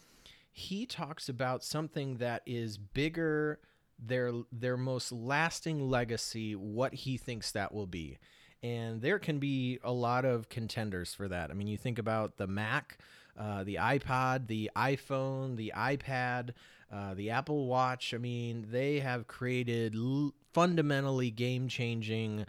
He 0.51 0.86
talks 0.86 1.28
about 1.28 1.64
something 1.64 2.18
that 2.18 2.43
is 2.45 2.78
bigger, 2.78 3.60
their 3.97 4.32
their 4.51 4.78
most 4.78 5.12
lasting 5.12 5.89
legacy, 5.89 6.56
what 6.56 6.93
he 6.93 7.18
thinks 7.18 7.51
that 7.53 7.74
will 7.74 7.88
be. 7.88 8.20
And 8.62 9.01
there 9.01 9.18
can 9.18 9.39
be 9.39 9.80
a 9.84 9.91
lot 9.91 10.24
of 10.24 10.49
contenders 10.49 11.16
for 11.16 11.28
that. 11.28 11.49
I 11.49 11.56
mean, 11.56 11.68
you 11.68 11.78
think 11.78 11.97
about 11.97 12.38
the 12.38 12.45
Mac, 12.45 12.99
uh, 13.39 13.64
the 13.64 13.80
iPod, 13.82 14.45
the 14.45 14.70
iPhone, 14.76 15.56
the 15.56 15.74
iPad, 15.76 16.51
uh, 16.93 17.16
the 17.16 17.32
Apple 17.32 17.66
Watch. 17.66 18.14
I 18.14 18.20
mean, 18.20 18.68
they 18.70 18.99
have 18.99 19.26
created 19.26 19.95
l- 19.95 20.36
fundamentally 20.53 21.32
game 21.32 21.68
changing 21.68 22.45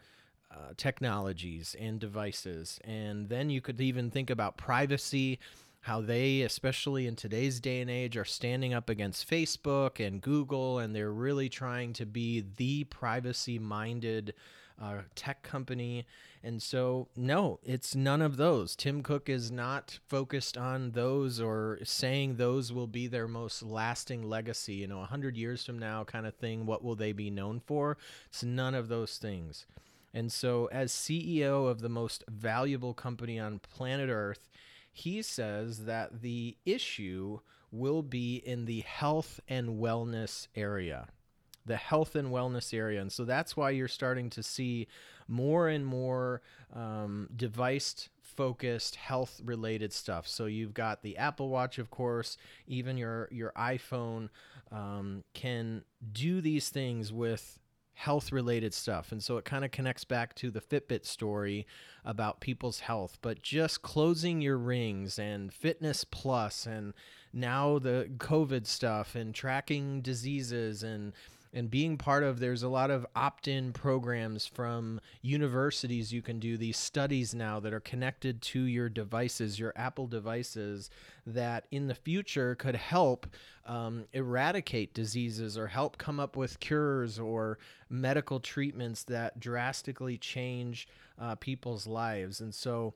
uh, 0.56 0.72
technologies 0.76 1.76
and 1.78 2.00
devices. 2.00 2.80
And 2.84 3.28
then 3.28 3.50
you 3.50 3.60
could 3.60 3.80
even 3.80 4.10
think 4.10 4.30
about 4.30 4.56
privacy, 4.56 5.38
how 5.82 6.00
they, 6.00 6.42
especially 6.42 7.06
in 7.06 7.14
today's 7.14 7.60
day 7.60 7.80
and 7.80 7.90
age, 7.90 8.16
are 8.16 8.24
standing 8.24 8.72
up 8.72 8.88
against 8.88 9.28
Facebook 9.28 10.04
and 10.04 10.22
Google, 10.22 10.78
and 10.78 10.94
they're 10.94 11.12
really 11.12 11.48
trying 11.48 11.92
to 11.94 12.06
be 12.06 12.44
the 12.56 12.84
privacy 12.84 13.58
minded. 13.58 14.34
Uh, 14.78 15.00
tech 15.14 15.42
company. 15.42 16.04
And 16.44 16.62
so, 16.62 17.08
no, 17.16 17.60
it's 17.64 17.94
none 17.94 18.20
of 18.20 18.36
those. 18.36 18.76
Tim 18.76 19.02
Cook 19.02 19.30
is 19.30 19.50
not 19.50 19.98
focused 20.06 20.58
on 20.58 20.90
those 20.90 21.40
or 21.40 21.78
saying 21.82 22.36
those 22.36 22.74
will 22.74 22.86
be 22.86 23.06
their 23.06 23.26
most 23.26 23.62
lasting 23.62 24.22
legacy. 24.22 24.74
You 24.74 24.86
know, 24.86 24.98
100 24.98 25.34
years 25.34 25.64
from 25.64 25.78
now, 25.78 26.04
kind 26.04 26.26
of 26.26 26.34
thing. 26.34 26.66
What 26.66 26.84
will 26.84 26.94
they 26.94 27.12
be 27.12 27.30
known 27.30 27.62
for? 27.64 27.96
It's 28.28 28.44
none 28.44 28.74
of 28.74 28.88
those 28.88 29.16
things. 29.16 29.64
And 30.16 30.32
so, 30.32 30.64
as 30.72 30.92
CEO 30.92 31.68
of 31.68 31.82
the 31.82 31.90
most 31.90 32.24
valuable 32.26 32.94
company 32.94 33.38
on 33.38 33.58
planet 33.58 34.08
Earth, 34.08 34.48
he 34.90 35.20
says 35.20 35.84
that 35.84 36.22
the 36.22 36.56
issue 36.64 37.40
will 37.70 38.02
be 38.02 38.36
in 38.36 38.64
the 38.64 38.80
health 38.80 39.40
and 39.46 39.78
wellness 39.78 40.48
area. 40.56 41.08
The 41.66 41.76
health 41.76 42.16
and 42.16 42.28
wellness 42.28 42.72
area. 42.72 43.02
And 43.02 43.12
so 43.12 43.26
that's 43.26 43.58
why 43.58 43.70
you're 43.70 43.88
starting 43.88 44.30
to 44.30 44.42
see 44.42 44.86
more 45.28 45.68
and 45.68 45.84
more 45.84 46.40
um, 46.72 47.28
device 47.36 48.08
focused 48.22 48.96
health 48.96 49.38
related 49.44 49.92
stuff. 49.92 50.26
So 50.26 50.46
you've 50.46 50.72
got 50.72 51.02
the 51.02 51.18
Apple 51.18 51.50
Watch, 51.50 51.78
of 51.78 51.90
course, 51.90 52.38
even 52.66 52.96
your, 52.96 53.28
your 53.30 53.52
iPhone 53.54 54.30
um, 54.72 55.24
can 55.34 55.84
do 56.10 56.40
these 56.40 56.70
things 56.70 57.12
with 57.12 57.58
health 57.96 58.30
related 58.30 58.74
stuff. 58.74 59.10
And 59.10 59.22
so 59.22 59.38
it 59.38 59.46
kind 59.46 59.64
of 59.64 59.70
connects 59.70 60.04
back 60.04 60.34
to 60.36 60.50
the 60.50 60.60
Fitbit 60.60 61.06
story 61.06 61.66
about 62.04 62.40
people's 62.40 62.80
health, 62.80 63.18
but 63.22 63.40
just 63.42 63.80
closing 63.80 64.42
your 64.42 64.58
rings 64.58 65.18
and 65.18 65.50
fitness 65.50 66.04
plus 66.04 66.66
and 66.66 66.92
now 67.32 67.78
the 67.78 68.10
COVID 68.18 68.66
stuff 68.66 69.14
and 69.14 69.34
tracking 69.34 70.02
diseases 70.02 70.82
and 70.82 71.14
and 71.56 71.70
being 71.70 71.96
part 71.96 72.22
of 72.22 72.38
there's 72.38 72.62
a 72.62 72.68
lot 72.68 72.90
of 72.90 73.06
opt-in 73.16 73.72
programs 73.72 74.46
from 74.46 75.00
universities 75.22 76.12
you 76.12 76.20
can 76.20 76.38
do 76.38 76.58
these 76.58 76.76
studies 76.76 77.34
now 77.34 77.58
that 77.58 77.72
are 77.72 77.80
connected 77.80 78.42
to 78.42 78.60
your 78.60 78.90
devices 78.90 79.58
your 79.58 79.72
apple 79.74 80.06
devices 80.06 80.90
that 81.26 81.66
in 81.70 81.86
the 81.86 81.94
future 81.94 82.54
could 82.54 82.76
help 82.76 83.26
um, 83.66 84.04
eradicate 84.12 84.94
diseases 84.94 85.58
or 85.58 85.66
help 85.66 85.98
come 85.98 86.20
up 86.20 86.36
with 86.36 86.60
cures 86.60 87.18
or 87.18 87.58
medical 87.90 88.38
treatments 88.38 89.02
that 89.04 89.40
drastically 89.40 90.16
change 90.16 90.86
uh, 91.18 91.34
people's 91.34 91.86
lives. 91.86 92.40
And 92.40 92.54
so 92.54 92.94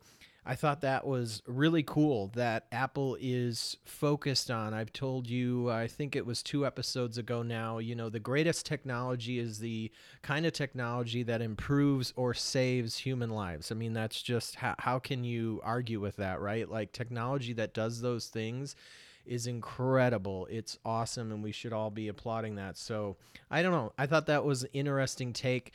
I 0.51 0.57
thought 0.57 0.81
that 0.81 1.07
was 1.07 1.45
really 1.47 1.85
cool 1.85 2.33
that 2.35 2.67
Apple 2.73 3.17
is 3.21 3.77
focused 3.85 4.51
on. 4.51 4.75
I've 4.75 4.93
told 4.93 5.31
you, 5.31 5.71
I 5.71 5.87
think 5.87 6.17
it 6.17 6.27
was 6.27 6.43
two 6.43 6.67
episodes 6.67 7.19
ago 7.19 7.45
now, 7.45 7.79
you 7.79 7.95
know, 7.95 8.09
the 8.09 8.19
greatest 8.19 8.67
technology 8.67 9.39
is 9.39 9.61
the 9.61 9.93
kind 10.23 10.45
of 10.45 10.53
technology 10.53 11.23
that 11.23 11.41
improves 11.41 12.13
or 12.17 12.35
saves 12.35 12.97
human 12.97 13.31
lives. 13.31 13.71
I 13.71 13.77
mean, 13.77 13.93
that's 13.93 14.21
just 14.21 14.57
how, 14.57 14.75
how 14.81 14.99
can 14.99 15.23
you 15.23 15.61
argue 15.63 16.01
with 16.01 16.17
that, 16.17 16.41
right? 16.41 16.69
Like 16.69 16.91
technology 16.91 17.53
that 17.53 17.73
does 17.73 18.01
those 18.01 18.27
things 18.27 18.75
is 19.25 19.47
incredible. 19.47 20.49
It's 20.51 20.81
awesome, 20.85 21.31
and 21.31 21.45
we 21.45 21.53
should 21.53 21.73
all 21.73 21.91
be 21.91 22.09
applauding 22.09 22.57
that. 22.57 22.77
So 22.77 23.19
I 23.53 23.63
don't 23.63 23.71
know. 23.71 23.93
I 23.97 24.07
thought 24.07 24.27
that 24.27 24.45
was 24.45 24.65
an 24.65 24.71
interesting 24.73 25.33
take. 25.33 25.75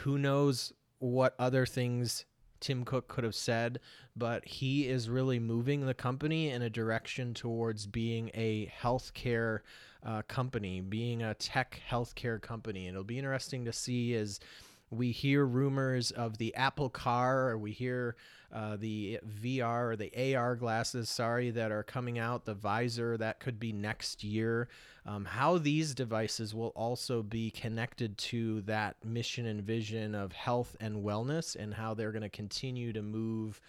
Who 0.00 0.18
knows 0.18 0.74
what 0.98 1.34
other 1.38 1.64
things 1.64 2.26
Tim 2.60 2.84
Cook 2.84 3.08
could 3.08 3.24
have 3.24 3.34
said, 3.34 3.80
but 4.16 4.44
he 4.44 4.86
is 4.86 5.08
really 5.08 5.38
moving 5.38 5.86
the 5.86 5.94
company 5.94 6.50
in 6.50 6.62
a 6.62 6.70
direction 6.70 7.34
towards 7.34 7.86
being 7.86 8.30
a 8.34 8.72
healthcare 8.80 9.60
uh, 10.04 10.22
company, 10.22 10.80
being 10.80 11.22
a 11.22 11.34
tech 11.34 11.80
healthcare 11.88 12.40
company. 12.40 12.86
And 12.86 12.94
it'll 12.94 13.04
be 13.04 13.18
interesting 13.18 13.64
to 13.64 13.72
see 13.72 14.14
as 14.14 14.40
we 14.90 15.12
hear 15.12 15.44
rumors 15.44 16.10
of 16.10 16.38
the 16.38 16.54
Apple 16.54 16.90
Car, 16.90 17.48
or 17.48 17.58
we 17.58 17.72
hear 17.72 18.16
uh, 18.52 18.76
the 18.76 19.20
VR 19.40 19.90
or 19.92 19.96
the 19.96 20.34
AR 20.34 20.56
glasses, 20.56 21.08
sorry, 21.08 21.50
that 21.50 21.70
are 21.70 21.82
coming 21.82 22.18
out, 22.18 22.44
the 22.44 22.54
visor 22.54 23.16
that 23.16 23.40
could 23.40 23.60
be 23.60 23.72
next 23.72 24.24
year. 24.24 24.68
Um, 25.06 25.24
how 25.24 25.58
these 25.58 25.94
devices 25.94 26.54
will 26.54 26.72
also 26.76 27.22
be 27.22 27.50
connected 27.50 28.18
to 28.18 28.60
that 28.62 28.96
mission 29.04 29.46
and 29.46 29.62
vision 29.62 30.14
of 30.14 30.32
health 30.32 30.76
and 30.80 31.04
wellness, 31.04 31.54
and 31.54 31.74
how 31.74 31.94
they're 31.94 32.12
going 32.12 32.22
to 32.22 32.28
continue 32.28 32.92
to 32.92 33.02
move. 33.02 33.60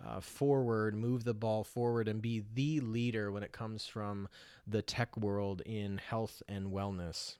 Uh, 0.00 0.20
forward, 0.20 0.94
move 0.94 1.24
the 1.24 1.34
ball 1.34 1.64
forward, 1.64 2.06
and 2.06 2.22
be 2.22 2.44
the 2.54 2.78
leader 2.78 3.32
when 3.32 3.42
it 3.42 3.50
comes 3.50 3.84
from 3.84 4.28
the 4.64 4.80
tech 4.80 5.16
world 5.16 5.60
in 5.66 5.98
health 5.98 6.40
and 6.48 6.68
wellness. 6.68 7.34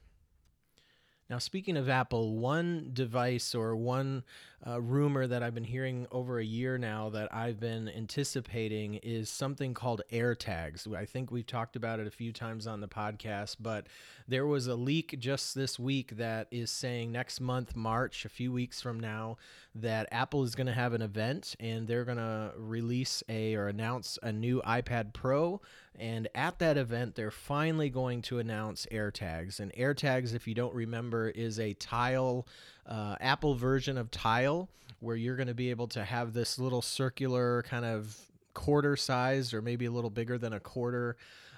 Now, 1.31 1.39
speaking 1.39 1.77
of 1.77 1.91
Apple, 1.91 2.39
one 2.39 2.91
device 2.95 3.55
or 3.55 3.77
one 3.77 4.25
uh, 4.67 4.81
rumor 4.81 5.27
that 5.27 5.43
I've 5.43 5.55
been 5.55 5.65
hearing 5.65 6.07
over 6.11 6.39
a 6.39 6.45
year 6.45 6.79
now 6.79 7.11
that 7.11 7.33
I've 7.33 7.61
been 7.61 7.89
anticipating 7.89 8.95
is 8.95 9.31
something 9.31 9.73
called 9.73 10.03
AirTags. 10.13 10.93
I 10.95 11.05
think 11.05 11.31
we've 11.31 11.47
talked 11.47 11.77
about 11.77 12.01
it 12.01 12.07
a 12.07 12.11
few 12.11 12.33
times 12.33 12.67
on 12.67 12.81
the 12.81 12.89
podcast, 12.89 13.57
but 13.61 13.87
there 14.27 14.47
was 14.47 14.67
a 14.67 14.75
leak 14.75 15.17
just 15.19 15.55
this 15.55 15.79
week 15.79 16.17
that 16.17 16.49
is 16.51 16.71
saying 16.71 17.13
next 17.13 17.41
month, 17.41 17.77
March, 17.77 18.25
a 18.25 18.29
few 18.29 18.53
weeks 18.53 18.81
from 18.81 18.99
now, 18.99 19.37
that 19.75 20.09
Apple 20.11 20.43
is 20.43 20.57
going 20.57 20.67
to 20.67 20.73
have 20.73 20.93
an 20.93 21.03
event 21.03 21.55
and 21.61 21.87
they're 21.87 22.05
going 22.05 22.19
to 22.19 22.53
release 22.57 23.23
a 23.29 23.55
or 23.55 23.69
announce 23.69 24.19
a 24.23 24.33
new 24.33 24.61
iPad 24.63 25.13
Pro 25.13 25.61
and 25.99 26.29
at 26.35 26.61
that 26.61 26.77
event, 26.77 27.17
they're 27.17 27.31
finally 27.31 27.91
going 27.91 28.23
to 28.23 28.39
announce 28.39 28.87
AirTags. 28.93 29.59
And 29.59 29.73
AirTags, 29.73 30.33
if 30.33 30.47
you 30.47 30.55
don't 30.55 30.75
remember, 30.75 31.29
is 31.29 31.59
a 31.59 31.75
tile, 31.75 32.47
uh, 32.89 33.17
Apple 33.21 33.55
version 33.55 33.99
of 33.99 34.11
tile, 34.11 34.69
where 35.01 35.17
you're 35.17 35.37
going 35.37 35.49
to 35.49 35.55
be 35.55 35.71
able 35.71 35.87
to 35.89 36.05
have 36.05 36.33
this 36.33 36.59
little 36.59 36.83
circular 36.83 37.63
kind 37.63 37.85
of 37.85 38.17
quarter 38.55 38.97
size 38.97 39.55
or 39.55 39.63
maybe 39.63 39.85
a 39.85 39.91
little 39.91 40.11
bigger 40.11 40.39
than 40.39 40.53
a 40.53 40.61
quarter. 40.61 41.17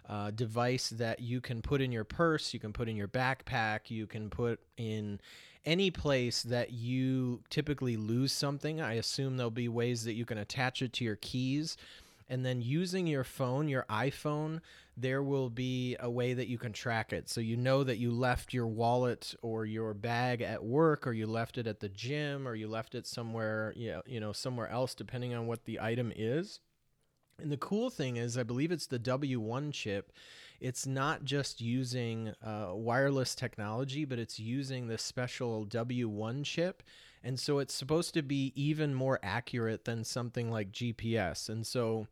Uh, 0.09 0.31
device 0.33 0.91
that 0.91 1.21
you 1.21 1.41
can 1.41 1.63
put 1.63 1.81
in 1.81 1.93
your 1.93 2.03
purse, 2.03 2.53
you 2.53 2.59
can 2.59 2.73
put 2.73 2.89
in 2.89 2.97
your 2.97 3.07
backpack, 3.07 3.91
you 3.91 4.09
can 4.09 4.29
put 4.29 4.59
in 4.77 5.21
any 5.65 5.89
place 5.89 6.43
that 6.43 6.73
you 6.73 7.41
typically 7.49 7.97
lose 7.97 8.33
something. 8.33 8.81
I 8.81 8.95
assume 8.95 9.37
there'll 9.37 9.53
be 9.53 9.69
ways 9.69 10.05
that 10.05 10.15
you 10.15 10.25
can 10.25 10.39
attach 10.39 10.83
it 10.83 10.93
to 10.95 11.05
your 11.05 11.17
keys 11.17 11.77
and 12.29 12.45
then 12.47 12.63
using 12.63 13.07
your 13.07 13.25
phone, 13.25 13.69
your 13.69 13.85
iPhone, 13.91 14.61
there 15.01 15.23
will 15.23 15.51
be 15.51 15.97
a 16.01 16.11
way 16.11 16.35
that 16.35 16.49
you 16.49 16.59
can 16.59 16.73
track 16.73 17.13
it. 17.13 17.29
So 17.29 17.41
you 17.41 17.57
know 17.57 17.85
that 17.85 17.99
you 17.99 18.11
left 18.11 18.53
your 18.53 18.67
wallet 18.67 19.35
or 19.43 19.65
your 19.65 19.95
bag 19.95 20.43
at 20.43 20.65
work 20.65 21.07
or 21.07 21.13
you 21.13 21.27
left 21.27 21.59
it 21.59 21.67
at 21.67 21.81
the 21.81 21.89
gym 21.89 22.47
or 22.47 22.55
you 22.55 22.69
left 22.69 22.95
it 22.95 23.07
somewhere, 23.07 23.73
you 23.77 23.93
know, 23.93 24.03
you 24.07 24.21
know 24.21 24.33
somewhere 24.33 24.69
else 24.69 24.95
depending 24.95 25.35
on 25.35 25.47
what 25.47 25.65
the 25.65 25.81
item 25.81 26.13
is. 26.15 26.61
And 27.39 27.51
the 27.51 27.57
cool 27.57 27.91
thing 27.91 28.17
is, 28.17 28.37
I 28.37 28.43
believe 28.43 28.71
it's 28.71 28.87
the 28.87 28.99
W1 28.99 29.73
chip. 29.73 30.13
It's 30.61 30.87
not 30.87 31.25
just 31.25 31.61
using 31.61 32.35
uh, 32.45 32.73
wireless 32.73 33.35
technology, 33.35 34.05
but 34.05 34.19
it's 34.19 34.39
using 34.39 34.89
this 34.89 35.03
special 35.03 35.65
W1 35.67 36.45
chip. 36.45 36.83
And 37.25 37.41
so 37.41 37.59
it's 37.59 37.75
supposed 37.75 38.13
to 38.15 38.23
be 38.23 38.53
even 38.55 38.95
more 38.95 39.19
accurate 39.23 39.85
than 39.87 40.05
something 40.05 40.51
like 40.51 40.73
GPS. 40.73 41.49
And 41.49 41.67
so 41.67 42.07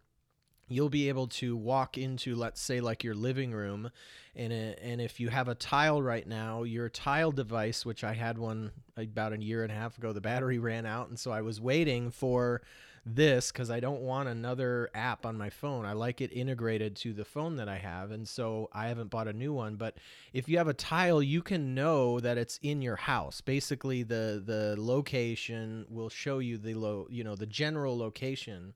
you'll 0.69 0.89
be 0.89 1.09
able 1.09 1.27
to 1.27 1.57
walk 1.57 1.99
into 1.99 2.35
let's 2.35 2.61
say 2.61 2.81
like 2.81 3.03
your 3.03 3.15
living 3.15 3.53
room 3.53 3.91
and 4.37 4.53
and 4.53 5.01
if 5.01 5.19
you 5.19 5.29
have 5.29 5.49
a 5.49 5.55
tile 5.55 6.01
right 6.01 6.27
now 6.27 6.63
your 6.63 6.89
tile 6.89 7.33
device 7.33 7.85
which 7.85 8.05
I 8.05 8.15
had 8.15 8.39
one 8.39 8.71
about 8.97 9.33
a 9.33 9.43
year 9.43 9.63
and 9.63 9.73
a 9.73 9.75
half 9.75 9.99
ago 9.99 10.13
the 10.13 10.21
battery 10.21 10.59
ran 10.59 10.87
out 10.87 11.09
and 11.09 11.19
so 11.19 11.31
I 11.31 11.43
was 11.43 11.61
waiting 11.61 12.11
for 12.11 12.63
this 13.07 13.51
cuz 13.51 13.71
I 13.71 13.81
don't 13.81 14.03
want 14.03 14.29
another 14.29 14.91
app 14.93 15.25
on 15.25 15.39
my 15.39 15.49
phone. 15.49 15.87
I 15.87 15.93
like 15.93 16.21
it 16.21 16.31
integrated 16.31 16.95
to 16.97 17.15
the 17.15 17.25
phone 17.25 17.57
that 17.57 17.69
I 17.69 17.79
have 17.79 18.11
and 18.11 18.29
so 18.29 18.69
I 18.73 18.89
haven't 18.89 19.09
bought 19.09 19.29
a 19.29 19.33
new 19.33 19.53
one 19.53 19.77
but 19.77 19.97
if 20.35 20.49
you 20.49 20.59
have 20.59 20.69
a 20.69 20.75
tile 20.75 21.23
you 21.23 21.41
can 21.41 21.75
know 21.75 22.21
that 22.21 22.37
it's 22.37 22.59
in 22.63 22.83
your 22.83 22.97
house. 22.97 23.41
Basically 23.41 24.03
the 24.03 24.43
the 24.45 24.77
location 24.79 25.87
will 25.89 26.11
show 26.11 26.39
you 26.39 26.59
the 26.59 26.75
low 26.75 27.07
you 27.09 27.25
know 27.25 27.35
the 27.35 27.47
general 27.47 27.97
location 27.97 28.75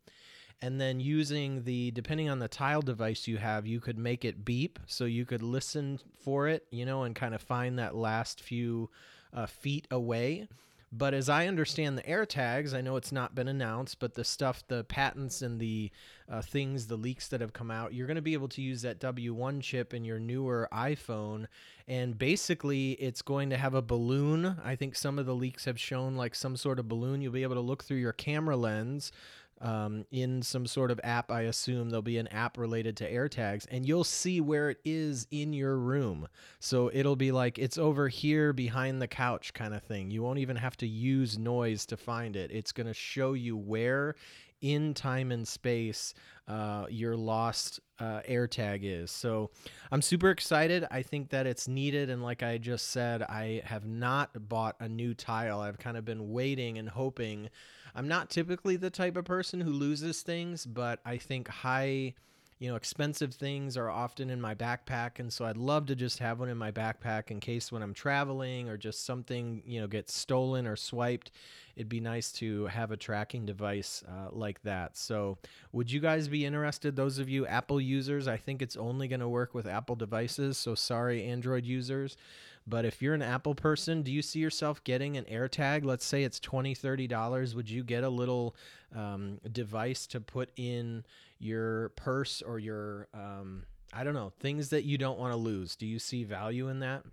and 0.62 0.80
then 0.80 1.00
using 1.00 1.64
the 1.64 1.90
depending 1.90 2.30
on 2.30 2.38
the 2.38 2.48
tile 2.48 2.80
device 2.80 3.26
you 3.26 3.36
have 3.36 3.66
you 3.66 3.80
could 3.80 3.98
make 3.98 4.24
it 4.24 4.44
beep 4.44 4.78
so 4.86 5.04
you 5.04 5.26
could 5.26 5.42
listen 5.42 5.98
for 6.20 6.48
it 6.48 6.64
you 6.70 6.86
know 6.86 7.02
and 7.02 7.14
kind 7.14 7.34
of 7.34 7.42
find 7.42 7.78
that 7.78 7.94
last 7.94 8.40
few 8.40 8.88
uh, 9.34 9.46
feet 9.46 9.86
away. 9.90 10.48
But 10.94 11.14
as 11.14 11.30
i 11.30 11.46
understand 11.46 11.96
the 11.96 12.06
air 12.06 12.26
tags, 12.26 12.74
i 12.74 12.82
know 12.82 12.96
it's 12.96 13.12
not 13.12 13.34
been 13.34 13.48
announced 13.48 13.98
but 13.98 14.12
the 14.12 14.24
stuff 14.24 14.62
the 14.68 14.84
patents 14.84 15.40
and 15.40 15.58
the 15.58 15.90
uh, 16.28 16.42
things 16.42 16.86
the 16.86 16.96
leaks 16.96 17.28
that 17.28 17.40
have 17.40 17.54
come 17.54 17.70
out 17.70 17.94
you're 17.94 18.06
going 18.06 18.16
to 18.16 18.22
be 18.22 18.34
able 18.34 18.48
to 18.48 18.60
use 18.60 18.82
that 18.82 19.00
w1 19.00 19.62
chip 19.62 19.94
in 19.94 20.04
your 20.04 20.18
newer 20.18 20.68
iphone. 20.72 21.46
And 21.88 22.16
basically 22.16 22.92
it's 22.92 23.22
going 23.22 23.50
to 23.50 23.56
have 23.56 23.74
a 23.74 23.82
balloon. 23.82 24.60
I 24.62 24.76
think 24.76 24.94
some 24.94 25.18
of 25.18 25.26
the 25.26 25.34
leaks 25.34 25.64
have 25.64 25.80
shown 25.80 26.14
like 26.14 26.34
some 26.34 26.56
sort 26.56 26.78
of 26.78 26.88
balloon. 26.88 27.20
You'll 27.20 27.32
be 27.32 27.42
able 27.42 27.56
to 27.56 27.60
look 27.60 27.82
through 27.84 27.96
your 27.96 28.12
camera 28.12 28.56
lens 28.56 29.12
um, 29.62 30.04
in 30.10 30.42
some 30.42 30.66
sort 30.66 30.90
of 30.90 31.00
app. 31.02 31.30
I 31.30 31.42
assume 31.42 31.88
there'll 31.88 32.02
be 32.02 32.18
an 32.18 32.26
app 32.28 32.58
related 32.58 32.96
to 32.98 33.10
AirTags, 33.10 33.66
and 33.70 33.86
you'll 33.86 34.04
see 34.04 34.40
where 34.40 34.70
it 34.70 34.78
is 34.84 35.26
in 35.30 35.52
your 35.52 35.78
room. 35.78 36.28
So 36.60 36.90
it'll 36.92 37.16
be 37.16 37.32
like 37.32 37.58
it's 37.58 37.78
over 37.78 38.08
here 38.08 38.52
behind 38.52 39.00
the 39.00 39.08
couch 39.08 39.54
kind 39.54 39.72
of 39.72 39.82
thing. 39.82 40.10
You 40.10 40.22
won't 40.22 40.40
even 40.40 40.56
have 40.56 40.76
to 40.78 40.86
use 40.86 41.38
noise 41.38 41.86
to 41.86 41.96
find 41.96 42.36
it. 42.36 42.50
It's 42.52 42.72
going 42.72 42.88
to 42.88 42.94
show 42.94 43.32
you 43.32 43.56
where 43.56 44.16
in 44.60 44.94
time 44.94 45.32
and 45.32 45.46
space 45.46 46.14
uh, 46.48 46.86
your 46.88 47.16
lost 47.16 47.80
uh, 48.02 48.20
AirTag 48.28 48.80
is. 48.82 49.12
So 49.12 49.50
I'm 49.92 50.02
super 50.02 50.30
excited. 50.30 50.84
I 50.90 51.02
think 51.02 51.28
that 51.30 51.46
it's 51.46 51.68
needed. 51.68 52.10
And 52.10 52.20
like 52.20 52.42
I 52.42 52.58
just 52.58 52.90
said, 52.90 53.22
I 53.22 53.62
have 53.64 53.86
not 53.86 54.48
bought 54.48 54.74
a 54.80 54.88
new 54.88 55.14
tile. 55.14 55.60
I've 55.60 55.78
kind 55.78 55.96
of 55.96 56.04
been 56.04 56.32
waiting 56.32 56.78
and 56.78 56.88
hoping 56.88 57.48
I'm 57.94 58.08
not 58.08 58.28
typically 58.28 58.74
the 58.74 58.90
type 58.90 59.16
of 59.16 59.24
person 59.24 59.60
who 59.60 59.70
loses 59.70 60.22
things, 60.22 60.66
but 60.66 60.98
I 61.04 61.16
think 61.16 61.46
high, 61.46 62.14
you 62.62 62.68
know, 62.68 62.76
expensive 62.76 63.34
things 63.34 63.76
are 63.76 63.90
often 63.90 64.30
in 64.30 64.40
my 64.40 64.54
backpack. 64.54 65.18
And 65.18 65.32
so 65.32 65.44
I'd 65.44 65.56
love 65.56 65.86
to 65.86 65.96
just 65.96 66.20
have 66.20 66.38
one 66.38 66.48
in 66.48 66.56
my 66.56 66.70
backpack 66.70 67.32
in 67.32 67.40
case 67.40 67.72
when 67.72 67.82
I'm 67.82 67.92
traveling 67.92 68.68
or 68.68 68.76
just 68.76 69.04
something, 69.04 69.64
you 69.66 69.80
know, 69.80 69.88
gets 69.88 70.14
stolen 70.14 70.64
or 70.68 70.76
swiped. 70.76 71.32
It'd 71.74 71.88
be 71.88 71.98
nice 71.98 72.30
to 72.34 72.66
have 72.66 72.92
a 72.92 72.96
tracking 72.96 73.46
device 73.46 74.04
uh, 74.06 74.28
like 74.30 74.62
that. 74.62 74.96
So, 74.96 75.38
would 75.72 75.90
you 75.90 75.98
guys 75.98 76.28
be 76.28 76.46
interested? 76.46 76.94
Those 76.94 77.18
of 77.18 77.28
you 77.28 77.48
Apple 77.48 77.80
users, 77.80 78.28
I 78.28 78.36
think 78.36 78.62
it's 78.62 78.76
only 78.76 79.08
going 79.08 79.18
to 79.18 79.28
work 79.28 79.54
with 79.54 79.66
Apple 79.66 79.96
devices. 79.96 80.56
So, 80.56 80.76
sorry, 80.76 81.24
Android 81.24 81.66
users. 81.66 82.16
But 82.66 82.84
if 82.84 83.02
you're 83.02 83.14
an 83.14 83.22
Apple 83.22 83.54
person, 83.54 84.02
do 84.02 84.12
you 84.12 84.22
see 84.22 84.38
yourself 84.38 84.82
getting 84.84 85.16
an 85.16 85.24
AirTag? 85.24 85.84
Let's 85.84 86.04
say 86.04 86.22
it's 86.22 86.38
$20, 86.38 86.78
$30. 86.78 87.54
Would 87.54 87.68
you 87.68 87.82
get 87.82 88.04
a 88.04 88.08
little 88.08 88.54
um, 88.94 89.40
device 89.50 90.06
to 90.08 90.20
put 90.20 90.50
in 90.56 91.04
your 91.38 91.90
purse 91.90 92.40
or 92.40 92.58
your, 92.58 93.08
um, 93.12 93.64
I 93.92 94.04
don't 94.04 94.14
know, 94.14 94.32
things 94.38 94.68
that 94.70 94.84
you 94.84 94.96
don't 94.96 95.18
want 95.18 95.32
to 95.32 95.36
lose? 95.36 95.74
Do 95.74 95.86
you 95.86 95.98
see 95.98 96.22
value 96.22 96.68
in 96.68 96.80
that? 96.80 97.04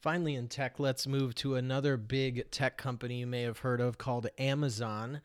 Finally, 0.00 0.34
in 0.34 0.48
tech, 0.48 0.80
let's 0.80 1.06
move 1.06 1.34
to 1.36 1.56
another 1.56 1.98
big 1.98 2.50
tech 2.50 2.78
company 2.78 3.20
you 3.20 3.26
may 3.26 3.42
have 3.42 3.58
heard 3.58 3.82
of 3.82 3.98
called 3.98 4.26
Amazon. 4.38 5.20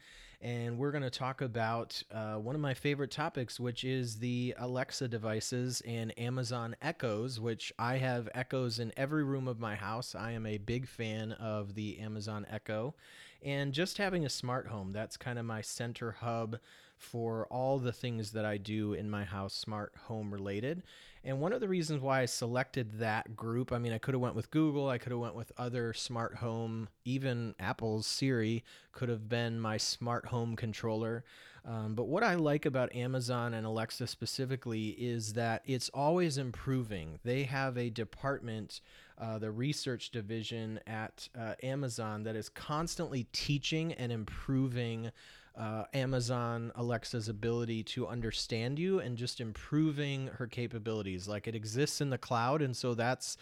And 0.45 0.77
we're 0.77 0.91
going 0.91 1.01
to 1.01 1.09
talk 1.09 1.41
about 1.41 2.03
uh, 2.11 2.35
one 2.35 2.53
of 2.53 2.61
my 2.61 2.75
favorite 2.75 3.09
topics, 3.09 3.59
which 3.59 3.83
is 3.83 4.19
the 4.19 4.53
Alexa 4.59 5.07
devices 5.07 5.81
and 5.87 6.17
Amazon 6.19 6.75
Echoes, 6.83 7.39
which 7.39 7.73
I 7.79 7.97
have 7.97 8.29
Echoes 8.35 8.77
in 8.77 8.93
every 8.95 9.23
room 9.23 9.47
of 9.47 9.59
my 9.59 9.73
house. 9.73 10.13
I 10.13 10.33
am 10.33 10.45
a 10.45 10.59
big 10.59 10.87
fan 10.87 11.31
of 11.31 11.73
the 11.73 11.97
Amazon 11.97 12.45
Echo, 12.47 12.93
and 13.41 13.73
just 13.73 13.97
having 13.97 14.23
a 14.23 14.29
smart 14.29 14.67
home, 14.67 14.93
that's 14.93 15.17
kind 15.17 15.39
of 15.39 15.45
my 15.45 15.61
center 15.61 16.11
hub 16.11 16.59
for 16.95 17.47
all 17.47 17.79
the 17.79 17.91
things 17.91 18.31
that 18.33 18.45
I 18.45 18.57
do 18.57 18.93
in 18.93 19.09
my 19.09 19.23
house, 19.23 19.55
smart 19.55 19.93
home 20.03 20.31
related. 20.31 20.83
And 21.27 21.41
one 21.41 21.53
of 21.53 21.59
the 21.59 21.67
reasons 21.67 22.01
why 22.01 22.21
I 22.21 22.25
selected 22.27 22.99
that 22.99 23.35
group, 23.35 23.71
I 23.71 23.79
mean, 23.79 23.91
I 23.91 23.97
could 23.97 24.13
have 24.13 24.21
went 24.21 24.35
with 24.35 24.51
Google, 24.51 24.87
I 24.87 24.99
could 24.99 25.11
have 25.11 25.19
went 25.19 25.33
with 25.33 25.51
other 25.57 25.91
smart 25.91 26.35
home, 26.35 26.87
even 27.03 27.55
Apple's 27.59 28.05
Siri 28.05 28.63
could 28.91 29.09
have 29.09 29.27
been 29.27 29.59
my 29.59 29.77
smart 29.77 30.27
home 30.27 30.55
controller. 30.55 31.23
Um, 31.65 31.95
but 31.95 32.07
what 32.07 32.21
I 32.21 32.35
like 32.35 32.67
about 32.67 32.93
Amazon 32.93 33.55
and 33.55 33.65
Alexa 33.65 34.05
specifically 34.05 34.89
is 34.89 35.33
that 35.33 35.63
it's 35.65 35.89
always 35.89 36.37
improving. 36.37 37.17
They 37.23 37.41
have 37.43 37.75
a 37.75 37.89
department, 37.89 38.81
uh, 39.17 39.39
the 39.39 39.49
research 39.49 40.11
division 40.11 40.79
at 40.85 41.27
uh, 41.35 41.55
Amazon, 41.63 42.21
that 42.25 42.35
is 42.35 42.49
constantly 42.49 43.25
teaching 43.31 43.93
and 43.93 44.11
improving 44.11 45.11
uh, 45.57 45.83
Amazon 45.93 46.71
Alexa's 46.75 47.29
ability 47.29 47.83
to 47.83 48.07
understand 48.07 48.77
you 48.79 48.99
and 48.99 49.17
just 49.17 49.39
improving 49.39 50.27
her 50.27 50.47
capabilities. 50.47 51.27
Like 51.27 51.47
it 51.47 51.55
exists 51.55 52.01
in 52.01 52.09
the 52.09 52.17
cloud, 52.17 52.61
and 52.61 52.75
so 52.75 52.93
that's 52.93 53.37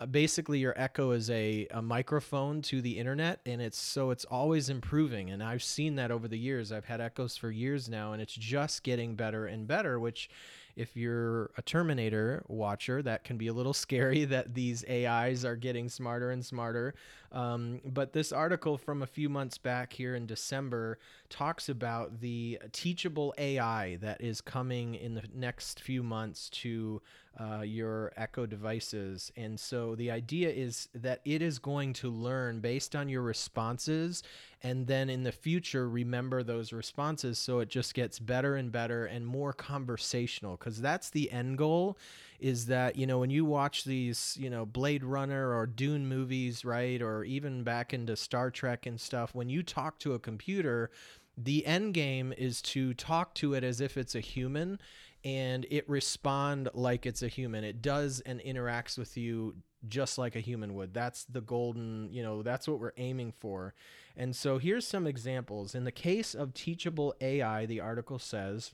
uh, 0.00 0.06
basically 0.06 0.60
your 0.60 0.74
Echo 0.76 1.10
is 1.10 1.28
a, 1.30 1.66
a 1.72 1.82
microphone 1.82 2.62
to 2.62 2.80
the 2.80 2.98
internet, 2.98 3.40
and 3.46 3.60
it's 3.60 3.78
so 3.78 4.10
it's 4.10 4.24
always 4.24 4.68
improving. 4.70 5.30
And 5.30 5.42
I've 5.42 5.62
seen 5.62 5.96
that 5.96 6.10
over 6.10 6.28
the 6.28 6.38
years. 6.38 6.70
I've 6.70 6.84
had 6.84 7.00
Echoes 7.00 7.36
for 7.36 7.50
years 7.50 7.88
now, 7.88 8.12
and 8.12 8.22
it's 8.22 8.34
just 8.34 8.84
getting 8.84 9.16
better 9.16 9.46
and 9.46 9.66
better, 9.66 9.98
which 9.98 10.30
if 10.76 10.96
you're 10.96 11.50
a 11.56 11.62
Terminator 11.62 12.44
watcher, 12.46 13.02
that 13.02 13.24
can 13.24 13.36
be 13.36 13.48
a 13.48 13.52
little 13.52 13.74
scary 13.74 14.24
that 14.26 14.54
these 14.54 14.84
AIs 14.88 15.44
are 15.44 15.56
getting 15.56 15.88
smarter 15.88 16.30
and 16.30 16.44
smarter. 16.44 16.94
Um, 17.32 17.80
but 17.84 18.12
this 18.12 18.32
article 18.32 18.78
from 18.78 19.02
a 19.02 19.06
few 19.06 19.28
months 19.28 19.58
back 19.58 19.92
here 19.92 20.14
in 20.14 20.26
December 20.26 20.98
talks 21.28 21.68
about 21.68 22.20
the 22.20 22.58
teachable 22.72 23.34
AI 23.36 23.96
that 23.96 24.20
is 24.20 24.40
coming 24.40 24.94
in 24.94 25.14
the 25.14 25.24
next 25.34 25.80
few 25.80 26.02
months 26.02 26.48
to 26.50 27.02
uh, 27.38 27.60
your 27.60 28.12
Echo 28.16 28.46
devices. 28.46 29.30
And 29.36 29.60
so 29.60 29.94
the 29.94 30.10
idea 30.10 30.50
is 30.50 30.88
that 30.94 31.20
it 31.24 31.42
is 31.42 31.58
going 31.58 31.92
to 31.94 32.10
learn 32.10 32.60
based 32.60 32.96
on 32.96 33.08
your 33.08 33.22
responses 33.22 34.22
and 34.62 34.86
then 34.86 35.08
in 35.08 35.22
the 35.22 35.32
future 35.32 35.88
remember 35.88 36.42
those 36.42 36.72
responses 36.72 37.38
so 37.38 37.60
it 37.60 37.68
just 37.68 37.94
gets 37.94 38.18
better 38.18 38.56
and 38.56 38.72
better 38.72 39.06
and 39.06 39.26
more 39.26 39.52
conversational 39.52 40.56
because 40.56 40.80
that's 40.80 41.10
the 41.10 41.30
end 41.30 41.58
goal 41.58 41.96
is 42.38 42.66
that 42.66 42.96
you 42.96 43.06
know 43.06 43.18
when 43.18 43.30
you 43.30 43.44
watch 43.44 43.84
these 43.84 44.36
you 44.38 44.48
know 44.48 44.64
blade 44.64 45.02
runner 45.02 45.52
or 45.56 45.66
dune 45.66 46.06
movies 46.06 46.64
right 46.64 47.02
or 47.02 47.24
even 47.24 47.64
back 47.64 47.92
into 47.92 48.14
star 48.16 48.50
trek 48.50 48.86
and 48.86 49.00
stuff 49.00 49.34
when 49.34 49.48
you 49.48 49.62
talk 49.62 49.98
to 49.98 50.14
a 50.14 50.18
computer 50.18 50.90
the 51.36 51.64
end 51.66 51.94
game 51.94 52.32
is 52.36 52.60
to 52.60 52.92
talk 52.94 53.34
to 53.34 53.54
it 53.54 53.62
as 53.62 53.80
if 53.80 53.96
it's 53.96 54.14
a 54.14 54.20
human 54.20 54.78
and 55.24 55.66
it 55.70 55.88
respond 55.88 56.68
like 56.74 57.06
it's 57.06 57.22
a 57.22 57.28
human. 57.28 57.64
It 57.64 57.82
does 57.82 58.20
and 58.20 58.40
interacts 58.40 58.98
with 58.98 59.16
you 59.16 59.56
just 59.86 60.18
like 60.18 60.36
a 60.36 60.40
human 60.40 60.74
would. 60.74 60.92
That's 60.92 61.24
the 61.24 61.40
golden 61.40 62.08
you 62.12 62.22
know 62.22 62.42
that's 62.42 62.66
what 62.66 62.80
we're 62.80 62.92
aiming 62.96 63.32
for. 63.32 63.74
And 64.16 64.34
so 64.34 64.58
here's 64.58 64.86
some 64.86 65.06
examples. 65.06 65.74
In 65.74 65.84
the 65.84 65.92
case 65.92 66.34
of 66.34 66.54
teachable 66.54 67.14
ai 67.20 67.66
the 67.66 67.80
article 67.80 68.18
says 68.18 68.72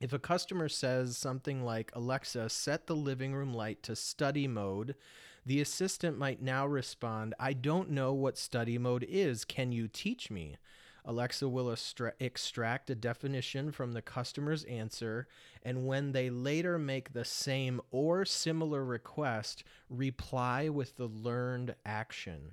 if 0.00 0.12
a 0.12 0.18
customer 0.18 0.68
says 0.68 1.16
something 1.16 1.64
like 1.64 1.90
alexa 1.94 2.48
set 2.48 2.86
the 2.86 2.96
living 2.96 3.34
room 3.34 3.52
light 3.52 3.82
to 3.82 3.96
study 3.96 4.46
mode 4.46 4.94
the 5.44 5.60
assistant 5.60 6.18
might 6.18 6.42
now 6.42 6.66
respond 6.66 7.34
i 7.38 7.52
don't 7.52 7.90
know 7.90 8.12
what 8.12 8.38
study 8.38 8.78
mode 8.78 9.06
is 9.08 9.44
can 9.44 9.72
you 9.72 9.88
teach 9.88 10.30
me 10.30 10.56
Alexa 11.08 11.48
will 11.48 11.72
extra- 11.72 12.12
extract 12.20 12.90
a 12.90 12.94
definition 12.94 13.72
from 13.72 13.92
the 13.92 14.02
customer's 14.02 14.64
answer, 14.64 15.26
and 15.62 15.86
when 15.86 16.12
they 16.12 16.28
later 16.28 16.78
make 16.78 17.14
the 17.14 17.24
same 17.24 17.80
or 17.90 18.26
similar 18.26 18.84
request, 18.84 19.64
reply 19.88 20.68
with 20.68 20.96
the 20.96 21.06
learned 21.06 21.74
action. 21.86 22.52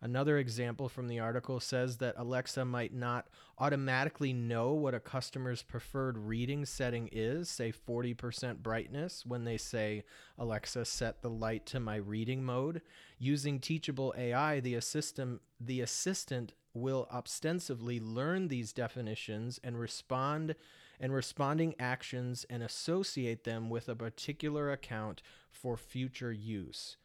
Another 0.00 0.36
example 0.36 0.88
from 0.88 1.08
the 1.08 1.20
article 1.20 1.58
says 1.58 1.96
that 1.98 2.14
Alexa 2.18 2.64
might 2.64 2.92
not 2.92 3.28
automatically 3.58 4.32
know 4.32 4.72
what 4.72 4.94
a 4.94 5.00
customer's 5.00 5.62
preferred 5.62 6.18
reading 6.18 6.66
setting 6.66 7.08
is, 7.10 7.48
say 7.48 7.72
40% 7.72 8.58
brightness, 8.58 9.24
when 9.24 9.44
they 9.44 9.56
say, 9.56 10.04
Alexa, 10.38 10.84
set 10.84 11.22
the 11.22 11.30
light 11.30 11.64
to 11.66 11.80
my 11.80 11.96
reading 11.96 12.44
mode. 12.44 12.82
Using 13.18 13.58
teachable 13.58 14.14
AI, 14.18 14.60
the 14.60 14.74
assistant, 14.74 15.40
the 15.58 15.80
assistant 15.80 16.52
will 16.74 17.08
ostensibly 17.10 17.98
learn 17.98 18.48
these 18.48 18.74
definitions 18.74 19.58
and 19.64 19.80
respond 19.80 20.54
and 21.00 21.12
responding 21.12 21.74
actions 21.78 22.44
and 22.50 22.62
associate 22.62 23.44
them 23.44 23.70
with 23.70 23.88
a 23.88 23.96
particular 23.96 24.70
account 24.70 25.22
for 25.50 25.76
future 25.76 26.32
use. 26.32 26.96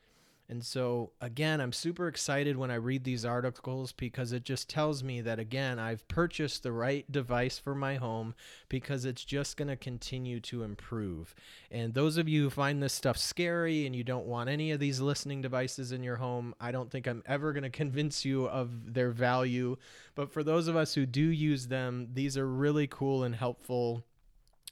And 0.51 0.65
so, 0.65 1.11
again, 1.21 1.61
I'm 1.61 1.71
super 1.71 2.09
excited 2.09 2.57
when 2.57 2.71
I 2.71 2.75
read 2.75 3.05
these 3.05 3.23
articles 3.23 3.93
because 3.93 4.33
it 4.33 4.43
just 4.43 4.67
tells 4.69 5.01
me 5.01 5.21
that, 5.21 5.39
again, 5.39 5.79
I've 5.79 6.05
purchased 6.09 6.61
the 6.61 6.73
right 6.73 7.09
device 7.09 7.57
for 7.57 7.73
my 7.73 7.95
home 7.95 8.35
because 8.67 9.05
it's 9.05 9.23
just 9.23 9.55
going 9.55 9.69
to 9.69 9.77
continue 9.77 10.41
to 10.41 10.63
improve. 10.63 11.33
And 11.71 11.93
those 11.93 12.17
of 12.17 12.27
you 12.27 12.43
who 12.43 12.49
find 12.49 12.83
this 12.83 12.91
stuff 12.91 13.15
scary 13.15 13.85
and 13.85 13.95
you 13.95 14.03
don't 14.03 14.25
want 14.25 14.49
any 14.49 14.71
of 14.71 14.81
these 14.81 14.99
listening 14.99 15.41
devices 15.41 15.93
in 15.93 16.03
your 16.03 16.17
home, 16.17 16.53
I 16.59 16.73
don't 16.73 16.91
think 16.91 17.07
I'm 17.07 17.23
ever 17.25 17.53
going 17.53 17.63
to 17.63 17.69
convince 17.69 18.25
you 18.25 18.45
of 18.49 18.93
their 18.93 19.11
value. 19.11 19.77
But 20.15 20.33
for 20.33 20.43
those 20.43 20.67
of 20.67 20.75
us 20.75 20.93
who 20.93 21.05
do 21.05 21.21
use 21.21 21.67
them, 21.67 22.09
these 22.11 22.37
are 22.37 22.45
really 22.45 22.87
cool 22.87 23.23
and 23.23 23.35
helpful 23.35 24.03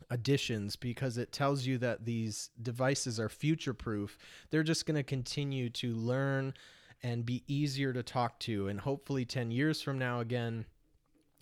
additions 0.10 0.76
because 0.76 1.18
it 1.18 1.32
tells 1.32 1.66
you 1.66 1.78
that 1.80 2.06
these 2.06 2.50
devices 2.62 3.20
are 3.20 3.30
future 3.30 3.74
proof. 3.74 4.18
They're 4.50 4.64
just 4.64 4.86
going 4.86 4.96
to 4.96 5.04
continue 5.04 5.70
to 5.72 5.94
learn 5.94 6.54
and 7.04 7.26
be 7.26 7.44
easier 7.48 7.94
to 7.94 8.04
talk 8.04 8.40
to. 8.40 8.68
And 8.68 8.80
hopefully, 8.80 9.26
10 9.26 9.52
years 9.52 9.82
from 9.82 9.98
now, 9.98 10.20
again, 10.20 10.66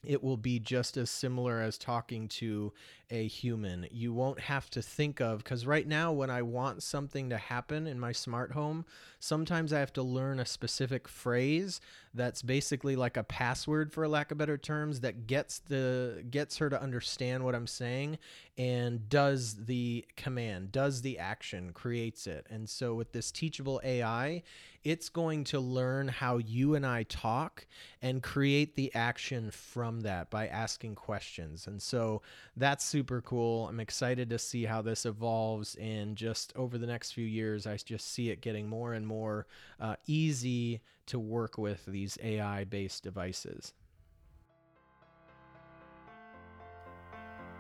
it 0.06 0.24
will 0.24 0.38
be 0.38 0.60
just 0.60 0.96
as 0.98 1.10
similar 1.10 1.62
as 1.62 1.78
talking 1.78 2.28
to 2.28 2.72
a 3.10 3.28
human. 3.28 3.88
You 3.92 4.14
won't 4.14 4.40
have 4.42 4.70
to 4.72 4.82
think 4.82 5.20
of, 5.22 5.40
because 5.40 5.66
right 5.66 5.88
now, 5.88 6.12
when 6.12 6.30
I 6.30 6.42
want 6.42 6.84
something 6.84 7.30
to 7.30 7.38
happen 7.38 7.88
in 7.88 8.00
my 8.00 8.12
smart 8.12 8.52
home, 8.52 8.86
sometimes 9.20 9.74
I 9.74 9.80
have 9.80 9.94
to 9.94 10.04
learn 10.04 10.40
a 10.40 10.46
specific 10.46 11.08
phrase 11.08 11.80
that's 12.14 12.42
basically 12.42 12.96
like 12.96 13.18
a 13.18 13.24
password, 13.24 13.94
for 13.94 14.08
lack 14.08 14.32
of 14.32 14.38
better 14.38 14.58
terms, 14.58 15.00
that 15.02 15.26
gets 15.28 15.60
the 15.60 16.24
gets 16.30 16.58
her 16.58 16.70
to 16.70 16.82
understand 16.82 17.44
what 17.44 17.56
I'm 17.56 17.68
saying 17.68 18.18
and 18.58 19.08
does 19.08 19.66
the 19.66 20.06
command, 20.16 20.72
does 20.72 21.02
the 21.02 21.20
action, 21.20 21.72
creates 21.74 22.28
it. 22.28 22.46
And 22.50 22.70
so 22.70 22.94
with 22.96 23.12
this 23.14 23.32
teachable 23.32 23.80
AI, 23.84 24.44
it's 24.88 25.10
going 25.10 25.44
to 25.44 25.60
learn 25.60 26.08
how 26.08 26.38
you 26.38 26.76
and 26.76 26.86
I 26.86 27.04
talk 27.04 27.68
and 28.02 28.24
create 28.24 28.76
the 28.76 28.94
action 28.96 29.52
from 29.52 30.00
that 30.02 30.30
by 30.30 30.48
asking 30.48 30.96
questions. 30.96 31.68
And 31.68 31.82
so 31.82 32.22
that's 32.56 32.86
super 32.86 33.22
cool. 33.22 33.68
I'm 33.68 33.82
excited 33.82 34.30
to 34.30 34.40
see 34.40 34.64
how 34.64 34.82
this 34.82 35.06
evolves. 35.06 35.76
And 35.76 36.16
just 36.16 36.54
over 36.56 36.78
the 36.78 36.88
next 36.88 37.12
few 37.12 37.26
years, 37.26 37.68
I 37.68 37.76
just 37.76 38.14
see 38.14 38.30
it 38.30 38.40
getting 38.40 38.70
more 38.70 38.94
and 38.94 39.06
more 39.06 39.46
uh, 39.78 39.98
easy 40.06 40.80
to 41.08 41.20
work 41.20 41.58
with 41.58 41.86
these 41.86 42.18
AI 42.24 42.64
based 42.64 43.04
devices. 43.04 43.74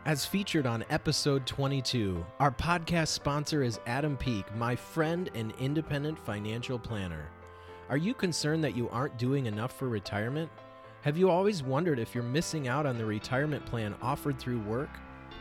As 0.07 0.25
featured 0.25 0.65
on 0.65 0.85
episode 0.89 1.45
22, 1.45 2.25
our 2.39 2.49
podcast 2.49 3.09
sponsor 3.09 3.61
is 3.61 3.81
Adam 3.87 4.15
Peak, 4.15 4.45
my 4.55 4.73
friend 4.73 5.29
and 5.35 5.51
independent 5.59 6.17
financial 6.17 6.79
planner. 6.79 7.27
Are 7.89 7.97
you 7.97 8.13
concerned 8.13 8.63
that 8.63 8.73
you 8.73 8.87
aren't 8.87 9.17
doing 9.17 9.47
enough 9.47 9.77
for 9.77 9.89
retirement? 9.89 10.49
Have 11.01 11.17
you 11.17 11.29
always 11.29 11.61
wondered 11.61 11.99
if 11.99 12.15
you're 12.15 12.23
missing 12.23 12.69
out 12.69 12.85
on 12.85 12.97
the 12.97 13.05
retirement 13.05 13.65
plan 13.65 13.95
offered 14.01 14.39
through 14.39 14.61
work? 14.61 14.91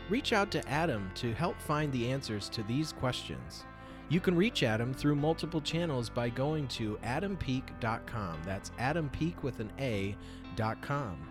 Reach 0.09 0.33
out 0.33 0.51
to 0.51 0.67
Adam 0.67 1.09
to 1.15 1.33
help 1.33 1.57
find 1.61 1.89
the 1.93 2.11
answers 2.11 2.49
to 2.49 2.61
these 2.63 2.91
questions. 2.91 3.63
You 4.09 4.19
can 4.19 4.35
reach 4.35 4.63
Adam 4.63 4.93
through 4.93 5.15
multiple 5.15 5.61
channels 5.61 6.09
by 6.09 6.27
going 6.27 6.67
to 6.67 6.99
adampeak.com. 7.05 8.41
That's 8.45 8.71
adampeak 8.71 9.43
with 9.43 9.61
an 9.61 9.71
A.com. 9.79 11.25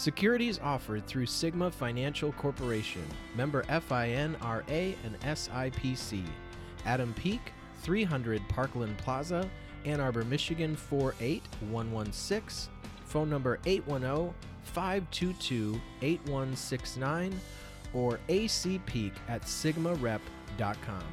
Securities 0.00 0.58
offered 0.60 1.06
through 1.06 1.26
Sigma 1.26 1.70
Financial 1.70 2.32
Corporation, 2.32 3.04
member 3.36 3.64
FINRA 3.64 4.94
and 5.04 5.20
SIPC. 5.20 6.24
Adam 6.86 7.12
Peak, 7.12 7.52
300 7.82 8.40
Parkland 8.48 8.96
Plaza, 8.96 9.46
Ann 9.84 10.00
Arbor, 10.00 10.24
Michigan 10.24 10.74
48116. 10.74 12.72
Phone 13.04 13.28
number 13.28 13.58
810 13.66 14.32
522 14.62 15.78
8169 16.00 17.38
or 17.92 18.18
acpeak 18.30 19.12
at 19.28 19.42
sigmarep.com. 19.42 21.04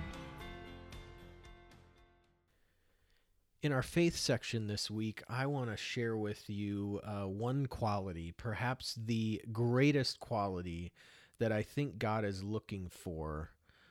In 3.64 3.72
our 3.72 3.82
faith 3.82 4.16
section 4.16 4.68
this 4.68 4.92
week, 4.92 5.24
I 5.28 5.48
want 5.48 5.72
to 5.72 5.78
share 5.78 6.16
with 6.16 6.48
you 6.48 7.02
uh, 7.04 7.28
one 7.28 7.66
quality, 7.66 8.32
perhaps 8.32 8.94
the 8.94 9.42
greatest 9.52 10.20
quality 10.20 10.92
that 11.40 11.52
I 11.52 11.64
think 11.64 11.98
God 11.98 12.24
is 12.24 12.44
looking 12.44 12.88
for 12.88 13.50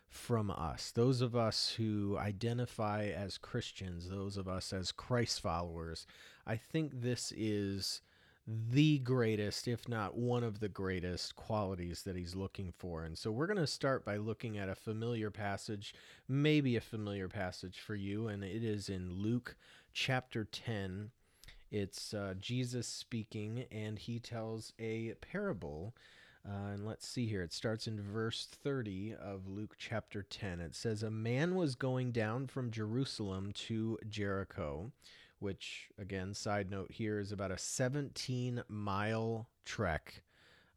from 0.08 0.52
us. 0.52 0.92
Those 0.92 1.20
of 1.20 1.34
us 1.34 1.70
who 1.70 2.16
identify 2.16 3.06
as 3.06 3.38
Christians, 3.38 4.08
those 4.08 4.36
of 4.36 4.46
us 4.46 4.72
as 4.72 4.92
Christ 4.92 5.40
followers, 5.40 6.06
I 6.46 6.54
think 6.56 7.00
this 7.00 7.32
is 7.36 8.02
the 8.47 8.99
greatest, 9.01 9.66
if 9.66 9.88
not 9.88 10.16
one 10.16 10.44
of 10.44 10.61
the 10.61 10.68
greatest 10.68 11.34
qualities 11.34 12.03
that 12.03 12.14
he's 12.14 12.36
looking 12.36 12.72
for. 12.78 13.05
And 13.05 13.18
so 13.18 13.32
we're 13.32 13.49
going 13.49 13.57
to 13.59 13.66
start 13.66 14.05
by 14.05 14.16
looking 14.18 14.57
at 14.57 14.68
a 14.68 14.76
familiar 14.76 15.30
passage, 15.30 15.94
maybe 16.28 16.76
a 16.76 16.80
familiar 16.80 17.28
passage 17.28 17.80
for 17.80 17.97
you, 17.97 18.28
and 18.28 18.44
it 18.44 18.62
is 18.62 18.88
in 18.88 19.12
Luke 19.12 19.57
chapter 19.92 20.44
10. 20.44 21.11
It's 21.72 22.14
uh, 22.14 22.34
Jesus 22.38 22.86
speaking, 22.86 23.64
and 23.72 23.99
he 23.99 24.20
tells 24.20 24.72
a 24.78 25.14
parable. 25.20 25.97
Uh, 26.49 26.68
and 26.74 26.86
let's 26.86 27.09
see 27.09 27.26
here. 27.26 27.42
It 27.42 27.53
starts 27.53 27.88
in 27.88 28.01
verse 28.01 28.47
30 28.62 29.16
of 29.20 29.49
Luke 29.49 29.74
chapter 29.76 30.22
10. 30.22 30.61
It 30.61 30.76
says, 30.76 31.03
A 31.03 31.11
man 31.11 31.57
was 31.57 31.74
going 31.74 32.12
down 32.12 32.47
from 32.47 32.70
Jerusalem 32.70 33.51
to 33.66 33.99
Jericho 34.09 34.92
which, 35.39 35.89
again, 35.99 36.34
side 36.34 36.70
note 36.70 36.93
here, 36.93 37.18
is 37.18 37.32
about 37.32 37.51
a 37.51 37.59
17 37.59 38.62
mile 38.68 39.49
trek. 39.64 40.22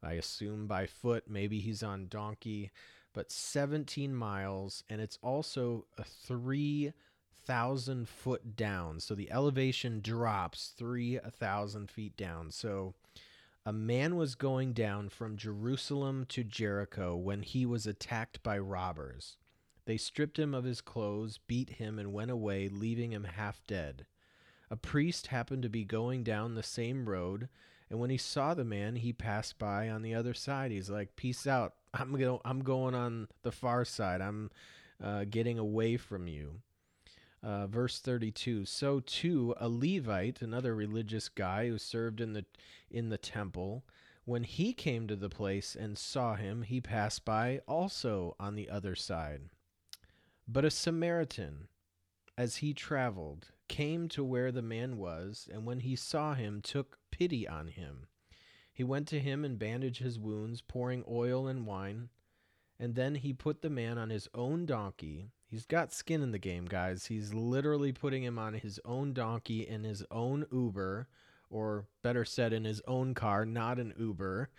I 0.01 0.13
assume 0.13 0.67
by 0.67 0.85
foot, 0.85 1.25
maybe 1.27 1.59
he's 1.59 1.83
on 1.83 2.07
donkey, 2.07 2.71
but 3.13 3.31
17 3.31 4.13
miles, 4.13 4.83
and 4.89 5.01
it's 5.01 5.19
also 5.21 5.85
a 5.97 6.03
3,000 6.03 8.07
foot 8.07 8.55
down. 8.55 8.99
So 8.99 9.15
the 9.15 9.31
elevation 9.31 10.01
drops 10.01 10.73
3,000 10.77 11.89
feet 11.89 12.15
down. 12.15 12.51
So 12.51 12.93
a 13.65 13.73
man 13.73 14.15
was 14.15 14.35
going 14.35 14.73
down 14.73 15.09
from 15.09 15.37
Jerusalem 15.37 16.25
to 16.29 16.43
Jericho 16.43 17.15
when 17.15 17.43
he 17.43 17.65
was 17.65 17.85
attacked 17.85 18.41
by 18.41 18.57
robbers. 18.57 19.37
They 19.85 19.97
stripped 19.97 20.39
him 20.39 20.53
of 20.53 20.63
his 20.63 20.81
clothes, 20.81 21.39
beat 21.39 21.71
him, 21.71 21.99
and 21.99 22.13
went 22.13 22.31
away, 22.31 22.69
leaving 22.69 23.11
him 23.11 23.25
half 23.25 23.61
dead. 23.67 24.05
A 24.71 24.75
priest 24.75 25.27
happened 25.27 25.63
to 25.63 25.69
be 25.69 25.83
going 25.83 26.23
down 26.23 26.55
the 26.55 26.63
same 26.63 27.09
road, 27.09 27.49
and 27.89 27.99
when 27.99 28.09
he 28.09 28.17
saw 28.17 28.53
the 28.53 28.63
man, 28.63 28.97
he 28.97 29.11
passed 29.11 29.57
by 29.57 29.89
on 29.89 30.03
the 30.03 30.13
other 30.13 30.33
side. 30.33 30.71
He's 30.71 30.89
like, 30.89 31.15
"Peace 31.15 31.47
out. 31.47 31.73
I'm 31.93 32.15
going. 32.17 32.39
I'm 32.45 32.63
going 32.63 32.93
on 32.93 33.27
the 33.41 33.51
far 33.51 33.83
side. 33.85 34.21
I'm 34.21 34.51
uh, 35.03 35.25
getting 35.29 35.57
away 35.57 35.97
from 35.97 36.27
you." 36.27 36.61
Uh, 37.41 37.67
verse 37.67 38.01
32 38.01 38.65
so 38.65 38.99
too 38.99 39.55
a 39.61 39.69
levite 39.69 40.41
another 40.41 40.75
religious 40.75 41.29
guy 41.29 41.69
who 41.69 41.77
served 41.77 42.19
in 42.19 42.33
the 42.33 42.43
in 42.91 43.07
the 43.07 43.17
temple 43.17 43.85
when 44.25 44.43
he 44.43 44.73
came 44.73 45.07
to 45.07 45.15
the 45.15 45.29
place 45.29 45.73
and 45.73 45.97
saw 45.97 46.35
him 46.35 46.63
he 46.63 46.81
passed 46.81 47.23
by 47.23 47.61
also 47.65 48.35
on 48.41 48.55
the 48.55 48.69
other 48.69 48.93
side 48.93 49.43
but 50.49 50.65
a 50.65 50.69
samaritan 50.69 51.69
as 52.37 52.57
he 52.57 52.73
traveled 52.73 53.53
came 53.69 54.09
to 54.09 54.23
where 54.23 54.51
the 54.51 54.61
man 54.61 54.97
was, 54.97 55.47
and 55.51 55.65
when 55.65 55.79
he 55.79 55.95
saw 55.95 56.33
him, 56.33 56.61
took 56.61 56.97
pity 57.11 57.47
on 57.47 57.67
him. 57.67 58.07
He 58.73 58.83
went 58.83 59.07
to 59.09 59.19
him 59.19 59.45
and 59.45 59.59
bandaged 59.59 60.01
his 60.01 60.19
wounds, 60.19 60.61
pouring 60.61 61.03
oil 61.09 61.47
and 61.47 61.65
wine. 61.65 62.09
And 62.79 62.95
then 62.95 63.15
he 63.15 63.33
put 63.33 63.61
the 63.61 63.69
man 63.69 63.97
on 63.97 64.09
his 64.09 64.27
own 64.33 64.65
donkey. 64.65 65.31
He's 65.45 65.65
got 65.65 65.93
skin 65.93 66.21
in 66.21 66.31
the 66.31 66.39
game, 66.39 66.65
guys. 66.65 67.07
He's 67.07 67.33
literally 67.33 67.91
putting 67.91 68.23
him 68.23 68.39
on 68.39 68.53
his 68.53 68.79
own 68.85 69.13
donkey 69.13 69.67
in 69.67 69.83
his 69.83 70.03
own 70.09 70.45
Uber, 70.51 71.07
or 71.49 71.87
better 72.01 72.23
said, 72.23 72.53
in 72.53 72.63
his 72.63 72.81
own 72.87 73.13
car, 73.13 73.45
not 73.45 73.79
an 73.79 73.93
Uber. 73.97 74.49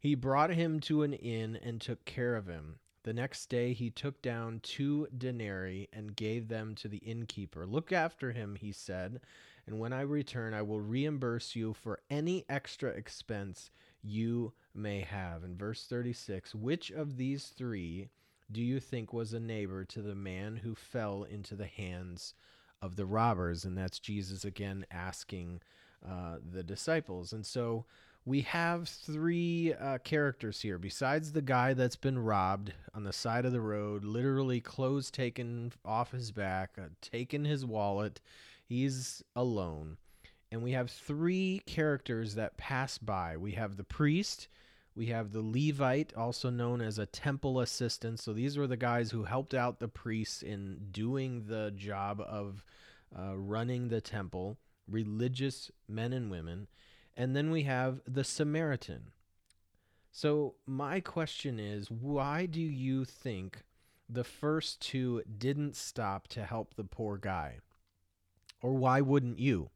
He 0.00 0.14
brought 0.14 0.50
him 0.50 0.80
to 0.80 1.02
an 1.02 1.12
inn 1.12 1.56
and 1.56 1.80
took 1.80 2.04
care 2.04 2.34
of 2.34 2.46
him. 2.46 2.80
The 3.08 3.14
next 3.14 3.46
day 3.46 3.72
he 3.72 3.88
took 3.88 4.20
down 4.20 4.60
two 4.62 5.08
denarii 5.16 5.88
and 5.94 6.14
gave 6.14 6.48
them 6.48 6.74
to 6.74 6.88
the 6.88 6.98
innkeeper. 6.98 7.64
Look 7.64 7.90
after 7.90 8.32
him, 8.32 8.56
he 8.56 8.70
said, 8.70 9.22
and 9.66 9.78
when 9.78 9.94
I 9.94 10.02
return, 10.02 10.52
I 10.52 10.60
will 10.60 10.82
reimburse 10.82 11.56
you 11.56 11.72
for 11.72 12.00
any 12.10 12.44
extra 12.50 12.90
expense 12.90 13.70
you 14.02 14.52
may 14.74 15.00
have. 15.00 15.42
In 15.42 15.56
verse 15.56 15.86
36, 15.86 16.54
which 16.54 16.90
of 16.90 17.16
these 17.16 17.46
three 17.46 18.10
do 18.52 18.60
you 18.60 18.78
think 18.78 19.14
was 19.14 19.32
a 19.32 19.40
neighbor 19.40 19.86
to 19.86 20.02
the 20.02 20.14
man 20.14 20.56
who 20.56 20.74
fell 20.74 21.22
into 21.22 21.54
the 21.54 21.66
hands 21.66 22.34
of 22.82 22.96
the 22.96 23.06
robbers? 23.06 23.64
And 23.64 23.74
that's 23.74 23.98
Jesus 23.98 24.44
again 24.44 24.84
asking 24.90 25.62
uh, 26.06 26.40
the 26.46 26.62
disciples. 26.62 27.32
And 27.32 27.46
so 27.46 27.86
we 28.24 28.42
have 28.42 28.88
three 28.88 29.72
uh, 29.72 29.98
characters 29.98 30.60
here. 30.60 30.78
Besides 30.78 31.32
the 31.32 31.42
guy 31.42 31.74
that's 31.74 31.96
been 31.96 32.18
robbed 32.18 32.72
on 32.94 33.04
the 33.04 33.12
side 33.12 33.44
of 33.44 33.52
the 33.52 33.60
road, 33.60 34.04
literally 34.04 34.60
clothes 34.60 35.10
taken 35.10 35.72
off 35.84 36.12
his 36.12 36.30
back, 36.30 36.76
uh, 36.78 36.88
taken 37.00 37.44
his 37.44 37.64
wallet, 37.64 38.20
he's 38.66 39.22
alone. 39.34 39.96
And 40.50 40.62
we 40.62 40.72
have 40.72 40.90
three 40.90 41.62
characters 41.66 42.34
that 42.34 42.56
pass 42.56 42.98
by. 42.98 43.36
We 43.36 43.52
have 43.52 43.76
the 43.76 43.84
priest, 43.84 44.48
we 44.98 45.06
have 45.06 45.32
the 45.32 45.42
Levite, 45.42 46.12
also 46.14 46.50
known 46.50 46.80
as 46.80 46.98
a 46.98 47.06
temple 47.06 47.60
assistant. 47.60 48.18
So 48.18 48.32
these 48.32 48.58
were 48.58 48.66
the 48.66 48.76
guys 48.76 49.12
who 49.12 49.24
helped 49.24 49.54
out 49.54 49.78
the 49.78 49.88
priests 49.88 50.42
in 50.42 50.88
doing 50.90 51.44
the 51.46 51.72
job 51.76 52.20
of 52.20 52.64
uh, 53.16 53.36
running 53.36 53.88
the 53.88 54.00
temple, 54.00 54.58
religious 54.90 55.70
men 55.88 56.12
and 56.12 56.30
women. 56.30 56.66
And 57.18 57.34
then 57.34 57.50
we 57.50 57.64
have 57.64 58.00
the 58.06 58.22
Samaritan. 58.22 59.10
So, 60.12 60.54
my 60.66 61.00
question 61.00 61.58
is 61.58 61.90
why 61.90 62.46
do 62.46 62.60
you 62.60 63.04
think 63.04 63.64
the 64.08 64.22
first 64.22 64.80
two 64.80 65.22
didn't 65.36 65.74
stop 65.74 66.28
to 66.28 66.44
help 66.44 66.74
the 66.74 66.84
poor 66.84 67.18
guy? 67.18 67.58
Or 68.62 68.72
why 68.74 69.00
wouldn't 69.00 69.40
you? 69.40 69.70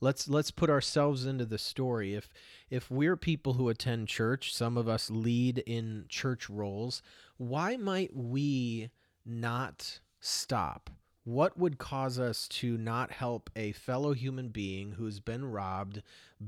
Let's 0.00 0.28
let's 0.28 0.50
put 0.50 0.68
ourselves 0.68 1.26
into 1.26 1.44
the 1.44 1.58
story. 1.58 2.14
If 2.14 2.28
if 2.70 2.90
we're 2.90 3.16
people 3.16 3.52
who 3.52 3.68
attend 3.68 4.08
church, 4.08 4.52
some 4.52 4.76
of 4.76 4.88
us 4.88 5.10
lead 5.10 5.58
in 5.58 6.06
church 6.08 6.50
roles, 6.50 7.02
why 7.36 7.76
might 7.76 8.16
we 8.16 8.90
not 9.24 10.00
stop? 10.18 10.90
What 11.30 11.56
would 11.56 11.78
cause 11.78 12.18
us 12.18 12.48
to 12.48 12.76
not 12.76 13.12
help 13.12 13.50
a 13.54 13.70
fellow 13.70 14.14
human 14.14 14.48
being 14.48 14.90
who's 14.90 15.20
been 15.20 15.44
robbed, 15.44 16.02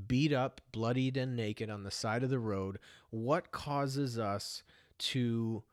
beat 0.09 0.33
up, 0.33 0.59
bloodied, 0.73 1.15
and 1.15 1.37
naked 1.37 1.69
on 1.69 1.83
the 1.83 1.89
side 1.89 2.21
of 2.21 2.29
the 2.29 2.37
road? 2.37 2.79
What 3.09 3.53
causes 3.53 4.19
us 4.19 4.61
to 4.97 5.63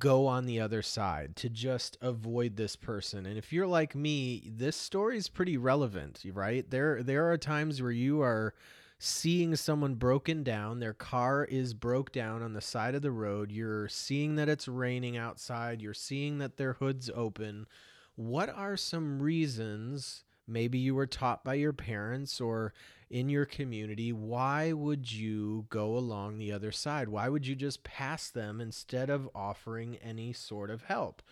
go 0.00 0.26
on 0.26 0.46
the 0.46 0.58
other 0.58 0.82
side, 0.82 1.36
to 1.36 1.48
just 1.48 1.96
avoid 2.00 2.56
this 2.56 2.74
person? 2.74 3.24
And 3.24 3.38
if 3.38 3.52
you're 3.52 3.68
like 3.68 3.94
me, 3.94 4.50
this 4.52 4.74
story 4.74 5.16
is 5.16 5.28
pretty 5.28 5.56
relevant, 5.56 6.24
right? 6.32 6.68
There, 6.68 7.04
there 7.04 7.30
are 7.30 7.38
times 7.38 7.80
where 7.80 7.92
you 7.92 8.20
are 8.20 8.52
seeing 8.98 9.54
someone 9.54 9.94
broken 9.94 10.42
down, 10.42 10.80
their 10.80 10.92
car 10.92 11.44
is 11.44 11.72
broke 11.72 12.10
down 12.10 12.42
on 12.42 12.54
the 12.54 12.60
side 12.60 12.96
of 12.96 13.02
the 13.02 13.12
road. 13.12 13.52
You're 13.52 13.86
seeing 13.86 14.34
that 14.34 14.48
it's 14.48 14.66
raining 14.66 15.16
outside, 15.16 15.80
you're 15.80 15.94
seeing 15.94 16.38
that 16.38 16.56
their 16.56 16.72
hood's 16.72 17.08
open 17.14 17.68
what 18.20 18.50
are 18.50 18.76
some 18.76 19.22
reasons 19.22 20.24
maybe 20.46 20.78
you 20.78 20.94
were 20.94 21.06
taught 21.06 21.42
by 21.42 21.54
your 21.54 21.72
parents 21.72 22.38
or 22.38 22.74
in 23.08 23.30
your 23.30 23.46
community 23.46 24.12
why 24.12 24.72
would 24.72 25.10
you 25.10 25.64
go 25.70 25.96
along 25.96 26.36
the 26.36 26.52
other 26.52 26.70
side? 26.70 27.08
Why 27.08 27.30
would 27.30 27.46
you 27.46 27.54
just 27.54 27.82
pass 27.82 28.28
them 28.28 28.60
instead 28.60 29.08
of 29.08 29.30
offering 29.34 29.96
any 29.96 30.34
sort 30.34 30.70
of 30.70 30.82
help? 30.82 31.22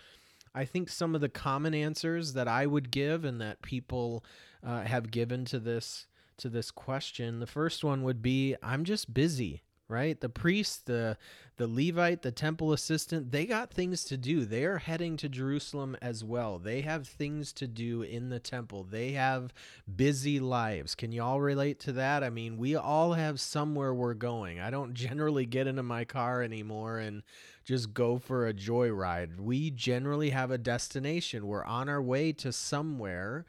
I 0.54 0.64
think 0.64 0.88
some 0.88 1.14
of 1.14 1.20
the 1.20 1.28
common 1.28 1.74
answers 1.74 2.32
that 2.32 2.48
i 2.48 2.64
would 2.64 2.90
give 2.90 3.22
and 3.22 3.38
that 3.38 3.60
people 3.60 4.24
uh, 4.66 4.80
have 4.82 5.10
given 5.10 5.44
to 5.44 5.58
this 5.58 6.06
to 6.38 6.48
this 6.48 6.70
question 6.70 7.38
the 7.38 7.46
first 7.46 7.84
one 7.84 8.02
would 8.02 8.22
be 8.22 8.56
i'm 8.62 8.84
just 8.84 9.12
busy 9.12 9.62
right? 9.88 10.20
The 10.20 10.28
priest, 10.28 10.86
the 10.86 11.16
the 11.56 11.66
Levite, 11.66 12.22
the 12.22 12.30
temple 12.30 12.72
assistant, 12.72 13.32
they 13.32 13.44
got 13.44 13.72
things 13.72 14.04
to 14.04 14.16
do. 14.16 14.44
They 14.44 14.64
are 14.64 14.78
heading 14.78 15.16
to 15.16 15.28
Jerusalem 15.28 15.96
as 16.00 16.22
well. 16.22 16.60
They 16.60 16.82
have 16.82 17.08
things 17.08 17.52
to 17.54 17.66
do 17.66 18.02
in 18.02 18.28
the 18.28 18.38
temple. 18.38 18.84
They 18.84 19.12
have 19.12 19.52
busy 19.96 20.38
lives. 20.38 20.94
Can 20.94 21.10
you 21.10 21.20
all 21.20 21.40
relate 21.40 21.80
to 21.80 21.92
that? 21.94 22.22
I 22.22 22.30
mean, 22.30 22.58
we 22.58 22.76
all 22.76 23.14
have 23.14 23.40
somewhere 23.40 23.92
we're 23.92 24.14
going. 24.14 24.60
I 24.60 24.70
don't 24.70 24.94
generally 25.08 25.46
get 25.46 25.66
into 25.66 25.82
my 25.82 26.04
car 26.04 26.42
anymore 26.42 26.98
and 26.98 27.24
just 27.64 27.92
go 27.92 28.18
for 28.18 28.46
a 28.46 28.54
joyride. 28.54 29.40
We 29.40 29.72
generally 29.72 30.30
have 30.30 30.52
a 30.52 30.58
destination. 30.58 31.46
We're 31.46 31.64
on 31.64 31.88
our 31.88 32.00
way 32.00 32.32
to 32.34 32.52
somewhere 32.52 33.46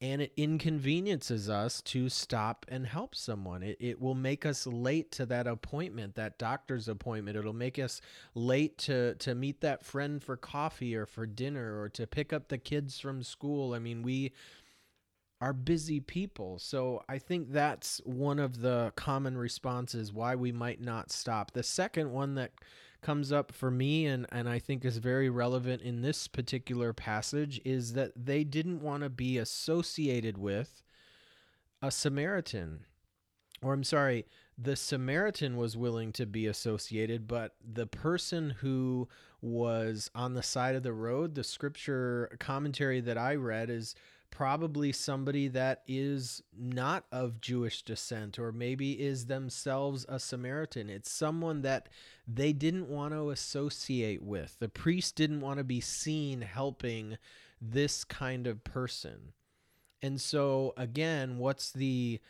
and 0.00 0.22
it 0.22 0.32
inconveniences 0.36 1.50
us 1.50 1.82
to 1.82 2.08
stop 2.08 2.64
and 2.68 2.86
help 2.86 3.14
someone. 3.14 3.62
It, 3.62 3.76
it 3.80 4.00
will 4.00 4.14
make 4.14 4.46
us 4.46 4.66
late 4.66 5.10
to 5.12 5.26
that 5.26 5.46
appointment, 5.46 6.14
that 6.14 6.38
doctor's 6.38 6.86
appointment. 6.86 7.36
It'll 7.36 7.52
make 7.52 7.78
us 7.78 8.00
late 8.34 8.78
to, 8.78 9.16
to 9.16 9.34
meet 9.34 9.60
that 9.62 9.84
friend 9.84 10.22
for 10.22 10.36
coffee 10.36 10.94
or 10.94 11.04
for 11.04 11.26
dinner 11.26 11.80
or 11.80 11.88
to 11.90 12.06
pick 12.06 12.32
up 12.32 12.48
the 12.48 12.58
kids 12.58 13.00
from 13.00 13.22
school. 13.24 13.74
I 13.74 13.80
mean, 13.80 14.02
we 14.02 14.32
are 15.40 15.52
busy 15.52 16.00
people. 16.00 16.58
So 16.58 17.02
I 17.08 17.18
think 17.18 17.52
that's 17.52 18.00
one 18.04 18.38
of 18.38 18.60
the 18.60 18.92
common 18.96 19.36
responses 19.36 20.12
why 20.12 20.34
we 20.36 20.52
might 20.52 20.80
not 20.80 21.10
stop. 21.10 21.52
The 21.52 21.62
second 21.62 22.12
one 22.12 22.34
that 22.36 22.52
comes 23.00 23.32
up 23.32 23.52
for 23.52 23.70
me 23.70 24.06
and, 24.06 24.26
and 24.30 24.48
I 24.48 24.58
think 24.58 24.84
is 24.84 24.98
very 24.98 25.30
relevant 25.30 25.82
in 25.82 26.02
this 26.02 26.28
particular 26.28 26.92
passage 26.92 27.60
is 27.64 27.92
that 27.92 28.12
they 28.16 28.44
didn't 28.44 28.82
want 28.82 29.02
to 29.02 29.08
be 29.08 29.38
associated 29.38 30.36
with 30.38 30.82
a 31.80 31.90
Samaritan. 31.90 32.80
Or 33.62 33.72
I'm 33.72 33.84
sorry, 33.84 34.26
the 34.56 34.76
Samaritan 34.76 35.56
was 35.56 35.76
willing 35.76 36.12
to 36.12 36.26
be 36.26 36.46
associated, 36.46 37.28
but 37.28 37.54
the 37.64 37.86
person 37.86 38.50
who 38.60 39.08
was 39.40 40.10
on 40.14 40.34
the 40.34 40.42
side 40.42 40.74
of 40.74 40.82
the 40.82 40.92
road, 40.92 41.34
the 41.34 41.44
scripture 41.44 42.36
commentary 42.40 43.00
that 43.00 43.18
I 43.18 43.36
read 43.36 43.70
is 43.70 43.94
probably 44.30 44.92
somebody 44.92 45.48
that 45.48 45.82
is 45.86 46.42
not 46.56 47.04
of 47.10 47.40
Jewish 47.40 47.82
descent 47.82 48.38
or 48.38 48.52
maybe 48.52 48.92
is 48.92 49.26
themselves 49.26 50.06
a 50.08 50.18
Samaritan. 50.18 50.88
It's 50.88 51.10
someone 51.10 51.62
that 51.62 51.88
they 52.26 52.52
didn't 52.52 52.88
want 52.88 53.14
to 53.14 53.30
associate 53.30 54.22
with. 54.22 54.56
The 54.58 54.68
priest 54.68 55.16
didn't 55.16 55.40
want 55.40 55.58
to 55.58 55.64
be 55.64 55.80
seen 55.80 56.42
helping 56.42 57.18
this 57.60 58.04
kind 58.04 58.46
of 58.46 58.64
person. 58.64 59.32
And 60.02 60.20
so, 60.20 60.74
again, 60.76 61.38
what's 61.38 61.72
the 61.72 62.20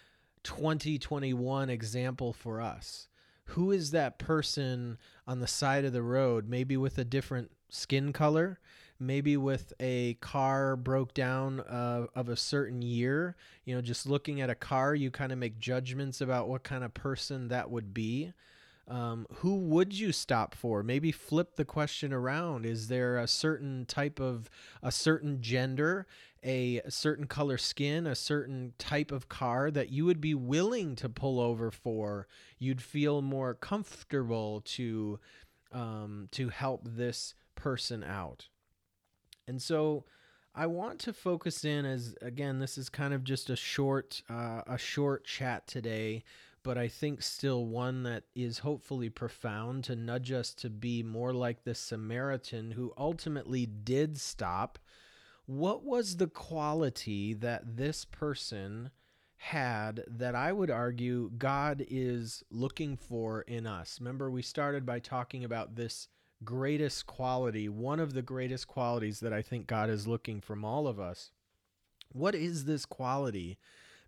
2021 0.45 1.69
example 1.69 2.33
for 2.33 2.61
us? 2.61 3.09
Who 3.53 3.71
is 3.71 3.91
that 3.91 4.19
person 4.19 4.99
on 5.27 5.41
the 5.41 5.47
side 5.47 5.85
of 5.85 5.93
the 5.93 6.03
road, 6.03 6.49
maybe 6.49 6.77
with 6.77 6.99
a 6.99 7.05
different 7.05 7.51
skin 7.69 8.13
color? 8.13 8.59
Maybe 9.01 9.37
with 9.37 9.73
a 9.81 10.15
car 10.15 10.77
broke 10.77 11.15
down 11.15 11.61
uh, 11.61 12.07
of 12.15 12.29
a 12.29 12.37
certain 12.37 12.83
year, 12.83 13.37
you 13.65 13.75
know, 13.75 13.81
just 13.81 14.07
looking 14.07 14.41
at 14.41 14.51
a 14.51 14.55
car, 14.55 14.95
you 14.95 15.11
kind 15.11 15.33
of 15.33 15.39
make 15.39 15.59
judgments 15.59 16.21
about 16.21 16.49
what 16.49 16.63
kind 16.63 16.83
of 16.85 16.95
person 16.95 17.49
that 17.49 17.71
would 17.71 17.95
be. 17.95 18.33
Um, 18.89 19.27
who 19.35 19.57
would 19.57 19.93
you 19.93 20.13
stop 20.13 20.55
for? 20.55 20.83
Maybe 20.83 21.13
flip 21.13 21.57
the 21.57 21.65
question 21.65 22.13
around. 22.13 22.65
Is 22.65 22.89
there 22.89 23.19
a 23.19 23.29
certain 23.29 23.85
type 23.85 24.19
of, 24.19 24.49
a 24.83 24.91
certain 24.91 25.43
gender, 25.43 26.07
a, 26.43 26.79
a 26.79 26.91
certain 26.91 27.27
color 27.27 27.59
skin, 27.59 28.07
a 28.07 28.15
certain 28.15 28.73
type 28.79 29.13
of 29.13 29.29
car 29.29 29.71
that 29.71 29.91
you 29.91 30.07
would 30.07 30.23
be 30.23 30.35
willing 30.35 30.97
to 30.97 31.09
pull 31.11 31.39
over 31.39 31.71
for? 31.71 32.27
You'd 32.59 32.81
feel 32.81 33.21
more 33.21 33.53
comfortable 33.53 34.63
to, 34.63 35.21
um, 35.71 36.29
to 36.33 36.49
help 36.49 36.81
this 36.85 37.35
person 37.57 38.03
out. 38.03 38.49
And 39.49 39.61
so 39.61 40.05
I 40.55 40.67
want 40.67 40.99
to 41.01 41.13
focus 41.13 41.65
in 41.65 41.87
as 41.87 42.15
again 42.21 42.59
this 42.59 42.77
is 42.77 42.89
kind 42.89 43.15
of 43.15 43.25
just 43.25 43.49
a 43.49 43.57
short 43.57 44.23
uh, 44.29 44.63
a 44.67 44.77
short 44.77 45.25
chat 45.25 45.67
today, 45.67 46.23
but 46.63 46.77
I 46.77 46.89
think 46.89 47.23
still 47.23 47.65
one 47.67 48.03
that 48.03 48.25
is 48.35 48.59
hopefully 48.59 49.09
profound 49.09 49.85
to 49.85 49.97
nudge 49.97 50.33
us 50.33 50.53
to 50.55 50.69
be 50.69 51.03
more 51.03 51.33
like 51.33 51.65
the 51.65 51.75
Samaritan 51.75 52.73
who 52.73 52.93
ultimately 52.99 53.67
did 53.67 54.19
stop. 54.19 54.79
What 55.47 55.83
was 55.83 56.17
the 56.17 56.27
quality 56.27 57.33
that 57.35 57.77
this 57.77 58.05
person 58.05 58.91
had 59.37 60.05
that 60.07 60.35
I 60.35 60.53
would 60.53 60.71
argue 60.71 61.31
God 61.39 61.87
is 61.89 62.43
looking 62.51 62.97
for 62.97 63.43
in 63.43 63.67
us? 63.67 63.99
Remember, 64.01 64.31
we 64.31 64.43
started 64.43 64.85
by 64.85 64.99
talking 64.99 65.45
about 65.45 65.77
this 65.77 66.09
greatest 66.45 67.07
quality, 67.07 67.69
one 67.69 68.01
of 68.01 68.15
the 68.15 68.23
greatest 68.23 68.69
qualities 68.69 69.21
that 69.21 69.33
I 69.33 69.43
think 69.43 69.67
God 69.67 69.91
is 69.91 70.07
looking 70.07 70.41
from 70.41 70.65
all 70.65 70.87
of 70.87 71.01
us. 71.01 71.33
What 72.13 72.35
is 72.35 72.65
this 72.65 72.87
quality 72.87 73.59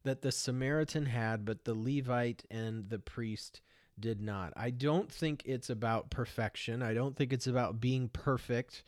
that 0.04 0.22
the 0.22 0.32
Samaritan 0.32 1.06
had, 1.06 1.44
but 1.44 1.64
the 1.64 1.74
Levite 1.74 2.44
and 2.50 2.88
the 2.88 2.98
priest 2.98 3.60
did 3.98 4.20
not? 4.20 4.52
I 4.56 4.70
don't 4.70 5.12
think 5.12 5.42
it's 5.44 5.68
about 5.68 6.10
perfection. 6.10 6.82
I 6.82 6.94
don't 6.94 7.16
think 7.16 7.32
it's 7.32 7.46
about 7.46 7.80
being 7.80 8.08
perfect. 8.08 8.82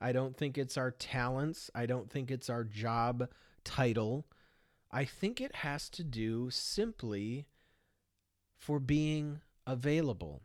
I 0.00 0.12
don't 0.12 0.36
think 0.36 0.56
it's 0.56 0.76
our 0.76 0.90
talents. 0.90 1.70
I 1.74 1.86
don't 1.86 2.10
think 2.10 2.30
it's 2.30 2.48
our 2.48 2.64
job 2.64 3.28
title. 3.64 4.26
I 4.90 5.04
think 5.04 5.40
it 5.40 5.56
has 5.56 5.88
to 5.90 6.04
do 6.04 6.50
simply 6.50 7.46
for 8.56 8.78
being 8.78 9.40
available. 9.66 10.42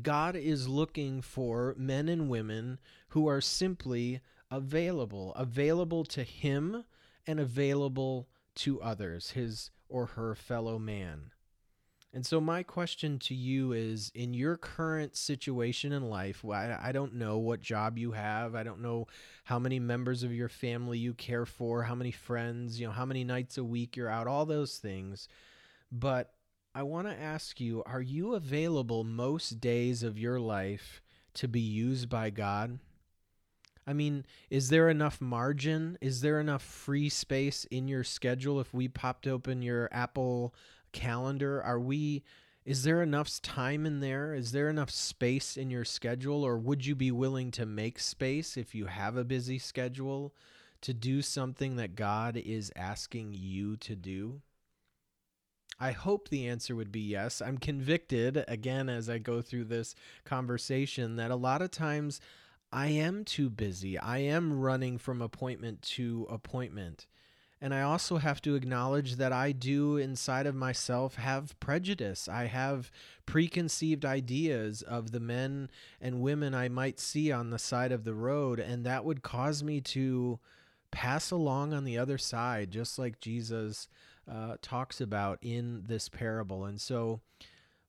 God 0.00 0.36
is 0.36 0.68
looking 0.68 1.22
for 1.22 1.74
men 1.78 2.08
and 2.08 2.28
women 2.28 2.78
who 3.08 3.28
are 3.28 3.40
simply 3.40 4.20
available, 4.50 5.32
available 5.34 6.04
to 6.04 6.22
Him 6.22 6.84
and 7.26 7.40
available 7.40 8.28
to 8.56 8.80
others, 8.80 9.30
his 9.30 9.70
or 9.88 10.06
her 10.06 10.34
fellow 10.34 10.78
man. 10.78 11.30
And 12.12 12.24
so, 12.24 12.40
my 12.40 12.62
question 12.62 13.18
to 13.20 13.34
you 13.34 13.72
is 13.72 14.12
in 14.14 14.34
your 14.34 14.56
current 14.56 15.16
situation 15.16 15.92
in 15.92 16.08
life, 16.08 16.44
I, 16.44 16.92
don't 16.92 17.14
know 17.14 17.38
what 17.38 17.60
job 17.60 17.98
you 17.98 18.12
have. 18.12 18.54
I 18.54 18.62
don't 18.62 18.82
know 18.82 19.08
how 19.42 19.58
many 19.58 19.80
members 19.80 20.22
of 20.22 20.32
your 20.32 20.48
family 20.48 20.96
you 20.98 21.12
care 21.12 21.44
for, 21.44 21.82
how 21.82 21.96
many 21.96 22.12
friends, 22.12 22.78
you 22.78 22.86
know, 22.86 22.92
how 22.92 23.04
many 23.04 23.24
nights 23.24 23.58
a 23.58 23.64
week 23.64 23.96
you're 23.96 24.08
out, 24.08 24.28
all 24.28 24.46
those 24.46 24.78
things. 24.78 25.26
But 25.90 26.33
I 26.76 26.82
want 26.82 27.06
to 27.06 27.20
ask 27.20 27.60
you 27.60 27.84
are 27.86 28.02
you 28.02 28.34
available 28.34 29.04
most 29.04 29.60
days 29.60 30.02
of 30.02 30.18
your 30.18 30.40
life 30.40 31.00
to 31.34 31.46
be 31.46 31.60
used 31.60 32.08
by 32.08 32.30
God? 32.30 32.80
I 33.86 33.92
mean, 33.92 34.24
is 34.50 34.70
there 34.70 34.88
enough 34.88 35.20
margin? 35.20 35.98
Is 36.00 36.20
there 36.20 36.40
enough 36.40 36.62
free 36.62 37.08
space 37.08 37.64
in 37.66 37.86
your 37.86 38.02
schedule 38.02 38.58
if 38.58 38.74
we 38.74 38.88
popped 38.88 39.28
open 39.28 39.62
your 39.62 39.88
Apple 39.92 40.52
calendar? 40.90 41.62
Are 41.62 41.78
we 41.78 42.24
is 42.64 42.82
there 42.82 43.02
enough 43.02 43.40
time 43.42 43.86
in 43.86 44.00
there? 44.00 44.34
Is 44.34 44.50
there 44.50 44.70
enough 44.70 44.90
space 44.90 45.56
in 45.56 45.70
your 45.70 45.84
schedule 45.84 46.42
or 46.42 46.58
would 46.58 46.86
you 46.86 46.96
be 46.96 47.12
willing 47.12 47.50
to 47.52 47.66
make 47.66 48.00
space 48.00 48.56
if 48.56 48.74
you 48.74 48.86
have 48.86 49.16
a 49.16 49.24
busy 49.24 49.58
schedule 49.58 50.34
to 50.80 50.92
do 50.92 51.22
something 51.22 51.76
that 51.76 51.94
God 51.94 52.36
is 52.36 52.72
asking 52.74 53.34
you 53.34 53.76
to 53.76 53.94
do? 53.94 54.40
I 55.84 55.92
hope 55.92 56.30
the 56.30 56.48
answer 56.48 56.74
would 56.74 56.90
be 56.90 57.00
yes. 57.02 57.42
I'm 57.42 57.58
convicted, 57.58 58.42
again, 58.48 58.88
as 58.88 59.10
I 59.10 59.18
go 59.18 59.42
through 59.42 59.64
this 59.64 59.94
conversation, 60.24 61.16
that 61.16 61.30
a 61.30 61.36
lot 61.36 61.60
of 61.60 61.70
times 61.72 62.22
I 62.72 62.86
am 62.86 63.22
too 63.22 63.50
busy. 63.50 63.98
I 63.98 64.20
am 64.20 64.58
running 64.58 64.96
from 64.96 65.20
appointment 65.20 65.82
to 65.82 66.26
appointment. 66.30 67.06
And 67.60 67.74
I 67.74 67.82
also 67.82 68.16
have 68.16 68.40
to 68.42 68.54
acknowledge 68.54 69.16
that 69.16 69.34
I 69.34 69.52
do 69.52 69.98
inside 69.98 70.46
of 70.46 70.54
myself 70.54 71.16
have 71.16 71.60
prejudice. 71.60 72.28
I 72.28 72.46
have 72.46 72.90
preconceived 73.26 74.06
ideas 74.06 74.80
of 74.80 75.10
the 75.10 75.20
men 75.20 75.68
and 76.00 76.22
women 76.22 76.54
I 76.54 76.70
might 76.70 76.98
see 76.98 77.30
on 77.30 77.50
the 77.50 77.58
side 77.58 77.92
of 77.92 78.04
the 78.04 78.14
road. 78.14 78.58
And 78.58 78.86
that 78.86 79.04
would 79.04 79.22
cause 79.22 79.62
me 79.62 79.82
to 79.82 80.38
pass 80.90 81.30
along 81.30 81.74
on 81.74 81.84
the 81.84 81.98
other 81.98 82.16
side, 82.16 82.70
just 82.70 82.98
like 82.98 83.20
Jesus 83.20 83.86
uh, 84.30 84.56
talks 84.62 85.00
about 85.00 85.38
in 85.42 85.84
this 85.86 86.08
parable. 86.08 86.64
And 86.64 86.80
so, 86.80 87.20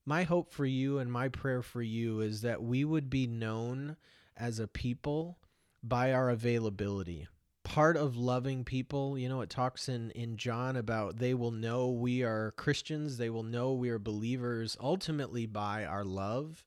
my 0.06 0.24
hope 0.24 0.52
for 0.52 0.66
you 0.66 1.00
and 1.00 1.12
my 1.12 1.30
prayer 1.30 1.62
for 1.62 1.82
you 1.82 2.22
is 2.22 2.42
that 2.42 2.62
we 2.62 2.86
would 2.86 3.10
be 3.10 3.26
known 3.26 3.98
as 4.38 4.60
a 4.60 4.68
people 4.68 5.40
by 5.82 6.14
our 6.14 6.30
availability. 6.30 7.28
Part 7.64 7.98
of 7.98 8.16
loving 8.16 8.64
people, 8.64 9.18
you 9.18 9.28
know, 9.28 9.42
it 9.42 9.50
talks 9.50 9.90
in, 9.90 10.12
in 10.12 10.38
John 10.38 10.76
about 10.76 11.18
they 11.18 11.34
will 11.34 11.52
know 11.52 11.90
we 11.90 12.22
are 12.22 12.52
Christians, 12.52 13.18
they 13.18 13.32
will 13.32 13.44
know 13.44 13.74
we 13.74 13.90
are 13.90 13.98
believers 13.98 14.78
ultimately 14.80 15.48
by 15.48 15.86
our 15.86 16.04
love. 16.04 16.66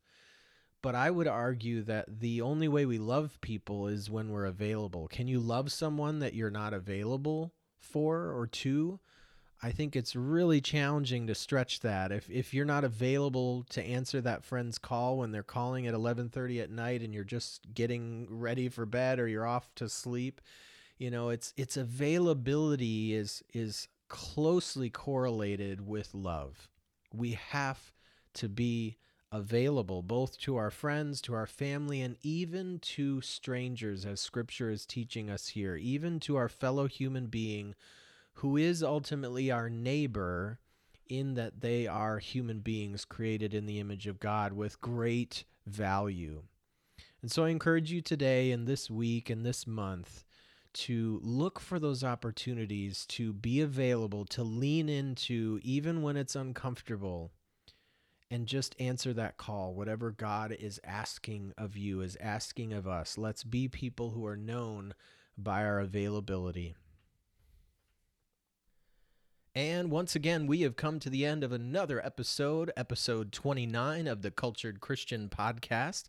But 0.83 0.95
I 0.95 1.11
would 1.11 1.27
argue 1.27 1.83
that 1.83 2.21
the 2.21 2.41
only 2.41 2.69
way 2.69 2.87
we 2.87 2.99
love 2.99 3.41
people 3.41 3.89
is 3.89 4.11
when 4.11 4.31
we're 4.31 4.45
available. 4.45 5.09
Can 5.09 5.27
you 5.27 5.41
love 5.41 5.73
someone 5.73 6.21
that 6.21 6.35
you're 6.35 6.51
not 6.51 6.73
available 6.73 7.53
for 7.79 8.33
or 8.33 8.47
to? 8.47 9.01
I 9.61 9.73
think 9.73 9.97
it's 9.97 10.15
really 10.15 10.61
challenging 10.61 11.27
to 11.27 11.35
stretch 11.35 11.81
that. 11.81 12.13
If 12.13 12.31
if 12.31 12.55
you're 12.55 12.65
not 12.65 12.85
available 12.85 13.65
to 13.71 13.83
answer 13.83 14.21
that 14.21 14.45
friend's 14.45 14.79
call 14.79 15.19
when 15.19 15.33
they're 15.33 15.43
calling 15.43 15.87
at 15.87 15.95
11:30 15.95 16.61
at 16.61 16.71
night 16.71 17.03
and 17.03 17.13
you're 17.13 17.25
just 17.25 17.75
getting 17.75 18.27
ready 18.31 18.69
for 18.69 18.87
bed 18.87 19.19
or 19.19 19.27
you're 19.27 19.47
off 19.47 19.75
to 19.77 19.89
sleep, 19.89 20.41
you 20.97 21.11
know, 21.11 21.31
it's 21.31 21.53
its 21.57 21.77
availability 21.77 23.15
is 23.15 23.43
is 23.53 23.89
closely 24.09 24.91
correlated 24.91 25.87
with 25.87 26.15
love. 26.15 26.69
We 27.13 27.33
have 27.33 27.93
to 28.35 28.49
be 28.49 28.97
available 29.33 30.03
both 30.03 30.39
to 30.39 30.57
our 30.57 30.71
friends, 30.71 31.21
to 31.23 31.35
our 31.35 31.47
family, 31.47 32.01
and 32.01 32.17
even 32.23 32.79
to 32.81 33.21
strangers, 33.21 34.07
as 34.07 34.21
scripture 34.21 34.71
is 34.71 34.87
teaching 34.87 35.29
us 35.29 35.49
here, 35.49 35.77
even 35.77 36.21
to 36.21 36.37
our 36.37 36.49
fellow 36.49 36.87
human 36.87 37.27
being 37.27 37.75
who 38.39 38.57
is 38.57 38.84
ultimately 38.84 39.51
our 39.51 39.68
neighbor 39.68 40.61
in 41.09 41.34
that 41.34 41.61
they 41.61 41.89
are 41.89 42.18
human 42.18 42.61
beings 42.61 43.05
created 43.05 43.53
in 43.53 43.66
the 43.66 43.80
image 43.80 44.07
of 44.07 44.20
God 44.20 44.53
with 44.53 44.80
great 44.80 45.45
value. 45.66 46.43
And 47.20 47.32
so 47.32 47.45
I 47.45 47.49
encourage 47.49 47.91
you 47.91 48.01
today 48.01 48.53
and 48.53 48.64
this 48.66 48.89
week 48.89 49.28
and 49.28 49.45
this 49.45 49.66
month 49.66 50.22
to 50.74 51.18
look 51.24 51.59
for 51.59 51.80
those 51.80 52.05
opportunities 52.05 53.07
to 53.07 53.32
be 53.32 53.61
available, 53.61 54.24
to 54.26 54.45
lean 54.45 54.89
into, 54.89 55.59
even 55.64 56.03
when 56.03 56.16
it's 56.16 56.36
uncomfortable, 56.36 57.32
and 58.30 58.47
just 58.47 58.76
answer 58.78 59.12
that 59.14 59.36
call. 59.36 59.74
Whatever 59.74 60.12
God 60.12 60.53
is 60.53 60.78
asking 60.84 61.55
of 61.59 61.76
you, 61.76 62.03
is 62.03 62.16
asking 62.20 62.72
of 62.72 62.86
us. 62.86 63.18
Let's 63.18 63.43
be 63.43 63.66
people 63.66 64.11
who 64.11 64.24
are 64.26 64.36
known 64.36 64.95
by 65.36 65.64
our 65.64 65.80
availability. 65.80 66.76
And 69.59 69.91
once 69.91 70.15
again, 70.15 70.47
we 70.47 70.61
have 70.61 70.77
come 70.77 71.01
to 71.01 71.11
the 71.11 71.27
end 71.27 71.43
of 71.43 71.51
another 71.51 72.01
episode, 72.07 72.71
episode 72.77 73.33
29 73.33 74.07
of 74.07 74.23
the 74.23 74.31
Cultured 74.31 74.81
Christian 74.81 75.29
Podcast. 75.29 76.05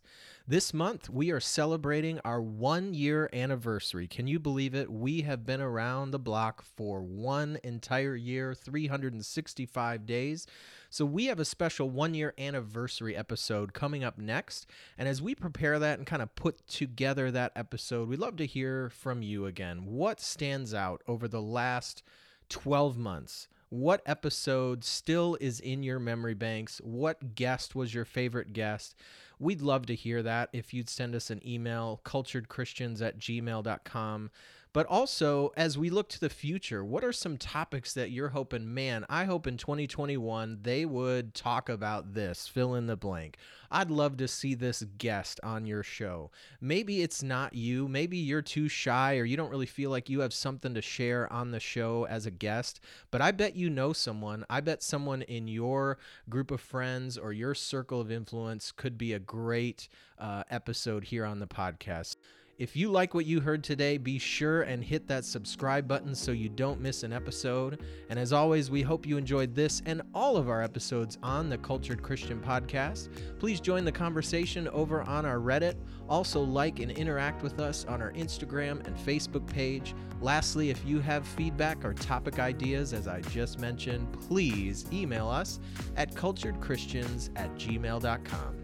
This 0.46 0.72
month, 0.72 1.10
we 1.10 1.32
are 1.32 1.40
celebrating 1.40 2.20
our 2.24 2.40
one 2.40 2.94
year 2.94 3.28
anniversary. 3.32 4.06
Can 4.06 4.28
you 4.28 4.38
believe 4.38 4.72
it? 4.72 4.88
We 4.88 5.22
have 5.22 5.44
been 5.44 5.60
around 5.60 6.12
the 6.12 6.18
block 6.20 6.62
for 6.62 7.02
one 7.02 7.58
entire 7.64 8.14
year, 8.14 8.54
365 8.54 10.06
days. 10.06 10.46
So, 10.88 11.04
we 11.04 11.26
have 11.26 11.40
a 11.40 11.44
special 11.44 11.90
one 11.90 12.14
year 12.14 12.32
anniversary 12.38 13.16
episode 13.16 13.72
coming 13.72 14.04
up 14.04 14.16
next. 14.16 14.68
And 14.96 15.08
as 15.08 15.20
we 15.20 15.34
prepare 15.34 15.80
that 15.80 15.98
and 15.98 16.06
kind 16.06 16.22
of 16.22 16.36
put 16.36 16.68
together 16.68 17.32
that 17.32 17.50
episode, 17.56 18.08
we'd 18.08 18.20
love 18.20 18.36
to 18.36 18.46
hear 18.46 18.90
from 18.90 19.22
you 19.22 19.46
again. 19.46 19.86
What 19.86 20.20
stands 20.20 20.72
out 20.72 21.02
over 21.08 21.26
the 21.26 21.42
last 21.42 22.04
12 22.50 22.98
months. 22.98 23.48
What 23.70 24.02
episode 24.04 24.84
still 24.84 25.38
is 25.40 25.60
in 25.60 25.82
your 25.82 26.00
memory 26.00 26.34
banks? 26.34 26.80
What 26.82 27.36
guest 27.36 27.74
was 27.74 27.94
your 27.94 28.04
favorite 28.04 28.52
guest? 28.52 28.96
We'd 29.38 29.62
love 29.62 29.86
to 29.86 29.94
hear 29.94 30.22
that 30.24 30.50
if 30.52 30.74
you'd 30.74 30.90
send 30.90 31.14
us 31.14 31.30
an 31.30 31.40
email, 31.46 32.00
culturedchristians 32.04 33.00
at 33.00 33.18
gmail.com. 33.18 34.30
But 34.72 34.86
also, 34.86 35.50
as 35.56 35.76
we 35.76 35.90
look 35.90 36.08
to 36.10 36.20
the 36.20 36.30
future, 36.30 36.84
what 36.84 37.02
are 37.02 37.12
some 37.12 37.36
topics 37.36 37.92
that 37.94 38.12
you're 38.12 38.28
hoping, 38.28 38.72
man, 38.72 39.04
I 39.08 39.24
hope 39.24 39.48
in 39.48 39.56
2021 39.56 40.60
they 40.62 40.84
would 40.84 41.34
talk 41.34 41.68
about 41.68 42.14
this, 42.14 42.46
fill 42.46 42.76
in 42.76 42.86
the 42.86 42.96
blank. 42.96 43.36
I'd 43.72 43.90
love 43.90 44.16
to 44.18 44.28
see 44.28 44.54
this 44.54 44.84
guest 44.98 45.40
on 45.42 45.66
your 45.66 45.82
show. 45.82 46.30
Maybe 46.60 47.02
it's 47.02 47.22
not 47.22 47.54
you, 47.54 47.88
maybe 47.88 48.16
you're 48.16 48.42
too 48.42 48.68
shy 48.68 49.16
or 49.16 49.24
you 49.24 49.36
don't 49.36 49.50
really 49.50 49.66
feel 49.66 49.90
like 49.90 50.08
you 50.08 50.20
have 50.20 50.32
something 50.32 50.74
to 50.74 50.82
share 50.82 51.32
on 51.32 51.50
the 51.50 51.60
show 51.60 52.06
as 52.08 52.26
a 52.26 52.30
guest, 52.30 52.80
but 53.10 53.20
I 53.20 53.32
bet 53.32 53.56
you 53.56 53.70
know 53.70 53.92
someone. 53.92 54.44
I 54.48 54.60
bet 54.60 54.82
someone 54.82 55.22
in 55.22 55.48
your 55.48 55.98
group 56.28 56.52
of 56.52 56.60
friends 56.60 57.18
or 57.18 57.32
your 57.32 57.54
circle 57.54 58.00
of 58.00 58.10
influence 58.12 58.70
could 58.70 58.96
be 58.96 59.12
a 59.12 59.18
great 59.18 59.88
uh, 60.18 60.44
episode 60.48 61.04
here 61.04 61.24
on 61.24 61.40
the 61.40 61.46
podcast. 61.46 62.16
If 62.60 62.76
you 62.76 62.90
like 62.90 63.14
what 63.14 63.24
you 63.24 63.40
heard 63.40 63.64
today, 63.64 63.96
be 63.96 64.18
sure 64.18 64.64
and 64.64 64.84
hit 64.84 65.08
that 65.08 65.24
subscribe 65.24 65.88
button 65.88 66.14
so 66.14 66.30
you 66.30 66.50
don't 66.50 66.78
miss 66.78 67.04
an 67.04 67.10
episode. 67.10 67.80
And 68.10 68.18
as 68.18 68.34
always, 68.34 68.70
we 68.70 68.82
hope 68.82 69.06
you 69.06 69.16
enjoyed 69.16 69.54
this 69.54 69.80
and 69.86 70.02
all 70.14 70.36
of 70.36 70.50
our 70.50 70.62
episodes 70.62 71.16
on 71.22 71.48
the 71.48 71.56
Cultured 71.56 72.02
Christian 72.02 72.38
Podcast. 72.38 73.08
Please 73.38 73.62
join 73.62 73.86
the 73.86 73.90
conversation 73.90 74.68
over 74.68 75.00
on 75.00 75.24
our 75.24 75.38
Reddit. 75.38 75.76
Also, 76.06 76.42
like 76.42 76.80
and 76.80 76.90
interact 76.90 77.42
with 77.42 77.60
us 77.60 77.86
on 77.86 78.02
our 78.02 78.12
Instagram 78.12 78.86
and 78.86 78.94
Facebook 78.94 79.46
page. 79.46 79.94
Lastly, 80.20 80.68
if 80.68 80.84
you 80.84 81.00
have 81.00 81.26
feedback 81.26 81.82
or 81.82 81.94
topic 81.94 82.38
ideas, 82.38 82.92
as 82.92 83.08
I 83.08 83.22
just 83.22 83.58
mentioned, 83.58 84.06
please 84.28 84.84
email 84.92 85.28
us 85.28 85.60
at 85.96 86.12
culturedchristians 86.12 87.30
at 87.36 87.54
gmail.com. 87.54 88.56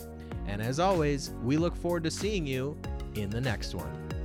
And 0.48 0.60
as 0.60 0.78
always, 0.78 1.30
we 1.42 1.56
look 1.56 1.74
forward 1.74 2.04
to 2.04 2.10
seeing 2.10 2.46
you 2.46 2.76
in 3.16 3.30
the 3.30 3.40
next 3.40 3.74
one. 3.74 4.15